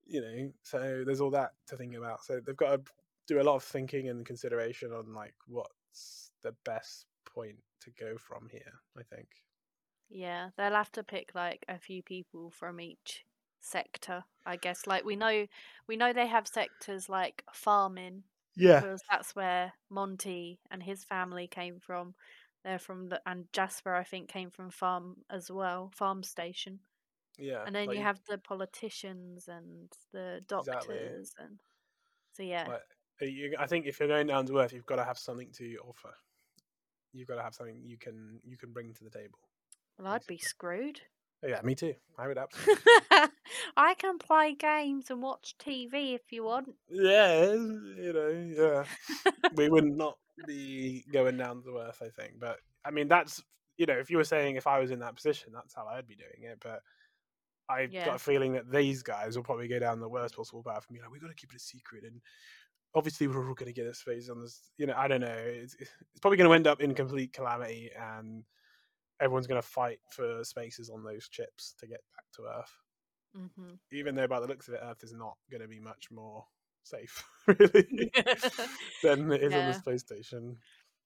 you 0.06 0.20
know, 0.20 0.52
so 0.62 1.04
there's 1.06 1.20
all 1.20 1.30
that 1.30 1.52
to 1.68 1.76
think 1.76 1.94
about. 1.94 2.24
So 2.24 2.40
they've 2.40 2.56
got 2.56 2.84
to 2.86 2.92
do 3.26 3.40
a 3.40 3.44
lot 3.44 3.56
of 3.56 3.64
thinking 3.64 4.08
and 4.08 4.24
consideration 4.26 4.92
on 4.92 5.14
like 5.14 5.34
what's 5.46 6.30
the 6.42 6.52
best 6.64 7.06
point 7.24 7.62
to 7.80 7.90
go 7.92 8.16
from 8.18 8.48
here. 8.50 8.80
I 8.98 9.02
think. 9.02 9.28
yeah, 10.08 10.50
they'll 10.56 10.72
have 10.72 10.92
to 10.92 11.02
pick 11.04 11.34
like 11.34 11.64
a 11.68 11.78
few 11.78 12.02
people 12.02 12.50
from 12.50 12.80
each 12.80 13.24
sector, 13.60 14.24
I 14.46 14.56
guess. 14.56 14.86
Like 14.86 15.04
we 15.04 15.16
know, 15.16 15.46
we 15.88 15.96
know 15.96 16.12
they 16.12 16.26
have 16.26 16.46
sectors 16.46 17.08
like 17.08 17.44
farming 17.52 18.24
Yeah. 18.56 18.82
because 18.82 19.00
that's 19.10 19.34
where 19.34 19.72
Monty 19.90 20.60
and 20.70 20.82
his 20.82 21.04
family 21.04 21.48
came 21.48 21.80
from. 21.80 22.14
They're 22.64 22.78
from 22.78 23.08
the 23.08 23.20
and 23.26 23.46
Jasper, 23.52 23.94
I 23.94 24.04
think, 24.04 24.28
came 24.28 24.50
from 24.50 24.70
farm 24.70 25.24
as 25.30 25.50
well, 25.50 25.90
farm 25.94 26.22
station. 26.22 26.80
Yeah, 27.38 27.64
and 27.66 27.74
then 27.74 27.88
like 27.88 27.96
you 27.96 28.02
have 28.02 28.20
the 28.28 28.38
politicians 28.38 29.48
and 29.48 29.90
the 30.12 30.40
Exactly. 30.56 30.96
doctors, 30.96 31.32
and 31.38 31.60
so 32.32 32.42
yeah, 32.42 32.68
Like, 32.68 32.82
uh, 33.22 33.26
you, 33.26 33.56
I 33.58 33.66
think 33.66 33.86
if 33.86 33.98
you're 33.98 34.08
going 34.08 34.26
down 34.26 34.46
to 34.46 34.58
earth, 34.58 34.72
you've 34.72 34.86
got 34.86 34.96
to 34.96 35.04
have 35.04 35.18
something 35.18 35.50
to 35.52 35.76
offer. 35.78 36.14
You've 37.12 37.28
got 37.28 37.36
to 37.36 37.42
have 37.42 37.54
something 37.54 37.80
you 37.84 37.96
can 37.98 38.40
you 38.44 38.56
can 38.56 38.72
bring 38.72 38.92
to 38.94 39.04
the 39.04 39.10
table. 39.10 39.38
well, 39.98 40.12
I'd 40.14 40.26
be 40.26 40.38
screwed. 40.38 41.00
Oh, 41.42 41.48
yeah, 41.48 41.60
me 41.62 41.74
too. 41.74 41.94
I 42.18 42.26
would 42.26 42.38
absolutely. 42.38 42.82
I 43.76 43.94
can 43.94 44.18
play 44.18 44.54
games 44.54 45.10
and 45.10 45.22
watch 45.22 45.56
TV 45.58 46.14
if 46.14 46.32
you 46.32 46.44
want. 46.44 46.74
yeah, 46.88 47.52
you 47.52 48.12
know, 48.12 48.28
yeah. 48.56 48.84
we 49.54 49.68
would 49.68 49.84
not 49.84 50.16
be 50.46 51.04
going 51.12 51.36
down 51.36 51.62
to 51.62 51.78
earth, 51.78 52.02
I 52.02 52.08
think. 52.08 52.38
But 52.38 52.58
I 52.84 52.90
mean, 52.90 53.08
that's 53.08 53.42
you 53.76 53.86
know, 53.86 53.98
if 53.98 54.10
you 54.10 54.16
were 54.16 54.24
saying 54.24 54.56
if 54.56 54.66
I 54.66 54.78
was 54.78 54.90
in 54.90 55.00
that 55.00 55.16
position, 55.16 55.52
that's 55.52 55.74
how 55.74 55.86
I'd 55.86 56.06
be 56.06 56.16
doing 56.16 56.50
it. 56.50 56.58
But 56.60 56.80
I've 57.68 57.92
Yeah. 57.92 58.02
got 58.02 58.16
a 58.16 58.18
feeling 58.18 58.52
that 58.54 58.70
these 58.70 59.02
guys 59.02 59.36
will 59.36 59.44
probably 59.44 59.68
go 59.68 59.78
down 59.78 60.00
the 60.00 60.08
worst 60.08 60.36
possible 60.36 60.62
path 60.62 60.86
and 60.88 60.96
be 60.96 61.00
like, 61.02 61.10
"We 61.10 61.20
got 61.20 61.28
to 61.28 61.34
keep 61.34 61.50
it 61.52 61.56
a 61.56 61.60
secret," 61.60 62.04
and 62.04 62.20
obviously 62.94 63.26
we're 63.28 63.48
all 63.48 63.54
going 63.54 63.66
to 63.66 63.72
get 63.72 63.86
a 63.86 63.94
space 63.94 64.28
on 64.30 64.40
this. 64.42 64.72
You 64.78 64.86
know, 64.86 64.94
I 64.96 65.08
don't 65.08 65.20
know. 65.22 65.28
It's, 65.28 65.74
it's 65.76 66.20
probably 66.22 66.38
going 66.38 66.50
to 66.50 66.54
end 66.54 66.66
up 66.66 66.80
in 66.80 66.94
complete 66.94 67.32
calamity, 67.32 67.90
and 67.98 68.44
everyone's 69.20 69.46
going 69.48 69.62
to 69.62 69.68
fight 69.68 70.00
for 70.10 70.44
spaces 70.44 70.90
on 70.90 71.04
those 71.04 71.28
chips 71.28 71.74
to 71.80 71.86
get 71.86 72.00
back 72.16 72.26
to 72.34 72.44
Earth. 72.44 72.72
hmm 73.34 73.74
Even 73.92 74.14
though, 74.14 74.26
by 74.26 74.40
the 74.40 74.46
looks 74.46 74.68
of 74.68 74.74
it, 74.74 74.80
Earth 74.82 75.02
is 75.04 75.12
not 75.14 75.36
going 75.50 75.60
to 75.60 75.68
be 75.68 75.80
much 75.80 76.10
more 76.10 76.46
safe, 76.82 77.24
really, 77.46 78.12
than 79.02 79.30
it 79.32 79.42
is 79.42 79.56
on 79.56 79.66
the 79.66 79.74
space 79.74 80.00
station. 80.02 80.58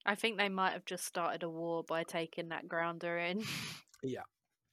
I 0.05 0.15
think 0.15 0.35
they 0.35 0.49
might 0.49 0.73
have 0.73 0.83
just 0.83 1.05
started 1.05 1.41
a 1.41 1.49
war 1.49 1.85
by 1.85 2.03
taking 2.03 2.49
that 2.49 2.67
grounder 2.67 3.17
in. 3.17 3.45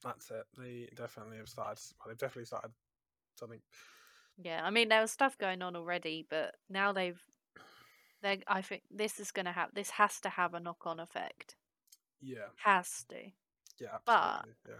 That's 0.03 0.29
it. 0.31 0.45
They 0.57 0.89
definitely 0.95 1.37
have 1.37 1.49
started. 1.49 1.79
Well, 1.99 2.07
they've 2.09 2.17
definitely 2.17 2.45
started 2.45 2.71
something. 3.35 3.59
yeah, 4.37 4.61
I 4.63 4.69
mean 4.69 4.89
there 4.89 5.01
was 5.01 5.11
stuff 5.11 5.37
going 5.37 5.61
on 5.61 5.75
already, 5.75 6.25
but 6.29 6.55
now 6.69 6.91
they've. 6.93 7.21
They, 8.23 8.39
I 8.47 8.61
think 8.63 8.81
this 8.89 9.19
is 9.19 9.31
gonna 9.31 9.51
have. 9.51 9.69
This 9.73 9.91
has 9.91 10.19
to 10.21 10.29
have 10.29 10.53
a 10.55 10.59
knock-on 10.59 10.99
effect. 10.99 11.55
Yeah, 12.19 12.47
Has 12.63 13.05
to. 13.09 13.17
yeah, 13.79 13.97
But- 14.05 14.13
absolutely. 14.39 14.53
yeah. 14.69 14.75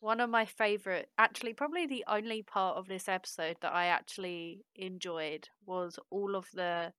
One 0.00 0.20
of 0.20 0.28
my 0.28 0.44
favorite, 0.44 1.08
actually, 1.16 1.54
probably 1.54 1.86
the 1.86 2.04
only 2.06 2.42
part 2.42 2.76
of 2.76 2.88
this 2.88 3.08
episode 3.08 3.56
that 3.62 3.72
I 3.72 3.86
actually 3.86 4.64
enjoyed 4.74 5.48
was 5.64 5.98
all 6.10 6.34
of 6.36 6.46
the 6.52 6.92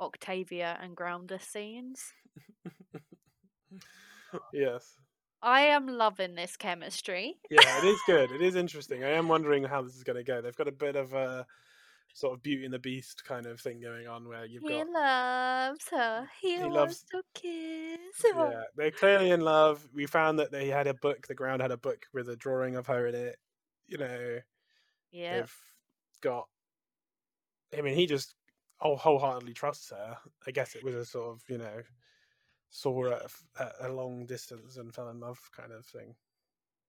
Octavia 0.00 0.78
and 0.80 0.94
Grounder 0.94 1.38
scenes. 1.40 2.12
yes. 4.52 4.94
I 5.44 5.60
am 5.66 5.86
loving 5.86 6.34
this 6.34 6.56
chemistry. 6.56 7.36
Yeah, 7.50 7.78
it 7.78 7.84
is 7.84 8.00
good. 8.06 8.30
It 8.32 8.40
is 8.40 8.54
interesting. 8.56 9.04
I 9.04 9.10
am 9.10 9.28
wondering 9.28 9.62
how 9.64 9.82
this 9.82 9.94
is 9.94 10.02
going 10.02 10.16
to 10.16 10.24
go. 10.24 10.40
They've 10.40 10.56
got 10.56 10.68
a 10.68 10.72
bit 10.72 10.96
of 10.96 11.12
a 11.12 11.46
sort 12.14 12.32
of 12.34 12.42
Beauty 12.42 12.64
and 12.64 12.72
the 12.72 12.78
Beast 12.78 13.24
kind 13.26 13.44
of 13.46 13.60
thing 13.60 13.80
going 13.80 14.06
on 14.08 14.26
where 14.26 14.44
you've 14.46 14.62
He 14.62 14.68
got. 14.70 14.86
He 14.86 14.92
loves 14.92 15.88
her. 15.90 16.28
He, 16.40 16.56
He 16.56 16.64
loves- 16.64 17.04
to 17.10 17.22
kiss 17.34 18.32
her. 18.34 18.50
Yeah, 18.52 18.62
they're 18.76 18.90
clearly 18.90 19.30
in 19.30 19.40
love. 19.42 19.86
We 19.92 20.06
found 20.06 20.38
that 20.38 20.50
they 20.50 20.68
had 20.68 20.86
a 20.86 20.94
book. 20.94 21.26
The 21.26 21.34
ground 21.34 21.60
had 21.60 21.70
a 21.72 21.76
book 21.76 22.06
with 22.14 22.28
a 22.28 22.36
drawing 22.36 22.76
of 22.76 22.86
her 22.86 23.06
in 23.06 23.14
it. 23.14 23.36
You 23.86 23.98
know, 23.98 24.38
Yeah. 25.12 25.40
they've 25.40 25.56
got. 26.22 26.48
I 27.76 27.82
mean, 27.82 27.94
he 27.96 28.06
just 28.06 28.34
wholeheartedly 28.78 29.52
trusts 29.54 29.90
her. 29.90 30.16
I 30.46 30.50
guess 30.52 30.74
it 30.74 30.84
was 30.84 30.94
a 30.94 31.04
sort 31.04 31.34
of 31.34 31.42
you 31.48 31.58
know, 31.58 31.82
saw 32.80 32.92
her 33.02 33.12
at 33.14 33.32
a 33.58 33.88
a 33.88 33.90
long 34.00 34.26
distance 34.26 34.76
and 34.76 34.94
fell 34.94 35.08
in 35.10 35.20
love 35.20 35.40
kind 35.52 35.72
of 35.72 35.86
thing. 35.86 36.16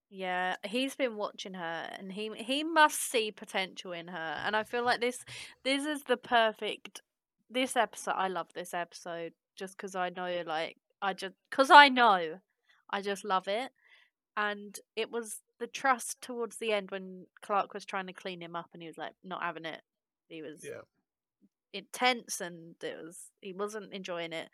Yeah, 0.10 0.56
he's 0.66 0.96
been 0.96 1.16
watching 1.16 1.56
her 1.56 1.90
and 1.98 2.12
he 2.14 2.32
he 2.36 2.64
must 2.64 3.00
see 3.00 3.32
potential 3.32 3.92
in 3.92 4.08
her. 4.10 4.42
And 4.46 4.56
I 4.56 4.64
feel 4.64 4.84
like 4.84 5.02
this 5.02 5.26
this 5.64 5.86
is 5.86 6.04
the 6.04 6.18
perfect 6.18 7.02
this 7.50 7.76
episode 7.76 8.12
I 8.16 8.28
love 8.28 8.54
this 8.54 8.74
episode 8.74 9.34
just 9.56 9.78
cuz 9.78 9.96
I 9.96 10.10
know 10.10 10.44
like 10.46 10.78
I 11.02 11.14
just 11.14 11.36
cuz 11.52 11.72
I 11.72 11.90
know 11.90 12.40
I 12.90 13.02
just 13.02 13.24
love 13.26 13.48
it. 13.48 13.72
And 14.38 14.80
it 14.96 15.12
was 15.12 15.44
the 15.60 15.68
trust 15.68 16.22
towards 16.22 16.58
the 16.58 16.74
end 16.74 16.92
when 16.92 17.28
Clarke 17.42 17.74
was 17.74 17.86
trying 17.86 18.08
to 18.08 18.14
clean 18.14 18.42
him 18.42 18.56
up 18.56 18.70
and 18.74 18.82
he 18.84 18.88
was 18.90 18.98
like 18.98 19.16
not 19.24 19.44
having 19.44 19.66
it. 19.66 19.84
He 20.30 20.42
was 20.42 20.62
Yeah, 20.62 20.82
intense 21.74 22.40
and 22.40 22.76
it 22.84 22.98
was 23.04 23.32
he 23.42 23.52
wasn't 23.54 23.94
enjoying 23.94 24.32
it 24.32 24.50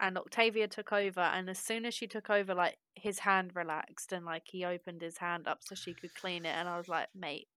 and 0.00 0.16
Octavia 0.18 0.66
took 0.68 0.92
over 0.92 1.20
and 1.20 1.48
as 1.50 1.58
soon 1.58 1.84
as 1.84 1.94
she 1.94 2.06
took 2.06 2.30
over 2.30 2.54
like 2.54 2.78
his 2.94 3.20
hand 3.20 3.54
relaxed 3.54 4.12
and 4.12 4.24
like 4.24 4.44
he 4.46 4.64
opened 4.64 5.02
his 5.02 5.18
hand 5.18 5.46
up 5.46 5.58
so 5.62 5.74
she 5.74 5.92
could 5.94 6.14
clean 6.14 6.44
it 6.44 6.54
and 6.56 6.68
I 6.68 6.76
was 6.76 6.88
like 6.88 7.08
mate 7.14 7.48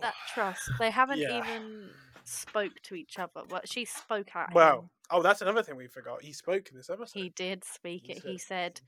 that 0.00 0.14
trust 0.34 0.70
they 0.78 0.90
haven't 0.90 1.18
Yeah. 1.20 1.38
even 1.38 1.90
spoke 2.24 2.72
to 2.84 2.94
each 2.94 3.18
other 3.18 3.42
well 3.48 3.60
she 3.64 3.84
spoke 3.84 4.34
at 4.34 4.52
Wow. 4.52 4.78
him 4.78 4.90
Oh, 5.10 5.22
that's 5.22 5.42
another 5.42 5.62
thing 5.62 5.76
we 5.76 5.86
forgot. 5.86 6.22
He 6.22 6.32
spoke 6.32 6.70
in 6.70 6.76
this 6.76 6.88
episode. 6.88 7.18
he 7.18 7.28
did 7.28 7.62
speak 7.62 8.08
it 8.08 8.18
he 8.18 8.38
said 8.38 8.80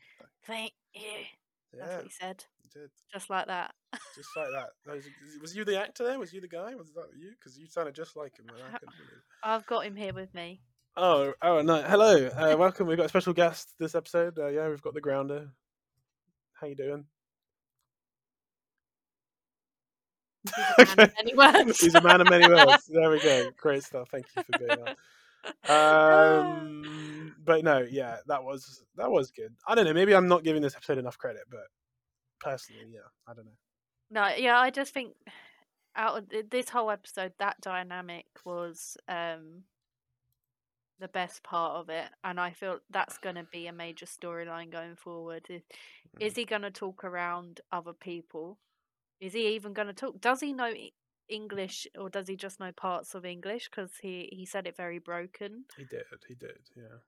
thank 0.47 0.73
you 0.95 1.03
that's 1.75 1.91
"Yeah, 1.91 1.97
what 1.97 2.05
he 2.05 2.11
said 2.11 2.45
he 2.63 2.81
did." 2.81 2.91
just 3.13 3.29
like 3.31 3.47
that 3.47 3.75
Just 4.15 4.35
like 4.37 4.49
that. 4.51 4.71
Was, 5.43 5.55
you 5.55 5.65
the 5.65 5.79
actor 5.79 6.05
there? 6.05 6.19
Was 6.19 6.33
you 6.33 6.41
the 6.41 6.49
guy? 6.49 6.75
Was 6.75 6.91
that 6.95 7.09
you? 7.19 7.33
Because 7.39 7.59
you 7.59 7.67
sounded 7.67 7.95
just 7.95 8.17
like 8.17 8.39
him. 8.39 8.47
And 8.49 8.63
I 8.63 8.71
couldn't. 8.79 8.95
I've 9.43 9.67
got 9.67 9.85
him 9.85 9.95
here 9.95 10.15
with 10.15 10.33
me 10.35 10.61
Oh, 10.99 11.35
oh 11.43 11.61
no! 11.61 11.83
Hello, 11.83 12.27
uh, 12.29 12.57
welcome. 12.59 12.87
We've 12.87 12.97
got 12.97 13.05
a 13.05 13.11
special 13.11 13.35
guest 13.35 13.75
this 13.79 13.95
episode. 13.95 14.39
Uh, 14.39 14.47
yeah, 14.47 14.67
we've 14.69 14.81
got 14.81 14.95
the 14.95 15.01
grounder. 15.03 15.51
How 16.55 16.69
you 16.69 16.75
doing? 16.75 17.05
He's 20.79 20.93
a 20.93 20.97
man 20.97 21.11
of 21.11 21.15
many 21.19 21.35
words. 21.37 21.81
He's 21.81 21.95
a 21.95 22.01
man 22.01 22.21
of 22.23 22.31
many 22.31 22.49
words. 22.49 22.85
There 22.89 23.11
we 23.11 23.21
go. 23.21 23.51
Great 23.59 23.83
stuff. 23.83 24.09
Thank 24.11 24.25
you 24.35 24.43
for 24.43 24.59
doing 24.59 24.79
that. 25.69 25.71
Um, 25.71 27.35
but 27.45 27.63
no, 27.63 27.81
yeah, 27.81 28.17
that 28.29 28.43
was 28.43 28.83
that 28.97 29.11
was 29.11 29.31
good. 29.31 29.55
I 29.69 29.75
don't 29.75 29.85
know. 29.85 29.93
Maybe 29.93 30.15
I'm 30.15 30.29
not 30.29 30.45
giving 30.45 30.63
this 30.63 30.77
episode 30.77 30.97
enough 30.97 31.19
credit, 31.19 31.43
but 31.51 31.67
personally, 32.41 32.87
yeah, 32.91 33.01
I 33.29 33.35
don't 33.35 33.45
know. 33.45 33.53
No, 34.11 34.35
yeah, 34.35 34.59
I 34.59 34.71
just 34.71 34.95
think 34.95 35.13
out 35.95 36.17
of 36.17 36.51
this 36.51 36.71
whole 36.71 36.91
episode, 36.91 37.33
that 37.39 37.61
dynamic 37.61 38.25
was 38.47 38.97
um 39.09 39.65
the 40.99 41.09
best 41.09 41.43
part 41.43 41.77
of 41.77 41.89
it, 41.89 42.09
and 42.25 42.41
I 42.41 42.53
feel 42.53 42.79
that's 42.91 43.19
going 43.19 43.37
to 43.37 43.45
be 43.45 43.67
a 43.67 43.73
major 43.73 44.07
storyline 44.07 44.71
going 44.71 44.97
forward. 44.97 45.47
Is, 45.49 45.63
is 46.21 46.37
he 46.37 46.45
going 46.45 46.63
to 46.63 46.71
talk 46.71 47.05
around 47.05 47.61
other 47.71 47.93
people? 47.93 48.59
Is 49.21 49.33
he 49.33 49.49
even 49.55 49.73
going 49.73 49.89
to 49.89 49.95
talk? 49.95 50.21
Does 50.21 50.41
he 50.41 50.53
know 50.53 50.73
English, 51.29 51.87
or 51.99 52.09
does 52.09 52.29
he 52.29 52.37
just 52.37 52.61
know 52.61 52.73
parts 52.73 53.15
of 53.15 53.25
English? 53.25 53.69
Because 53.71 53.93
he 54.01 54.29
he 54.33 54.47
said 54.47 54.67
it 54.67 54.77
very 54.77 54.99
broken, 54.99 55.65
He 55.77 55.85
did. 55.85 56.05
He 56.29 56.35
did. 56.35 56.59
Yeah. 56.77 56.99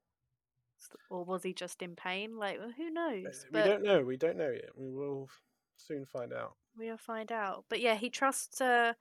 Or 1.10 1.24
was 1.24 1.42
he 1.42 1.52
just 1.52 1.82
in 1.82 1.96
pain? 1.96 2.36
Like 2.36 2.58
well, 2.58 2.72
who 2.76 2.86
Uh, 2.86 2.90
knows? 2.90 3.46
We 3.52 3.60
don't 3.60 3.82
know. 3.82 4.02
We 4.04 4.16
don't 4.16 4.36
know 4.36 4.50
yet. 4.50 4.70
We 4.76 4.90
will 4.90 5.28
soon 5.76 6.04
find 6.04 6.32
out. 6.32 6.54
We'll 6.76 6.96
find 6.96 7.32
out. 7.32 7.64
But 7.68 7.80
yeah, 7.80 7.96
he 7.96 8.10
trusts 8.10 8.60
her, 8.60 8.94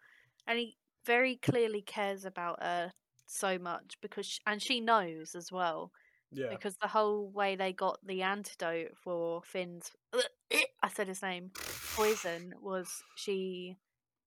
and 0.48 0.58
he 0.60 0.78
very 1.06 1.36
clearly 1.38 1.82
cares 1.82 2.26
about 2.26 2.62
her 2.62 2.92
so 3.28 3.58
much 3.60 3.98
because, 4.02 4.26
sh 4.26 4.40
and 4.48 4.62
she 4.62 4.80
knows 4.82 5.36
as 5.36 5.52
well. 5.52 5.92
Yeah. 6.32 6.50
Because 6.50 6.76
the 6.78 6.88
whole 6.90 7.30
way 7.30 7.56
they 7.56 7.72
got 7.74 8.00
the 8.06 8.22
antidote 8.24 8.98
for 8.98 9.42
Finn's, 9.44 9.92
I 10.84 10.90
said 10.94 11.08
his 11.08 11.22
name, 11.22 11.52
poison 11.96 12.54
was 12.62 13.04
she 13.16 13.78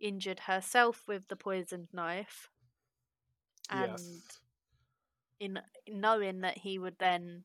injured 0.01 0.41
herself 0.41 1.03
with 1.07 1.29
the 1.29 1.37
poisoned 1.37 1.89
knife, 1.93 2.49
and 3.71 3.99
yes. 3.99 4.41
in 5.39 5.61
knowing 5.89 6.41
that 6.41 6.59
he 6.59 6.79
would 6.79 6.97
then 6.99 7.45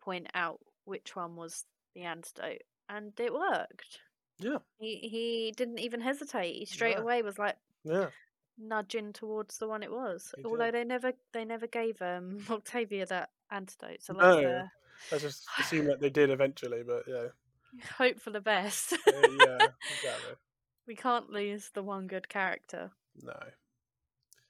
point 0.00 0.28
out 0.34 0.60
which 0.84 1.16
one 1.16 1.36
was 1.36 1.64
the 1.94 2.02
antidote, 2.02 2.62
and 2.88 3.12
it 3.18 3.32
worked. 3.34 3.98
Yeah. 4.38 4.58
He 4.78 4.96
he 5.08 5.52
didn't 5.56 5.78
even 5.80 6.00
hesitate. 6.00 6.54
He 6.54 6.64
straight 6.64 6.96
No. 6.96 7.02
away 7.02 7.22
was 7.22 7.38
like 7.38 7.56
Yeah. 7.84 8.10
Nudging 8.58 9.12
towards 9.12 9.58
the 9.58 9.66
one 9.68 9.82
it 9.82 9.90
was. 9.90 10.34
He 10.36 10.44
Although 10.44 10.66
did. 10.66 10.74
they 10.74 10.84
never 10.84 11.12
they 11.32 11.44
never 11.44 11.66
gave 11.66 12.00
um 12.02 12.38
Octavia 12.50 13.06
that 13.06 13.30
antidote. 13.50 14.02
So 14.02 14.12
No. 14.14 14.38
uh, 14.44 14.66
Let's 15.10 15.22
just 15.24 15.46
assume 15.58 15.86
that 15.86 16.00
they 16.00 16.10
did 16.10 16.30
eventually, 16.30 16.82
but 16.86 17.04
yeah. 17.06 17.28
hope 17.98 18.20
for 18.20 18.30
the 18.30 18.40
best. 18.40 18.92
Uh, 18.92 18.96
yeah. 19.06 19.66
Exactly. 19.96 20.34
we 20.86 20.94
can't 20.96 21.30
lose 21.30 21.70
the 21.74 21.82
one 21.82 22.06
good 22.06 22.28
character. 22.28 22.90
No. 23.22 23.32
I 23.32 23.48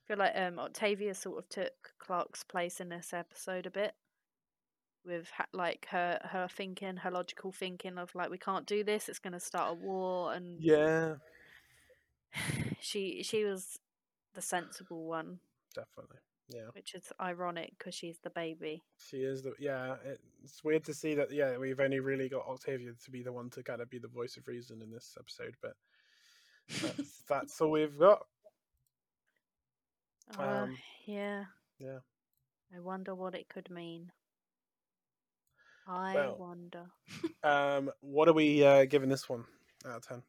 feel 0.08 0.16
like 0.18 0.32
um 0.34 0.58
Octavia 0.58 1.14
sort 1.14 1.38
of 1.38 1.48
took 1.48 1.92
Clarke's 1.98 2.42
place 2.42 2.80
in 2.80 2.88
this 2.88 3.12
episode 3.12 3.66
a 3.66 3.70
bit. 3.70 3.94
With 5.06 5.30
ha- 5.30 5.46
like 5.52 5.86
her 5.90 6.18
her 6.24 6.48
thinking, 6.50 6.96
her 6.98 7.10
logical 7.10 7.52
thinking 7.52 7.96
of 7.96 8.14
like 8.14 8.28
we 8.28 8.38
can't 8.38 8.66
do 8.66 8.82
this. 8.84 9.08
It's 9.08 9.18
going 9.20 9.32
to 9.32 9.40
start 9.40 9.70
a 9.70 9.74
war, 9.74 10.32
and 10.34 10.60
Yeah. 10.60 11.14
she 12.80 13.22
she 13.22 13.44
was 13.44 13.78
the 14.34 14.42
sensible 14.42 15.06
one. 15.06 15.40
Definitely. 15.74 16.18
Yeah. 16.52 16.66
which 16.72 16.94
is 16.94 17.12
ironic 17.20 17.74
because 17.78 17.94
she's 17.94 18.18
the 18.24 18.30
baby. 18.30 18.82
She 18.98 19.18
is 19.18 19.42
the 19.42 19.52
yeah. 19.60 19.94
It's 20.42 20.64
weird 20.64 20.82
to 20.86 20.94
see 20.94 21.14
that 21.14 21.30
yeah 21.30 21.56
we've 21.58 21.78
only 21.78 22.00
really 22.00 22.28
got 22.28 22.44
Octavia 22.48 22.90
to 23.04 23.10
be 23.12 23.22
the 23.22 23.32
one 23.32 23.50
to 23.50 23.62
kind 23.62 23.80
of 23.80 23.88
be 23.88 23.98
the 24.00 24.08
voice 24.08 24.36
of 24.36 24.48
reason 24.48 24.82
in 24.82 24.90
this 24.90 25.16
episode, 25.18 25.54
but 25.62 25.74
That's, 26.82 27.22
that's 27.28 27.60
all 27.60 27.70
we've 27.70 27.96
got. 27.96 28.26
Uh, 30.36 30.42
Um, 30.42 30.76
yeah. 31.06 31.44
yeah. 31.78 31.98
I 32.74 32.80
wonder 32.80 33.14
what 33.14 33.34
it 33.36 33.48
could 33.48 33.70
mean. 33.70 34.10
I 35.86 36.14
Well, 36.14 36.36
wonder. 36.38 36.86
Um, 37.42 37.90
what 38.00 38.28
are 38.28 38.32
we 38.34 38.64
uh, 38.64 38.84
giving 38.84 39.08
this 39.08 39.28
one 39.28 39.44
out 39.86 39.96
of 39.96 40.02
ten? 40.06 40.22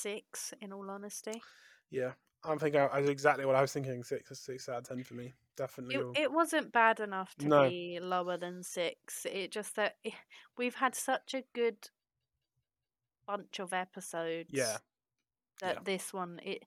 Six, 0.00 0.54
in 0.60 0.72
all 0.72 0.88
honesty. 0.90 1.42
Yeah, 1.90 2.12
I'm 2.44 2.58
thinking. 2.58 2.80
I 2.80 3.00
was 3.00 3.08
exactly 3.10 3.44
what 3.44 3.56
I 3.56 3.60
was 3.60 3.72
thinking. 3.72 4.02
Six, 4.02 4.38
six 4.38 4.68
out 4.68 4.78
of 4.78 4.84
ten 4.88 5.02
for 5.04 5.14
me. 5.14 5.34
Definitely. 5.56 5.96
It, 5.96 6.22
it 6.24 6.32
wasn't 6.32 6.72
bad 6.72 7.00
enough 7.00 7.34
to 7.36 7.48
No. 7.48 7.68
be 7.68 7.98
lower 8.00 8.36
than 8.38 8.62
six. 8.62 9.26
It 9.30 9.50
just 9.52 9.76
that 9.76 9.96
eh, 10.04 10.10
we've 10.56 10.76
had 10.76 10.94
such 10.94 11.34
a 11.34 11.42
good 11.54 11.88
bunch 13.26 13.58
of 13.58 13.72
episodes. 13.72 14.50
Yeah. 14.52 14.78
That 15.60 15.74
Yeah. 15.76 15.80
this 15.84 16.12
one, 16.12 16.40
it 16.42 16.64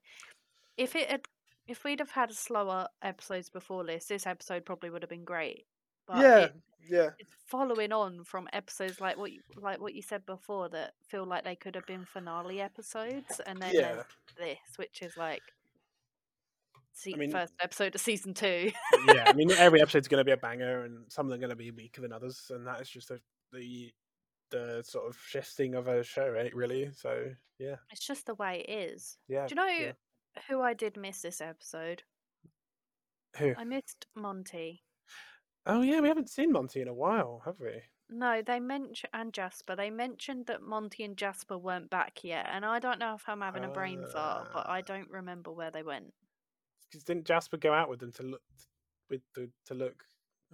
if 0.78 0.96
it 0.96 1.10
had 1.10 1.22
if 1.66 1.84
we'd 1.84 2.00
have 2.00 2.12
had 2.12 2.32
slower 2.34 2.88
episodes 3.02 3.50
before 3.50 3.84
this, 3.86 4.06
this 4.06 4.28
episode 4.28 4.66
probably 4.66 4.90
would 4.90 5.02
have 5.02 5.10
been 5.10 5.24
great. 5.26 5.66
But 6.08 6.18
yeah, 6.18 6.38
it, 6.40 6.54
yeah, 6.90 7.10
it's 7.18 7.32
following 7.48 7.92
on 7.92 8.24
from 8.24 8.48
episodes 8.54 9.00
like 9.00 9.18
what 9.18 9.32
you, 9.32 9.42
like 9.62 9.80
what 9.80 9.94
you 9.94 10.02
said 10.02 10.26
before 10.26 10.70
that 10.70 10.94
feel 11.08 11.26
like 11.26 11.44
they 11.44 11.56
could 11.56 11.76
have 11.76 11.86
been 11.86 12.06
finale 12.06 12.62
episodes, 12.62 13.40
and 13.46 13.62
then 13.62 13.72
yeah. 13.74 14.04
this, 14.38 14.58
which 14.78 15.02
is 15.02 15.16
like 15.18 15.42
se- 16.94 17.14
mean- 17.14 17.32
first 17.32 17.54
episode 17.62 17.96
of 17.96 18.02
season 18.02 18.34
two. 18.34 18.72
yeah, 19.08 19.24
I 19.28 19.34
mean, 19.34 19.52
every 19.52 19.82
episode's 19.82 20.08
going 20.08 20.22
to 20.22 20.26
be 20.26 20.32
a 20.32 20.38
banger, 20.38 20.84
and 20.84 21.06
some 21.12 21.26
of 21.26 21.30
them 21.30 21.38
are 21.38 21.48
going 21.48 21.50
to 21.52 21.56
be 21.56 21.72
weaker 21.72 22.02
than 22.02 22.14
others, 22.14 22.50
and 22.50 22.68
that 22.68 22.82
is 22.82 22.90
just 22.90 23.10
the 23.10 23.20
the 23.52 23.92
the 24.52 24.84
sort 24.86 25.08
of 25.08 25.18
shifting 25.26 25.74
of 25.76 25.88
a 25.88 26.04
show, 26.04 26.30
right? 26.30 26.54
Really. 26.56 26.90
So 26.94 27.26
yeah, 27.60 27.76
It's 27.92 28.06
just 28.06 28.26
the 28.26 28.36
way 28.36 28.66
it 28.68 28.72
is. 28.72 29.18
yeah. 29.28 29.48
Do 29.48 29.52
you 29.52 29.56
know 29.56 29.68
yeah. 29.68 29.92
who 30.48 30.62
I 30.62 30.74
did 30.74 30.98
miss 30.98 31.22
this 31.22 31.42
episode? 31.42 32.04
Who? 33.38 33.54
I 33.58 33.64
missed 33.64 34.06
Monty. 34.16 34.84
Oh 35.66 35.82
yeah, 35.82 36.00
we 36.02 36.08
haven't 36.08 36.30
seen 36.30 36.52
Monty 36.52 36.82
in 36.82 36.88
a 36.88 36.94
while, 36.94 37.42
have 37.46 37.60
we? 37.60 37.82
No, 38.10 38.42
they 38.46 38.60
mentioned 38.60 39.10
and 39.14 39.34
Jasper. 39.34 39.76
They 39.76 39.90
mentioned 39.90 40.46
that 40.48 40.62
Monty 40.62 41.04
and 41.04 41.18
Jasper 41.18 41.58
weren't 41.58 41.90
back 41.90 42.24
yet, 42.24 42.48
and 42.52 42.66
I 42.66 42.80
don't 42.80 43.00
know 43.00 43.16
if 43.16 43.24
I'm 43.28 43.42
having 43.42 43.64
a 43.64 43.70
brain 43.70 44.06
fart, 44.12 44.50
but 44.54 44.68
I 44.70 44.80
Ah. 44.80 44.82
don't 44.82 45.10
remember 45.10 45.52
where 45.52 45.72
they 45.72 45.84
went. 45.84 46.14
Because 46.90 47.04
didn't 47.04 47.26
Jasper 47.26 47.58
go 47.58 47.74
out 47.74 47.90
with 47.90 48.00
them 48.00 48.12
to 48.14 48.24
look 48.24 48.42
with 49.10 49.22
the 49.36 49.50
to 49.66 49.74
look? 49.74 50.04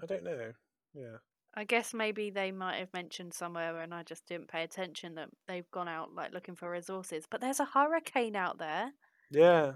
I 0.01 0.05
don't 0.05 0.23
know. 0.23 0.53
Yeah. 0.93 1.17
I 1.55 1.63
guess 1.63 1.93
maybe 1.93 2.29
they 2.29 2.51
might 2.51 2.77
have 2.77 2.93
mentioned 2.93 3.33
somewhere, 3.33 3.81
and 3.81 3.93
I 3.93 4.03
just 4.03 4.27
didn't 4.27 4.47
pay 4.47 4.63
attention 4.63 5.15
that 5.15 5.29
they've 5.47 5.69
gone 5.71 5.87
out 5.89 6.13
like 6.13 6.31
looking 6.31 6.55
for 6.55 6.69
resources. 6.69 7.25
But 7.29 7.41
there's 7.41 7.59
a 7.59 7.65
hurricane 7.65 8.35
out 8.35 8.59
there. 8.59 8.93
Yeah. 9.31 9.73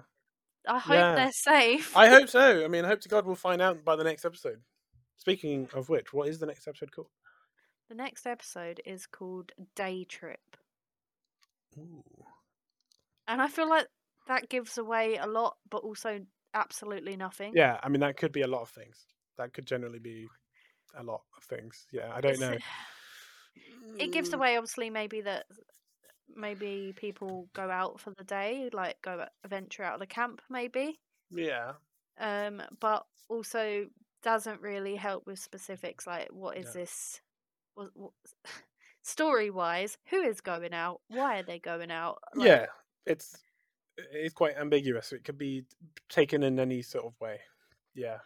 I 0.67 0.79
hope 0.79 0.93
Yeah. 0.93 1.15
they're 1.15 1.31
safe. 1.31 1.97
I 1.97 2.07
hope 2.07 2.29
so. 2.29 2.63
I 2.63 2.67
mean, 2.67 2.85
I 2.85 2.87
hope 2.87 3.01
to 3.01 3.09
God 3.09 3.25
we'll 3.25 3.35
find 3.35 3.61
out 3.61 3.83
by 3.83 3.95
the 3.95 4.03
next 4.05 4.23
episode. 4.23 4.61
Speaking 5.17 5.69
of 5.73 5.89
which, 5.89 6.13
what 6.13 6.27
is 6.27 6.39
the 6.39 6.45
next 6.45 6.67
episode 6.67 6.91
called? 6.91 7.07
The 7.89 7.95
next 7.95 8.25
episode 8.25 8.81
is 8.85 9.05
called 9.07 9.51
Day 9.75 10.03
Trip. 10.05 10.39
Ooh. 11.77 12.03
And 13.27 13.41
I 13.41 13.47
feel 13.47 13.69
like 13.69 13.87
that 14.27 14.49
gives 14.49 14.77
away 14.77 15.17
a 15.17 15.27
lot, 15.27 15.55
but 15.69 15.83
also 15.83 16.19
absolutely 16.53 17.15
nothing. 17.15 17.53
Yeah, 17.55 17.79
I 17.81 17.89
mean 17.89 18.01
that 18.01 18.17
could 18.17 18.31
be 18.31 18.41
a 18.41 18.47
lot 18.47 18.61
of 18.61 18.69
things. 18.69 19.05
That 19.37 19.53
could 19.53 19.65
generally 19.65 19.99
be 19.99 20.27
a 20.95 21.03
lot 21.03 21.21
of 21.37 21.43
things. 21.43 21.87
Yeah, 21.91 22.11
I 22.13 22.21
don't 22.21 22.33
It's- 22.33 22.51
know. 22.51 22.57
It 23.99 24.11
gives 24.11 24.29
Mm, 24.29 24.33
away, 24.35 24.57
obviously, 24.57 24.89
maybe 24.89 25.21
that 25.21 25.45
maybe 26.35 26.93
people 26.95 27.49
go 27.53 27.69
out 27.69 27.99
for 27.99 28.11
the 28.11 28.23
day, 28.23 28.69
like 28.73 28.99
go 29.01 29.27
venture 29.45 29.83
out 29.83 29.95
of 29.95 29.99
the 29.99 30.07
camp, 30.07 30.41
maybe. 30.49 30.99
Yeah. 31.29 31.73
Um, 32.17 32.61
but 32.79 33.05
also 33.29 33.89
doesn't 34.23 34.61
really 34.61 34.95
help 34.95 35.25
with 35.25 35.35
mm-hmm. 35.35 35.43
specifics, 35.43 36.07
like 36.07 36.29
what 36.31 36.57
is 36.57 36.65
No. 36.65 36.71
this? 36.73 37.21
What, 37.75 37.89
what, 37.93 38.11
story 39.01 39.49
wise, 39.49 39.97
who 40.09 40.21
is 40.21 40.41
going 40.41 40.73
out? 40.73 41.01
Why 41.07 41.39
are 41.39 41.43
they 41.43 41.59
going 41.59 41.91
out? 41.91 42.19
Like, 42.35 42.47
yeah. 42.47 42.65
It's 43.05 43.35
it's 43.97 44.33
quite 44.33 44.57
ambiguous. 44.57 45.11
It 45.11 45.23
could 45.23 45.37
be 45.37 45.65
taken 46.09 46.41
in 46.43 46.59
any 46.59 46.81
sort 46.81 47.05
of 47.05 47.13
way. 47.19 47.39
Yeah. 47.93 48.19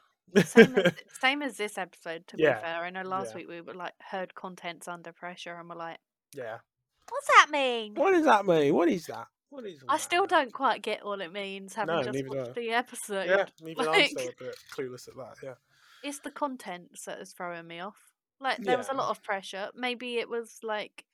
Same 0.44 0.76
as, 0.76 0.94
same 1.22 1.42
as 1.42 1.58
this 1.58 1.78
episode, 1.78 2.28
to 2.28 2.38
Yeah, 2.38 2.56
be 2.56 2.62
fair. 2.62 2.84
I 2.84 2.90
know 2.90 3.02
last 3.02 3.32
yeah. 3.32 3.38
week 3.38 3.50
we 3.50 3.62
were 3.62 3.74
like 3.74 3.94
heard 4.00 4.36
contents 4.36 4.88
under 4.88 5.12
pressure 5.12 5.56
and 5.56 5.70
we're 5.70 5.76
like, 5.76 5.98
yeah. 6.36 6.58
what's 7.10 7.28
that 7.28 7.48
mean? 7.52 7.96
What 7.96 8.12
does 8.12 8.26
that 8.26 8.46
mean? 8.46 8.74
What 8.74 8.90
is 8.90 9.08
that? 9.08 9.28
What 9.50 9.66
is? 9.66 9.84
I 9.88 9.98
still 9.98 10.26
don't 10.26 10.52
quite 10.52 10.82
get 10.82 11.06
what 11.06 11.22
it 11.22 11.32
means, 11.32 11.74
having 11.74 11.96
No, 11.96 12.04
just 12.04 12.28
watched 12.28 12.56
the 12.56 12.72
episode. 12.72 13.28
Yeah, 13.28 13.46
even 13.68 13.88
I'm 13.88 14.06
still 14.08 14.28
a 14.28 14.44
bit 14.44 14.56
clueless 14.76 15.08
at 15.08 15.16
that. 15.16 15.36
Yeah. 15.42 15.54
It's 16.04 16.20
the 16.20 16.32
contents 16.32 17.06
that 17.06 17.20
is 17.20 17.34
throwing 17.34 17.68
me 17.68 17.80
off. 17.80 17.98
Like 18.40 18.58
there 18.58 18.78
was 18.78 18.90
a 18.90 18.94
lot 18.94 19.10
of 19.10 19.24
pressure. 19.24 19.70
Maybe 19.76 20.18
it 20.18 20.30
was 20.30 20.60
like 20.64 21.06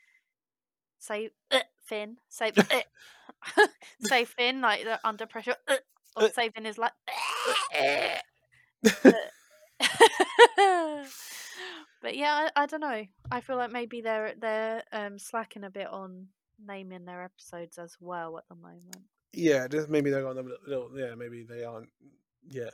say 1.00 1.30
uh, 1.52 1.60
Finn, 1.86 2.18
say 2.30 2.52
uh, 2.58 3.68
say 4.02 4.26
Finn 4.26 4.62
like 4.62 4.84
the 4.84 5.00
under 5.04 5.26
pressure, 5.26 5.56
uh, 5.68 5.78
or 6.16 6.24
Uh. 6.24 6.30
say 6.30 6.50
Finn 6.50 6.66
is 6.66 6.78
like. 6.78 6.92
but 12.02 12.16
yeah, 12.16 12.50
I, 12.56 12.64
I 12.64 12.66
don't 12.66 12.82
know. 12.82 13.06
I 13.32 13.42
feel 13.42 13.58
like 13.58 13.72
maybe 13.72 14.02
they're 14.02 14.34
they're 14.40 14.84
um, 14.92 15.18
slacking 15.20 15.64
a 15.64 15.70
bit 15.70 15.88
on 15.88 16.28
naming 16.66 17.06
their 17.06 17.24
episodes 17.24 17.78
as 17.78 17.96
well 18.00 18.38
at 18.38 18.48
the 18.50 18.56
moment. 18.56 19.04
Yeah, 19.34 19.68
just 19.68 19.90
maybe 19.90 20.10
they're 20.10 20.28
on 20.28 20.38
a 20.38 20.44
little. 20.68 20.92
Yeah, 20.96 21.16
maybe 21.16 21.44
they 21.44 21.64
aren't. 21.64 21.90
Yeah. 22.48 22.70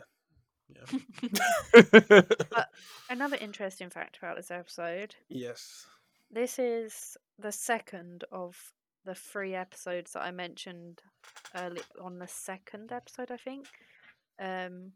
Yeah. 0.75 2.21
Another 3.09 3.37
interesting 3.41 3.89
fact 3.89 4.17
about 4.21 4.35
this 4.37 4.51
episode 4.51 5.15
yes. 5.29 5.85
This 6.31 6.59
is 6.59 7.17
the 7.39 7.51
second 7.51 8.23
of 8.31 8.55
the 9.05 9.15
three 9.15 9.55
episodes 9.55 10.11
that 10.13 10.21
I 10.21 10.31
mentioned 10.31 11.01
early 11.55 11.81
on 12.01 12.19
the 12.19 12.27
second 12.27 12.91
episode, 12.91 13.31
I 13.31 13.37
think, 13.37 13.65
um, 14.39 14.91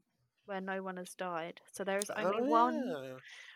where 0.46 0.62
no 0.62 0.84
one 0.84 0.98
has 0.98 1.16
died. 1.16 1.60
So 1.72 1.84
there 1.84 1.98
is 1.98 2.12
only 2.12 2.38
Oh, 2.42 2.46
one 2.46 2.88
yeah. 2.88 3.14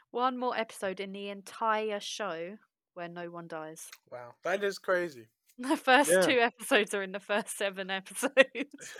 one 0.09 0.37
more 0.39 0.57
episode 0.57 0.99
in 0.99 1.11
the 1.11 1.29
entire 1.29 1.99
show 1.99 2.57
where 2.95 3.07
no 3.09 3.29
one 3.29 3.47
dies. 3.47 3.91
Wow, 4.11 4.33
that 4.43 4.63
is 4.63 4.79
crazy. 4.79 5.27
The 5.59 5.75
first 5.77 6.11
Yeah. 6.11 6.21
two 6.21 6.39
episodes 6.39 6.93
are 6.93 7.01
in 7.03 7.11
the 7.11 7.19
first 7.19 7.57
seven 7.57 7.89
episodes, 7.91 8.95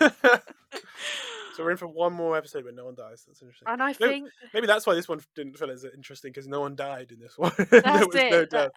so 1.58 1.64
we're 1.64 1.72
in 1.72 1.76
for 1.76 1.88
one 1.88 2.12
more 2.12 2.36
episode 2.36 2.62
where 2.64 2.72
no 2.72 2.84
one 2.84 2.94
dies. 2.94 3.24
That's 3.26 3.42
interesting. 3.42 3.66
and 3.68 3.82
I 3.82 3.88
No, 3.88 3.94
think 4.08 4.30
Maybe 4.54 4.66
that's 4.68 4.86
why 4.86 4.94
this 4.94 5.08
one 5.08 5.20
didn't 5.34 5.58
feel 5.58 5.70
as 5.70 5.84
interesting 5.84 6.30
because 6.30 6.46
no 6.46 6.60
one 6.60 6.76
died 6.76 7.10
in 7.10 7.18
this 7.18 7.36
one. 7.36 7.52
there 7.70 7.80
that's 7.80 8.06
was 8.06 8.14
no 8.14 8.44
death. 8.44 8.70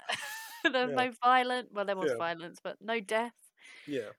there 0.64 0.88
was 0.88 0.96
Yeah. 0.96 1.06
no 1.06 1.12
violent. 1.24 1.70
Well, 1.72 1.86
there 1.86 1.96
was 1.96 2.12
Yeah. 2.12 2.18
violence, 2.18 2.60
but 2.64 2.78
no 2.82 3.00
death. 3.00 3.36
Yeah. 3.86 4.10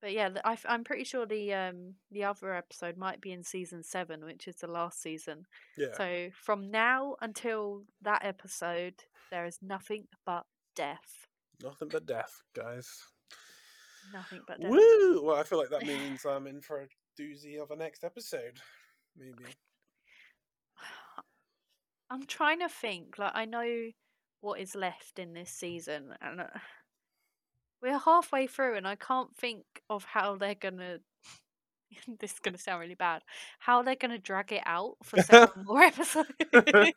But 0.00 0.12
yeah, 0.12 0.30
I, 0.44 0.56
am 0.66 0.84
pretty 0.84 1.04
sure 1.04 1.26
the 1.26 1.52
um 1.54 1.94
the 2.10 2.24
other 2.24 2.54
episode 2.54 2.96
might 2.96 3.20
be 3.20 3.32
in 3.32 3.42
season 3.42 3.82
seven, 3.82 4.24
which 4.24 4.48
is 4.48 4.56
the 4.56 4.66
last 4.66 5.02
season. 5.02 5.46
Yeah. 5.76 5.92
So 5.96 6.30
from 6.32 6.70
now 6.70 7.16
until 7.20 7.84
that 8.02 8.24
episode, 8.24 8.94
there 9.30 9.44
is 9.46 9.58
nothing 9.60 10.06
but 10.24 10.46
death. 10.74 11.26
Nothing 11.62 11.88
but 11.88 12.06
death, 12.06 12.42
guys. 12.54 12.88
Nothing 14.12 14.42
but 14.46 14.60
death. 14.60 14.70
Woo! 14.70 15.22
Well, 15.24 15.36
I 15.36 15.42
feel 15.42 15.58
like 15.58 15.70
that 15.70 15.86
means 15.86 16.24
I'm 16.24 16.46
in 16.46 16.60
for 16.60 16.82
a 16.82 16.86
doozy 17.18 17.60
of 17.60 17.70
a 17.70 17.76
next 17.76 18.04
episode. 18.04 18.60
Maybe. 19.16 19.44
I'm 22.10 22.26
trying 22.26 22.60
to 22.60 22.68
think. 22.68 23.18
Like 23.18 23.32
I 23.34 23.44
know 23.44 23.90
what 24.40 24.60
is 24.60 24.74
left 24.74 25.18
in 25.18 25.32
this 25.32 25.50
season, 25.50 26.14
and 26.20 26.40
uh, 26.40 26.46
we're 27.82 27.98
halfway 27.98 28.46
through, 28.46 28.76
and 28.76 28.86
I 28.86 28.96
can't 28.96 29.34
think 29.36 29.64
of 29.90 30.04
how 30.04 30.36
they're 30.36 30.54
gonna. 30.54 30.98
this 32.20 32.32
is 32.32 32.38
gonna 32.38 32.58
sound 32.58 32.80
really 32.80 32.94
bad. 32.94 33.22
How 33.58 33.78
are 33.78 33.84
they're 33.84 33.96
gonna 33.96 34.18
drag 34.18 34.52
it 34.52 34.62
out 34.66 34.96
for 35.02 35.22
seven 35.22 35.48
more 35.64 35.82
episodes? 35.82 36.28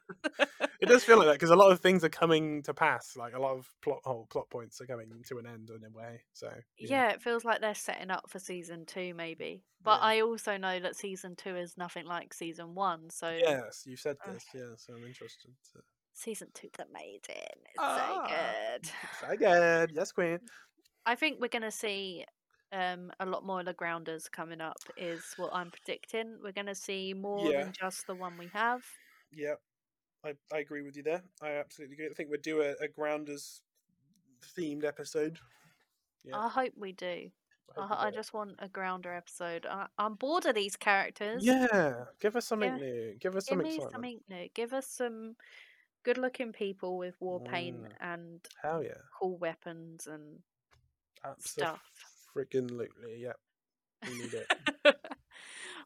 It 0.82 0.88
does 0.88 1.04
feel 1.04 1.18
like 1.18 1.28
that 1.28 1.34
because 1.34 1.50
a 1.50 1.58
lot 1.58 1.74
of 1.74 1.82
things 1.82 2.06
are 2.06 2.10
coming 2.10 2.62
to 2.64 2.74
pass. 2.74 3.18
Like 3.18 3.34
a 3.34 3.40
lot 3.40 3.58
of 3.58 3.68
plot 3.82 4.00
hole 4.06 4.28
plot 4.30 4.50
points 4.50 4.80
are 4.80 4.86
coming 4.86 5.12
to 5.28 5.38
an 5.38 5.46
end 5.46 5.70
in 5.70 5.84
a 5.84 5.90
way. 5.90 6.22
So 6.32 6.50
Yeah, 6.78 7.10
it 7.10 7.22
feels 7.22 7.44
like 7.44 7.60
they're 7.60 7.76
setting 7.76 8.10
up 8.10 8.30
for 8.30 8.40
season 8.40 8.86
two, 8.86 9.14
maybe. 9.14 9.66
But 9.84 10.00
Yeah. 10.00 10.06
I 10.08 10.22
also 10.22 10.56
know 10.56 10.80
that 10.80 10.96
season 10.96 11.36
two 11.36 11.58
is 11.58 11.78
nothing 11.78 12.06
like 12.06 12.34
season 12.34 12.76
one. 12.76 13.10
So 13.10 13.30
Yes, 13.30 13.84
you 13.86 13.98
said 13.98 14.16
Okay. 14.24 14.34
this. 14.36 14.46
Yeah, 14.54 14.76
so 14.78 14.94
I'm 14.96 15.04
interested. 15.06 15.52
To... 15.74 15.82
season 16.14 16.48
two's 16.54 16.72
amazing. 16.80 17.20
It's 17.28 17.76
Ah. 17.78 17.98
so 18.08 18.36
good. 18.36 18.92
So 19.20 19.38
good. 19.38 19.92
Yes, 19.94 20.14
Queen. 20.14 20.40
I 21.06 21.16
think 21.16 21.42
we're 21.42 21.50
gonna 21.50 21.72
see 21.72 22.24
um 22.72 23.12
a 23.20 23.26
lot 23.26 23.46
more 23.46 23.60
of 23.62 23.66
the 23.66 23.74
grounders 23.74 24.28
coming 24.30 24.62
up. 24.62 24.78
Is 24.98 25.34
what 25.38 25.52
I'm 25.54 25.72
predicting. 25.72 26.40
We're 26.44 26.52
gonna 26.54 26.76
see 26.76 27.14
more 27.14 27.52
Yeah. 27.52 27.64
than 27.64 27.74
just 27.74 28.08
the 28.08 28.16
one 28.16 28.38
we 28.38 28.48
have. 28.50 28.84
Yeah, 29.32 29.56
I, 30.24 30.36
I 30.54 30.60
agree 30.60 30.82
with 30.84 30.96
you 30.98 31.04
there. 31.04 31.24
I 31.42 31.52
absolutely 31.52 31.96
agree. 31.96 32.08
I 32.10 32.14
think 32.14 32.30
we'd 32.32 32.42
do 32.42 32.62
a, 32.62 32.74
a 32.82 32.88
Grounders 32.88 33.62
themed 34.58 34.84
episode. 34.84 35.40
Yeah. 36.24 36.38
I 36.38 36.50
hope 36.50 36.74
we 36.76 36.92
do. 36.94 37.32
I 37.78 37.82
I, 37.82 38.08
I 38.08 38.12
just 38.12 38.34
want 38.34 38.56
a 38.60 38.68
grounder 38.68 39.14
episode. 39.14 39.66
I, 39.66 39.88
I'm 39.98 40.16
bored 40.16 40.46
of 40.46 40.56
these 40.56 40.76
characters. 40.76 41.44
Yeah, 41.44 42.06
give 42.20 42.36
us 42.36 42.48
something 42.48 42.78
Yeah. 42.78 42.78
new. 42.78 43.16
Give 43.20 43.36
us 43.36 43.46
Give 43.46 43.58
some 43.58 43.62
excitement. 43.62 43.92
something 43.94 44.20
new. 44.30 44.50
Give 44.54 44.74
us 44.74 44.88
some 44.88 45.36
good-looking 46.04 46.54
people 46.54 46.98
with 46.98 47.20
war 47.22 47.40
paint 47.42 47.84
Mm. 47.84 47.94
and 48.00 48.50
Hell 48.62 48.84
yeah. 48.84 49.02
cool 49.20 49.38
weapons 49.38 50.08
and 50.08 50.44
stuff. 51.40 51.82
Freaking 52.40 52.88
yeah. 53.18 53.34
We 54.08 54.22
need 54.22 54.34
it. 54.34 54.48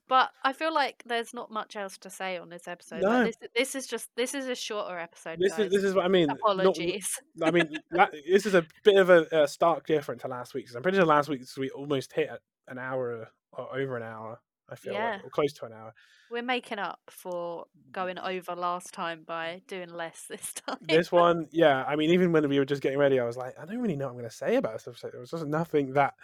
but 0.08 0.30
I 0.44 0.54
feel 0.54 0.74
like 0.74 1.04
there's 1.06 1.34
not 1.34 1.52
much 1.52 1.76
else 1.76 1.98
to 2.00 2.10
say 2.10 2.38
on 2.38 2.50
this 2.50 2.68
episode. 2.68 3.02
No. 3.02 3.10
Like, 3.10 3.39
this, 3.39 3.50
this 3.56 3.76
is 3.76 3.88
just 3.88 4.10
this 4.16 4.34
is 4.34 4.48
a 4.48 4.56
shorter 4.56 4.98
episode. 5.00 5.39
This 5.39 5.54
guys. 5.54 5.68
is 5.68 5.72
this 5.72 5.84
is 5.84 5.96
what 5.96 6.06
I 6.06 6.10
mean. 6.10 6.28
Not- 6.28 6.38
Apologies. 6.38 7.20
I 7.42 7.52
mean, 7.52 7.70
la- 7.92 8.08
this 8.30 8.46
is 8.46 8.54
a 8.54 8.66
bit 8.84 8.98
of 8.98 9.10
a, 9.10 9.26
a 9.32 9.48
stark 9.48 9.88
difference 9.88 10.22
to 10.22 10.28
last 10.28 10.54
week's. 10.54 10.76
I'm 10.76 10.84
pretty 10.84 10.98
sure 10.98 11.06
last 11.06 11.30
week's 11.30 11.58
we 11.58 11.70
almost 11.72 12.13
hit 12.13 12.30
an 12.68 12.78
hour 12.78 13.30
or 13.54 13.76
over 13.76 13.98
an 13.98 14.04
hour. 14.04 14.39
I 14.74 14.76
feel 14.76 14.94
Yeah. 14.96 15.14
like, 15.16 15.24
or 15.26 15.30
close 15.30 15.54
to 15.54 15.66
an 15.66 15.74
hour. 15.74 15.94
We're 16.30 16.42
making 16.42 16.80
up 16.80 17.00
for 17.10 17.66
going 17.92 18.18
over 18.18 18.56
last 18.56 18.92
time 18.94 19.24
by 19.26 19.62
doing 19.68 19.90
less 19.90 20.26
this 20.30 20.54
time. 20.54 20.78
This 20.82 21.12
one, 21.12 21.48
yeah. 21.52 21.84
I 21.86 21.96
mean, 21.96 22.10
even 22.10 22.32
when 22.32 22.48
we 22.50 22.60
were 22.60 22.66
just 22.66 22.82
getting 22.82 22.98
ready, 23.00 23.20
I 23.20 23.26
was 23.26 23.38
like, 23.38 23.54
I 23.60 23.66
don't 23.66 23.80
really 23.80 23.96
know 23.96 24.06
what 24.06 24.12
I'm 24.12 24.18
going 24.18 24.30
to 24.30 24.36
say 24.36 24.56
about 24.56 24.74
this 24.74 24.88
episode. 24.88 25.14
There 25.14 25.20
was 25.22 25.32
just 25.32 25.46
nothing 25.46 25.94
that 25.94 26.16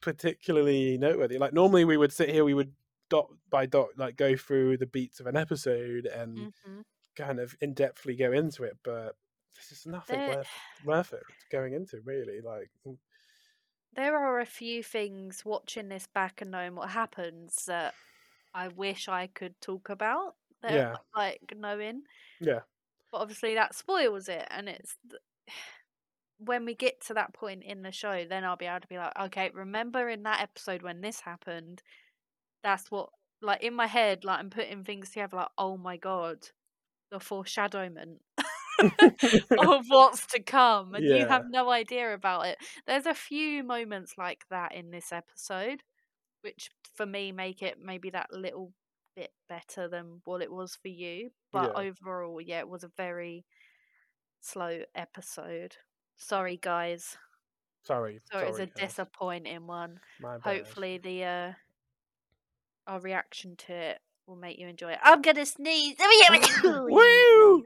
particularly 0.00 0.98
noteworthy. 0.98 1.38
Like 1.38 1.52
normally, 1.52 1.84
we 1.84 1.96
would 1.96 2.12
sit 2.12 2.28
here, 2.30 2.44
we 2.44 2.54
would 2.54 2.72
dot 3.10 3.28
by 3.50 3.66
dot, 3.66 3.88
like 3.96 4.16
go 4.16 4.36
through 4.36 4.78
the 4.78 4.86
beats 4.86 5.20
of 5.20 5.26
an 5.26 5.36
episode 5.36 6.06
and 6.06 6.48
hmm 6.64 6.80
kind 7.16 7.38
of 7.38 7.54
in 7.60 7.74
depthly 7.74 8.18
go 8.18 8.32
into 8.32 8.64
it, 8.64 8.76
but 8.82 9.14
this 9.54 9.70
is 9.70 9.86
nothing 9.86 10.20
There- 10.26 10.36
worth 10.36 10.50
worth 10.84 11.12
it 11.12 11.22
going 11.52 11.74
into. 11.74 12.00
Really, 12.04 12.40
like 12.40 12.70
mm, 12.86 12.96
There 13.94 14.16
are 14.18 14.40
a 14.40 14.46
few 14.46 14.82
things 14.82 15.44
watching 15.44 15.88
this 15.88 16.06
back 16.06 16.40
and 16.40 16.50
knowing 16.50 16.74
what 16.74 16.90
happens 16.90 17.64
that 17.66 17.94
I 18.54 18.68
wish 18.68 19.08
I 19.08 19.28
could 19.28 19.60
talk 19.60 19.88
about. 19.88 20.36
That, 20.62 20.72
Yeah. 20.74 20.96
Like 21.14 21.54
knowing. 21.56 22.04
Yeah. 22.40 22.60
But 23.10 23.18
obviously 23.18 23.54
that 23.54 23.74
spoils 23.74 24.28
it, 24.28 24.46
and 24.50 24.68
it's 24.68 24.96
when 26.38 26.64
we 26.64 26.74
get 26.74 27.00
to 27.02 27.14
that 27.14 27.32
point 27.34 27.62
in 27.64 27.82
the 27.82 27.92
show, 27.92 28.24
then 28.24 28.44
I'll 28.44 28.56
be 28.56 28.66
able 28.66 28.80
to 28.80 28.88
be 28.88 28.98
like, 28.98 29.18
okay, 29.18 29.50
remember 29.54 30.08
in 30.08 30.24
that 30.24 30.40
episode 30.42 30.82
when 30.82 31.00
this 31.00 31.20
happened, 31.20 31.82
that's 32.62 32.90
what 32.90 33.10
like 33.42 33.62
in 33.62 33.74
my 33.74 33.86
head, 33.88 34.24
like 34.24 34.40
I'm 34.40 34.50
putting 34.50 34.84
things 34.84 35.10
together, 35.10 35.38
like 35.38 35.48
oh 35.58 35.76
my 35.78 35.96
god, 35.98 36.48
the 37.10 37.20
foreshadowment 37.20 38.22
of 39.56 39.84
what's 39.88 40.26
to 40.28 40.42
come, 40.42 40.94
and 40.94 41.08
you 41.10 41.26
have 41.26 41.44
no 41.48 41.70
idea 41.70 42.12
about 42.14 42.46
it. 42.46 42.58
There's 42.86 43.06
a 43.06 43.14
few 43.14 43.62
moments 43.64 44.14
like 44.18 44.44
that 44.50 44.74
in 44.74 44.90
this 44.90 45.12
episode, 45.12 45.82
which 46.42 46.70
for 46.94 47.06
me 47.06 47.32
make 47.32 47.62
it 47.62 47.78
maybe 47.82 48.10
that 48.10 48.32
little 48.32 48.72
bit 49.16 49.32
better 49.48 49.88
than 49.88 50.20
what 50.24 50.42
it 50.42 50.52
was 50.52 50.76
for 50.80 50.88
you. 50.88 51.30
But 51.52 51.70
Yeah. 51.70 51.74
overall, 51.74 52.40
yeah, 52.40 52.60
it 52.60 52.68
was 52.68 52.84
a 52.84 52.90
very 52.96 53.44
slow 54.40 54.82
episode. 54.94 55.76
Sorry, 56.16 56.56
guys. 56.56 57.16
sorry, 57.82 58.20
So 58.30 58.38
it 58.40 58.46
was 58.46 58.58
a 58.58 58.66
guys. 58.74 58.74
disappointing 58.78 59.66
one. 59.66 60.00
Hopefully, 60.40 60.98
the 60.98 61.24
uh, 61.24 61.52
our 62.86 63.00
reaction 63.00 63.56
to 63.56 63.72
it 63.72 64.00
will 64.26 64.36
make 64.36 64.58
you 64.58 64.68
enjoy 64.68 64.92
it. 64.92 64.98
I'm 65.02 65.22
gonna 65.22 65.46
sneeze. 65.46 65.96
Woo! 66.64 67.64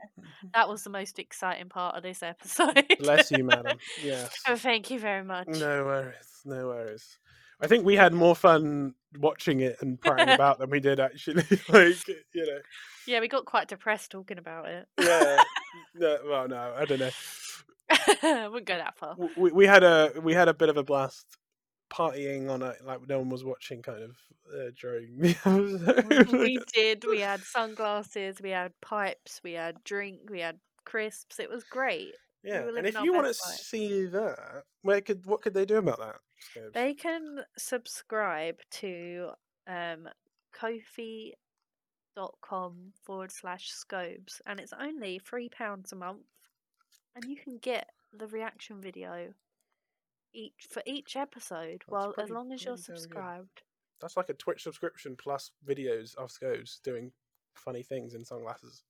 That 0.55 0.69
was 0.69 0.85
the 0.85 0.91
most 0.91 1.19
exciting 1.19 1.69
part 1.69 1.97
of 1.97 2.03
this 2.03 2.23
episode. 2.23 2.87
Bless 2.99 3.31
you, 3.31 3.45
madam. 3.45 3.79
Yes. 4.03 4.35
Oh, 4.47 4.57
thank 4.57 4.91
you 4.91 4.99
very 4.99 5.25
much. 5.25 5.49
No 5.49 5.85
worries. 5.85 6.41
No 6.45 6.69
worries. 6.69 7.19
I 7.61 7.67
think 7.67 7.85
we 7.85 7.97
had 7.97 8.13
more 8.13 8.37
fun 8.37 8.95
watching 9.19 9.61
it 9.61 9.77
and 9.81 10.01
prattling 10.01 10.35
about 10.35 10.59
than 10.59 10.71
we 10.71 10.79
did 10.79 11.01
actually. 11.01 11.43
like, 11.69 11.97
you 12.07 12.47
know. 12.47 12.59
Yeah, 13.07 13.21
we 13.21 13.29
got 13.29 13.45
quite 13.45 13.69
depressed 13.69 14.11
talking 14.13 14.39
about 14.39 14.69
it. 14.69 14.87
Yeah. 15.01 15.43
no, 15.95 16.19
well, 16.29 16.49
no, 16.49 16.75
I 16.77 16.85
don't 16.85 17.01
know. 17.01 17.11
Wouldn't 18.51 18.67
go 18.67 18.77
that 18.77 18.97
far. 18.97 19.17
We, 19.37 19.51
we 19.51 19.67
had 19.67 19.83
a 19.83 20.13
we 20.23 20.35
had 20.35 20.49
a 20.49 20.55
bit 20.55 20.69
of 20.69 20.77
a 20.77 20.85
blast 20.85 21.27
partying 21.91 22.51
on 22.51 22.63
it, 22.63 22.77
like 22.85 23.07
no 23.09 23.19
one 23.19 23.31
was 23.31 23.45
watching, 23.45 23.83
kind 23.83 24.03
of 24.03 24.17
uh, 24.55 24.71
during 24.81 25.19
the 25.19 25.31
episode. 25.45 26.33
we 26.33 26.59
did. 26.75 27.05
We 27.09 27.21
had 27.21 27.41
sunglasses. 27.45 28.37
We 28.43 28.51
had 28.51 28.73
pipes. 28.81 29.41
We 29.43 29.53
had 29.53 29.83
drink. 29.85 30.21
We 30.31 30.41
had 30.41 30.59
crisps. 30.85 31.39
It 31.39 31.51
was 31.51 31.65
great. 31.65 32.13
yeah, 32.43 32.65
were 32.65 32.77
and 32.77 32.87
if 32.87 32.95
you 33.03 33.13
want 33.13 33.25
to 33.25 33.29
life. 33.49 33.59
see 33.59 34.07
that, 34.07 34.65
where 34.83 35.01
could 35.01 35.27
what 35.27 35.43
could 35.43 35.55
they 35.55 35.65
do 35.65 35.77
about 35.79 35.99
that? 35.99 36.17
They 36.73 36.95
can 36.95 37.41
subscribe 37.57 38.57
to 38.73 39.31
um, 39.67 40.09
Ko-fi 40.53 41.33
dot 42.17 42.35
com 42.41 42.93
forward 43.05 43.31
slash 43.31 43.69
scobes 43.71 44.41
and 44.47 44.59
it's 44.59 44.73
only 44.81 45.21
three 45.21 45.49
pounds 45.49 45.93
a 45.93 45.97
month 45.97 46.23
and 47.15 47.25
you 47.27 47.37
can 47.37 47.59
get 47.59 47.91
the 48.13 48.27
reaction 48.27 48.81
video 48.81 49.33
each 50.33 50.67
for 50.71 50.83
each 50.87 51.17
episode 51.17 51.85
well 51.89 52.15
as 52.19 52.31
long 52.31 52.53
as 52.53 52.65
you're 52.65 52.77
subscribed 52.77 53.63
That's 54.01 54.17
like 54.17 54.29
a 54.29 54.35
Twitch 54.35 54.63
subscription 54.65 55.17
plus 55.17 55.53
videos 55.65 56.15
of 56.17 56.31
Scobes 56.31 56.81
doing 56.81 57.13
funny 57.55 57.83
things 57.83 58.15
in 58.15 58.25
sunglasses. 58.25 58.85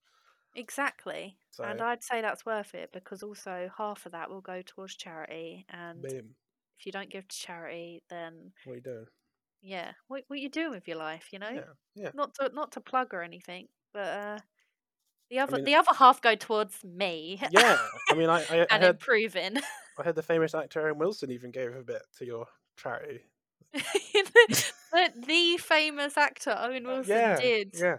exactly 0.55 1.39
So, 1.51 1.65
and 1.65 1.81
i'd 1.81 2.03
say 2.03 2.21
that's 2.21 2.45
worth 2.47 2.75
it 2.75 2.91
because 2.93 3.23
also 3.23 3.71
half 3.77 4.07
of 4.07 4.13
that 4.13 4.31
will 4.31 4.41
go 4.41 4.63
towards 4.63 4.97
charity 4.97 5.65
and 5.69 6.03
boom. 6.03 6.37
if 6.79 6.87
you 6.87 6.93
don't 6.93 7.11
give 7.11 7.29
to 7.29 7.37
charity 7.37 8.03
then 8.09 8.53
What 8.65 8.73
are 8.75 8.77
you 8.77 8.83
doing? 8.83 9.07
yeah 9.61 9.93
what, 10.07 10.25
what 10.29 10.39
you 10.39 10.49
doing 10.49 10.71
with 10.71 10.87
your 10.87 10.97
life 10.97 11.33
you 11.33 11.39
know 11.39 11.51
Yeah, 11.55 11.75
yeah. 11.95 12.13
not 12.13 12.35
to 12.35 12.51
not 12.55 12.73
to 12.73 12.81
plug 12.81 13.13
or 13.13 13.23
anything 13.23 13.69
but 13.93 14.07
uh 14.07 14.39
the 15.31 15.41
other 15.41 15.59
mean- 15.59 15.65
the 15.65 15.75
other 15.77 15.95
half 15.95 16.21
go 16.23 16.35
towards 16.37 16.85
me 16.85 17.43
Yeah, 17.51 17.77
I 18.11 18.15
mean, 18.15 18.29
I, 18.29 18.45
I, 18.51 18.63
I 18.63 18.67
and 18.71 18.85
heard 18.85 18.85
improving 18.85 19.57
I 19.99 20.05
heard 20.05 20.15
the 20.15 20.23
famous 20.23 20.55
actor 20.55 20.87
Owen 20.87 20.99
Wilson 20.99 21.31
even 21.31 21.51
gave 21.51 21.75
a 21.75 21.83
bit 21.83 22.03
to 22.19 22.25
your 22.25 22.47
charity. 22.77 23.21
the, 23.73 25.13
the 25.27 25.57
famous 25.59 26.17
actor 26.17 26.57
Owen 26.59 26.87
Wilson 26.87 27.13
Uh, 27.13 27.19
yeah, 27.19 27.37
did 27.41 27.75
yeah, 27.79 27.97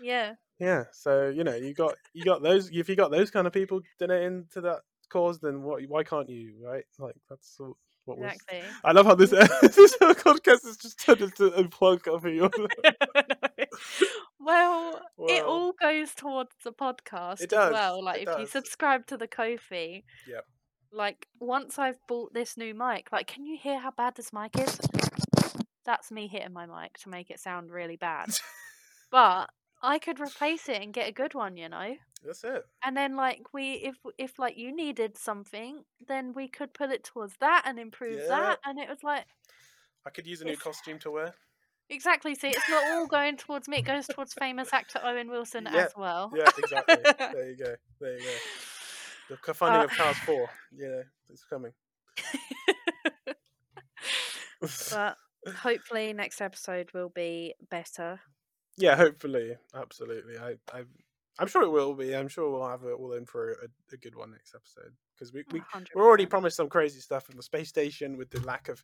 yeah 0.00 0.32
yeah. 0.58 0.84
So 0.92 1.28
you 1.28 1.44
know, 1.44 1.54
you 1.56 1.74
got 1.74 1.94
you 2.12 2.24
got 2.24 2.42
those. 2.42 2.70
If 2.72 2.88
you 2.88 2.96
got 2.96 3.10
those 3.10 3.30
kind 3.30 3.46
of 3.46 3.52
people 3.52 3.80
donating 3.98 4.46
to 4.52 4.60
that 4.62 4.80
cause, 5.08 5.40
then 5.40 5.62
what? 5.62 5.82
Why 5.88 6.04
can't 6.04 6.28
you? 6.28 6.54
Right? 6.62 6.84
Like 6.98 7.16
that's 7.28 7.56
all- 7.60 7.76
what 8.06 8.18
was. 8.18 8.32
exactly 8.32 8.62
I 8.82 8.92
love 8.92 9.06
how 9.06 9.14
this 9.14 9.30
this 9.30 9.96
podcast 10.00 10.64
has 10.64 10.78
just 10.78 10.98
turned 10.98 11.20
into 11.20 11.46
a 11.52 11.68
plug 11.68 12.02
for 12.04 12.28
your. 12.28 12.50
well 14.40 15.00
it 15.28 15.44
all 15.44 15.72
goes 15.72 16.14
towards 16.14 16.50
the 16.64 16.72
podcast 16.72 17.40
It 17.42 17.44
as 17.44 17.48
does, 17.50 17.72
well 17.72 18.02
like 18.02 18.26
if 18.26 18.38
you 18.38 18.46
subscribe 18.46 19.06
to 19.08 19.16
the 19.16 19.28
Ko-fi 19.28 20.02
Yep. 20.26 20.46
Like 20.92 21.28
once 21.38 21.78
I've 21.78 21.98
bought 22.08 22.32
this 22.34 22.56
new 22.56 22.74
mic 22.74 23.08
like 23.12 23.26
can 23.26 23.44
you 23.46 23.56
hear 23.60 23.78
how 23.78 23.90
bad 23.92 24.14
this 24.16 24.32
mic 24.32 24.58
is 24.58 24.78
that's 25.84 26.10
me 26.10 26.26
hitting 26.28 26.52
my 26.52 26.66
mic 26.66 26.98
to 26.98 27.08
make 27.08 27.30
it 27.30 27.40
sound 27.40 27.70
really 27.70 27.96
bad 27.96 28.28
but 29.10 29.50
I 29.82 29.98
could 29.98 30.20
replace 30.20 30.68
it 30.68 30.82
and 30.82 30.92
get 30.92 31.08
a 31.08 31.12
good 31.12 31.34
one 31.34 31.56
you 31.56 31.68
know 31.68 31.94
That's 32.24 32.44
it. 32.44 32.64
and 32.84 32.96
then 32.96 33.16
like 33.16 33.42
we 33.52 33.72
if 33.74 33.96
if 34.18 34.38
like 34.38 34.56
you 34.56 34.74
needed 34.74 35.16
something 35.16 35.84
then 36.06 36.32
we 36.34 36.48
could 36.48 36.74
put 36.74 36.90
it 36.90 37.04
towards 37.04 37.34
that 37.40 37.62
and 37.66 37.78
improve 37.78 38.20
Yeah. 38.20 38.28
that 38.28 38.58
and 38.64 38.78
it 38.78 38.88
was 38.88 39.02
like 39.02 39.24
I 40.06 40.10
could 40.10 40.26
use 40.26 40.40
a 40.40 40.44
new 40.44 40.56
costume 40.56 40.98
to 41.00 41.10
wear. 41.10 41.34
exactly 41.88 42.34
see 42.34 42.48
it's 42.48 42.68
not 42.68 42.82
all 42.84 43.06
going 43.06 43.36
towards 43.36 43.68
me 43.68 43.78
it 43.78 43.84
goes 43.84 44.06
towards 44.08 44.32
famous 44.38 44.72
actor 44.72 45.00
owen 45.02 45.30
wilson 45.30 45.66
Yeah, 45.66 45.84
as 45.86 45.92
well 45.96 46.30
Yeah, 46.34 46.48
exactly. 46.58 46.96
there 47.32 47.50
you 47.50 47.56
go. 47.56 47.74
There 48.00 48.18
you 48.18 48.24
go. 48.24 48.36
The 49.46 49.54
funding 49.54 49.82
Uh, 49.82 49.84
of 49.84 49.90
Cars 49.90 50.16
Four. 50.26 50.48
Yeah, 50.72 51.02
it's 51.28 51.44
coming. 51.44 51.72
but 54.90 55.16
hopefully 55.56 56.12
next 56.12 56.40
episode 56.40 56.90
will 56.92 57.08
be 57.08 57.54
better 57.70 58.20
yeah, 58.80 58.96
hopefully, 58.96 59.56
absolutely. 59.74 60.38
I, 60.38 60.54
I, 60.72 60.84
I'm 61.38 61.48
sure 61.48 61.62
it 61.62 61.70
will 61.70 61.94
be. 61.94 62.16
I'm 62.16 62.28
sure 62.28 62.50
we'll 62.50 62.66
have 62.68 62.82
it 62.84 62.92
all 62.92 63.12
in 63.12 63.26
for 63.26 63.52
a, 63.52 63.94
a 63.94 63.96
good 63.98 64.14
one 64.14 64.30
next 64.30 64.54
episode 64.54 64.92
because 65.14 65.32
we, 65.32 65.44
we 65.52 65.60
100%. 65.60 65.88
we're 65.94 66.06
already 66.06 66.26
promised 66.26 66.56
some 66.56 66.68
crazy 66.68 67.00
stuff 67.00 67.24
from 67.24 67.36
the 67.36 67.42
space 67.42 67.68
station 67.68 68.16
with 68.16 68.30
the 68.30 68.40
lack 68.40 68.68
of 68.68 68.82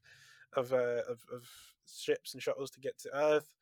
of 0.55 0.73
uh, 0.73 1.03
of, 1.09 1.25
of 1.33 1.49
ships 1.87 2.35
and 2.35 2.43
shuttles 2.43 2.71
to 2.73 2.81
get 2.81 2.99
to 2.99 3.11
Earth. 3.17 3.55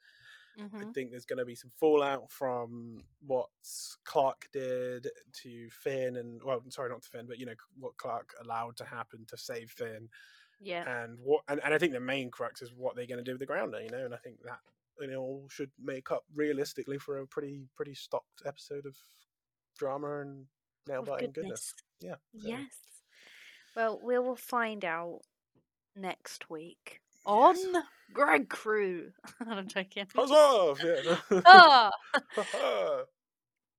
I 0.57 0.63
Mhm. 0.63 0.95
think 0.95 1.11
there's 1.11 1.25
going 1.27 1.39
to 1.39 1.45
be 1.45 1.55
some 1.55 1.71
fallout 1.71 2.31
from 2.31 3.03
what 3.27 3.49
Clarke 4.05 4.49
did 4.53 5.09
to 5.43 5.71
Finn, 5.71 6.17
and 6.17 6.43
well, 6.43 6.63
sorry, 6.71 6.91
not 6.91 7.03
to 7.03 7.09
Finn, 7.09 7.27
but 7.27 7.39
you 7.39 7.47
know 7.47 7.55
what 7.79 7.97
Clarke 7.97 8.35
allowed 8.41 8.77
to 8.77 8.85
happen 8.85 9.25
to 9.27 9.37
save 9.37 9.71
Finn, 9.71 10.09
yeah 10.61 11.03
and 11.03 11.19
what, 11.19 11.43
and, 11.49 11.61
and 11.65 11.75
I 11.75 11.79
think 11.79 11.93
the 11.93 12.01
main 12.01 12.31
crux 12.31 12.63
is 12.63 12.73
what 12.73 12.95
they're 12.97 13.07
going 13.07 13.19
to 13.19 13.25
do 13.25 13.33
with 13.33 13.41
the 13.41 13.47
grounder, 13.47 13.81
you 13.83 13.91
know, 13.91 14.05
and 14.05 14.15
I 14.15 14.19
think 14.19 14.41
that 14.43 14.61
you 15.01 15.09
know 15.09 15.21
all 15.21 15.49
should 15.49 15.73
make 15.79 16.13
up 16.13 16.25
realistically 16.35 16.99
for 16.99 17.19
a 17.19 17.27
pretty 17.27 17.69
pretty 17.75 17.95
stocked 17.95 18.43
episode 18.47 18.87
of 18.87 18.97
drama 19.77 20.21
and 20.21 20.47
nail 20.87 21.01
Of 21.01 21.07
biting 21.07 21.33
goodness. 21.33 21.75
Yeah. 22.01 22.15
so- 22.39 22.47
yes 22.49 23.03
well 23.75 23.99
we 24.01 24.17
will 24.21 24.37
find 24.37 24.85
out 24.85 25.23
next 25.97 26.49
week 26.49 27.01
on. 27.27 27.57
Gregkru. 28.15 29.11
I'm 29.47 29.67
joking. 29.69 30.07
Huzzah! 30.15 30.75
Yeah. 31.31 31.41
Ah! 31.47 31.91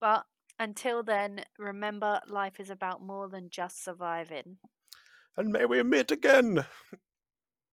But 0.02 0.26
until 0.60 1.04
then, 1.04 1.46
remember 1.58 2.20
life 2.28 2.60
is 2.60 2.70
about 2.70 3.02
more 3.02 3.28
than 3.30 3.50
just 3.50 3.84
surviving. 3.84 4.58
and 5.38 5.52
may 5.52 5.66
we 5.66 5.82
meet 5.84 6.12
again. 6.12 6.66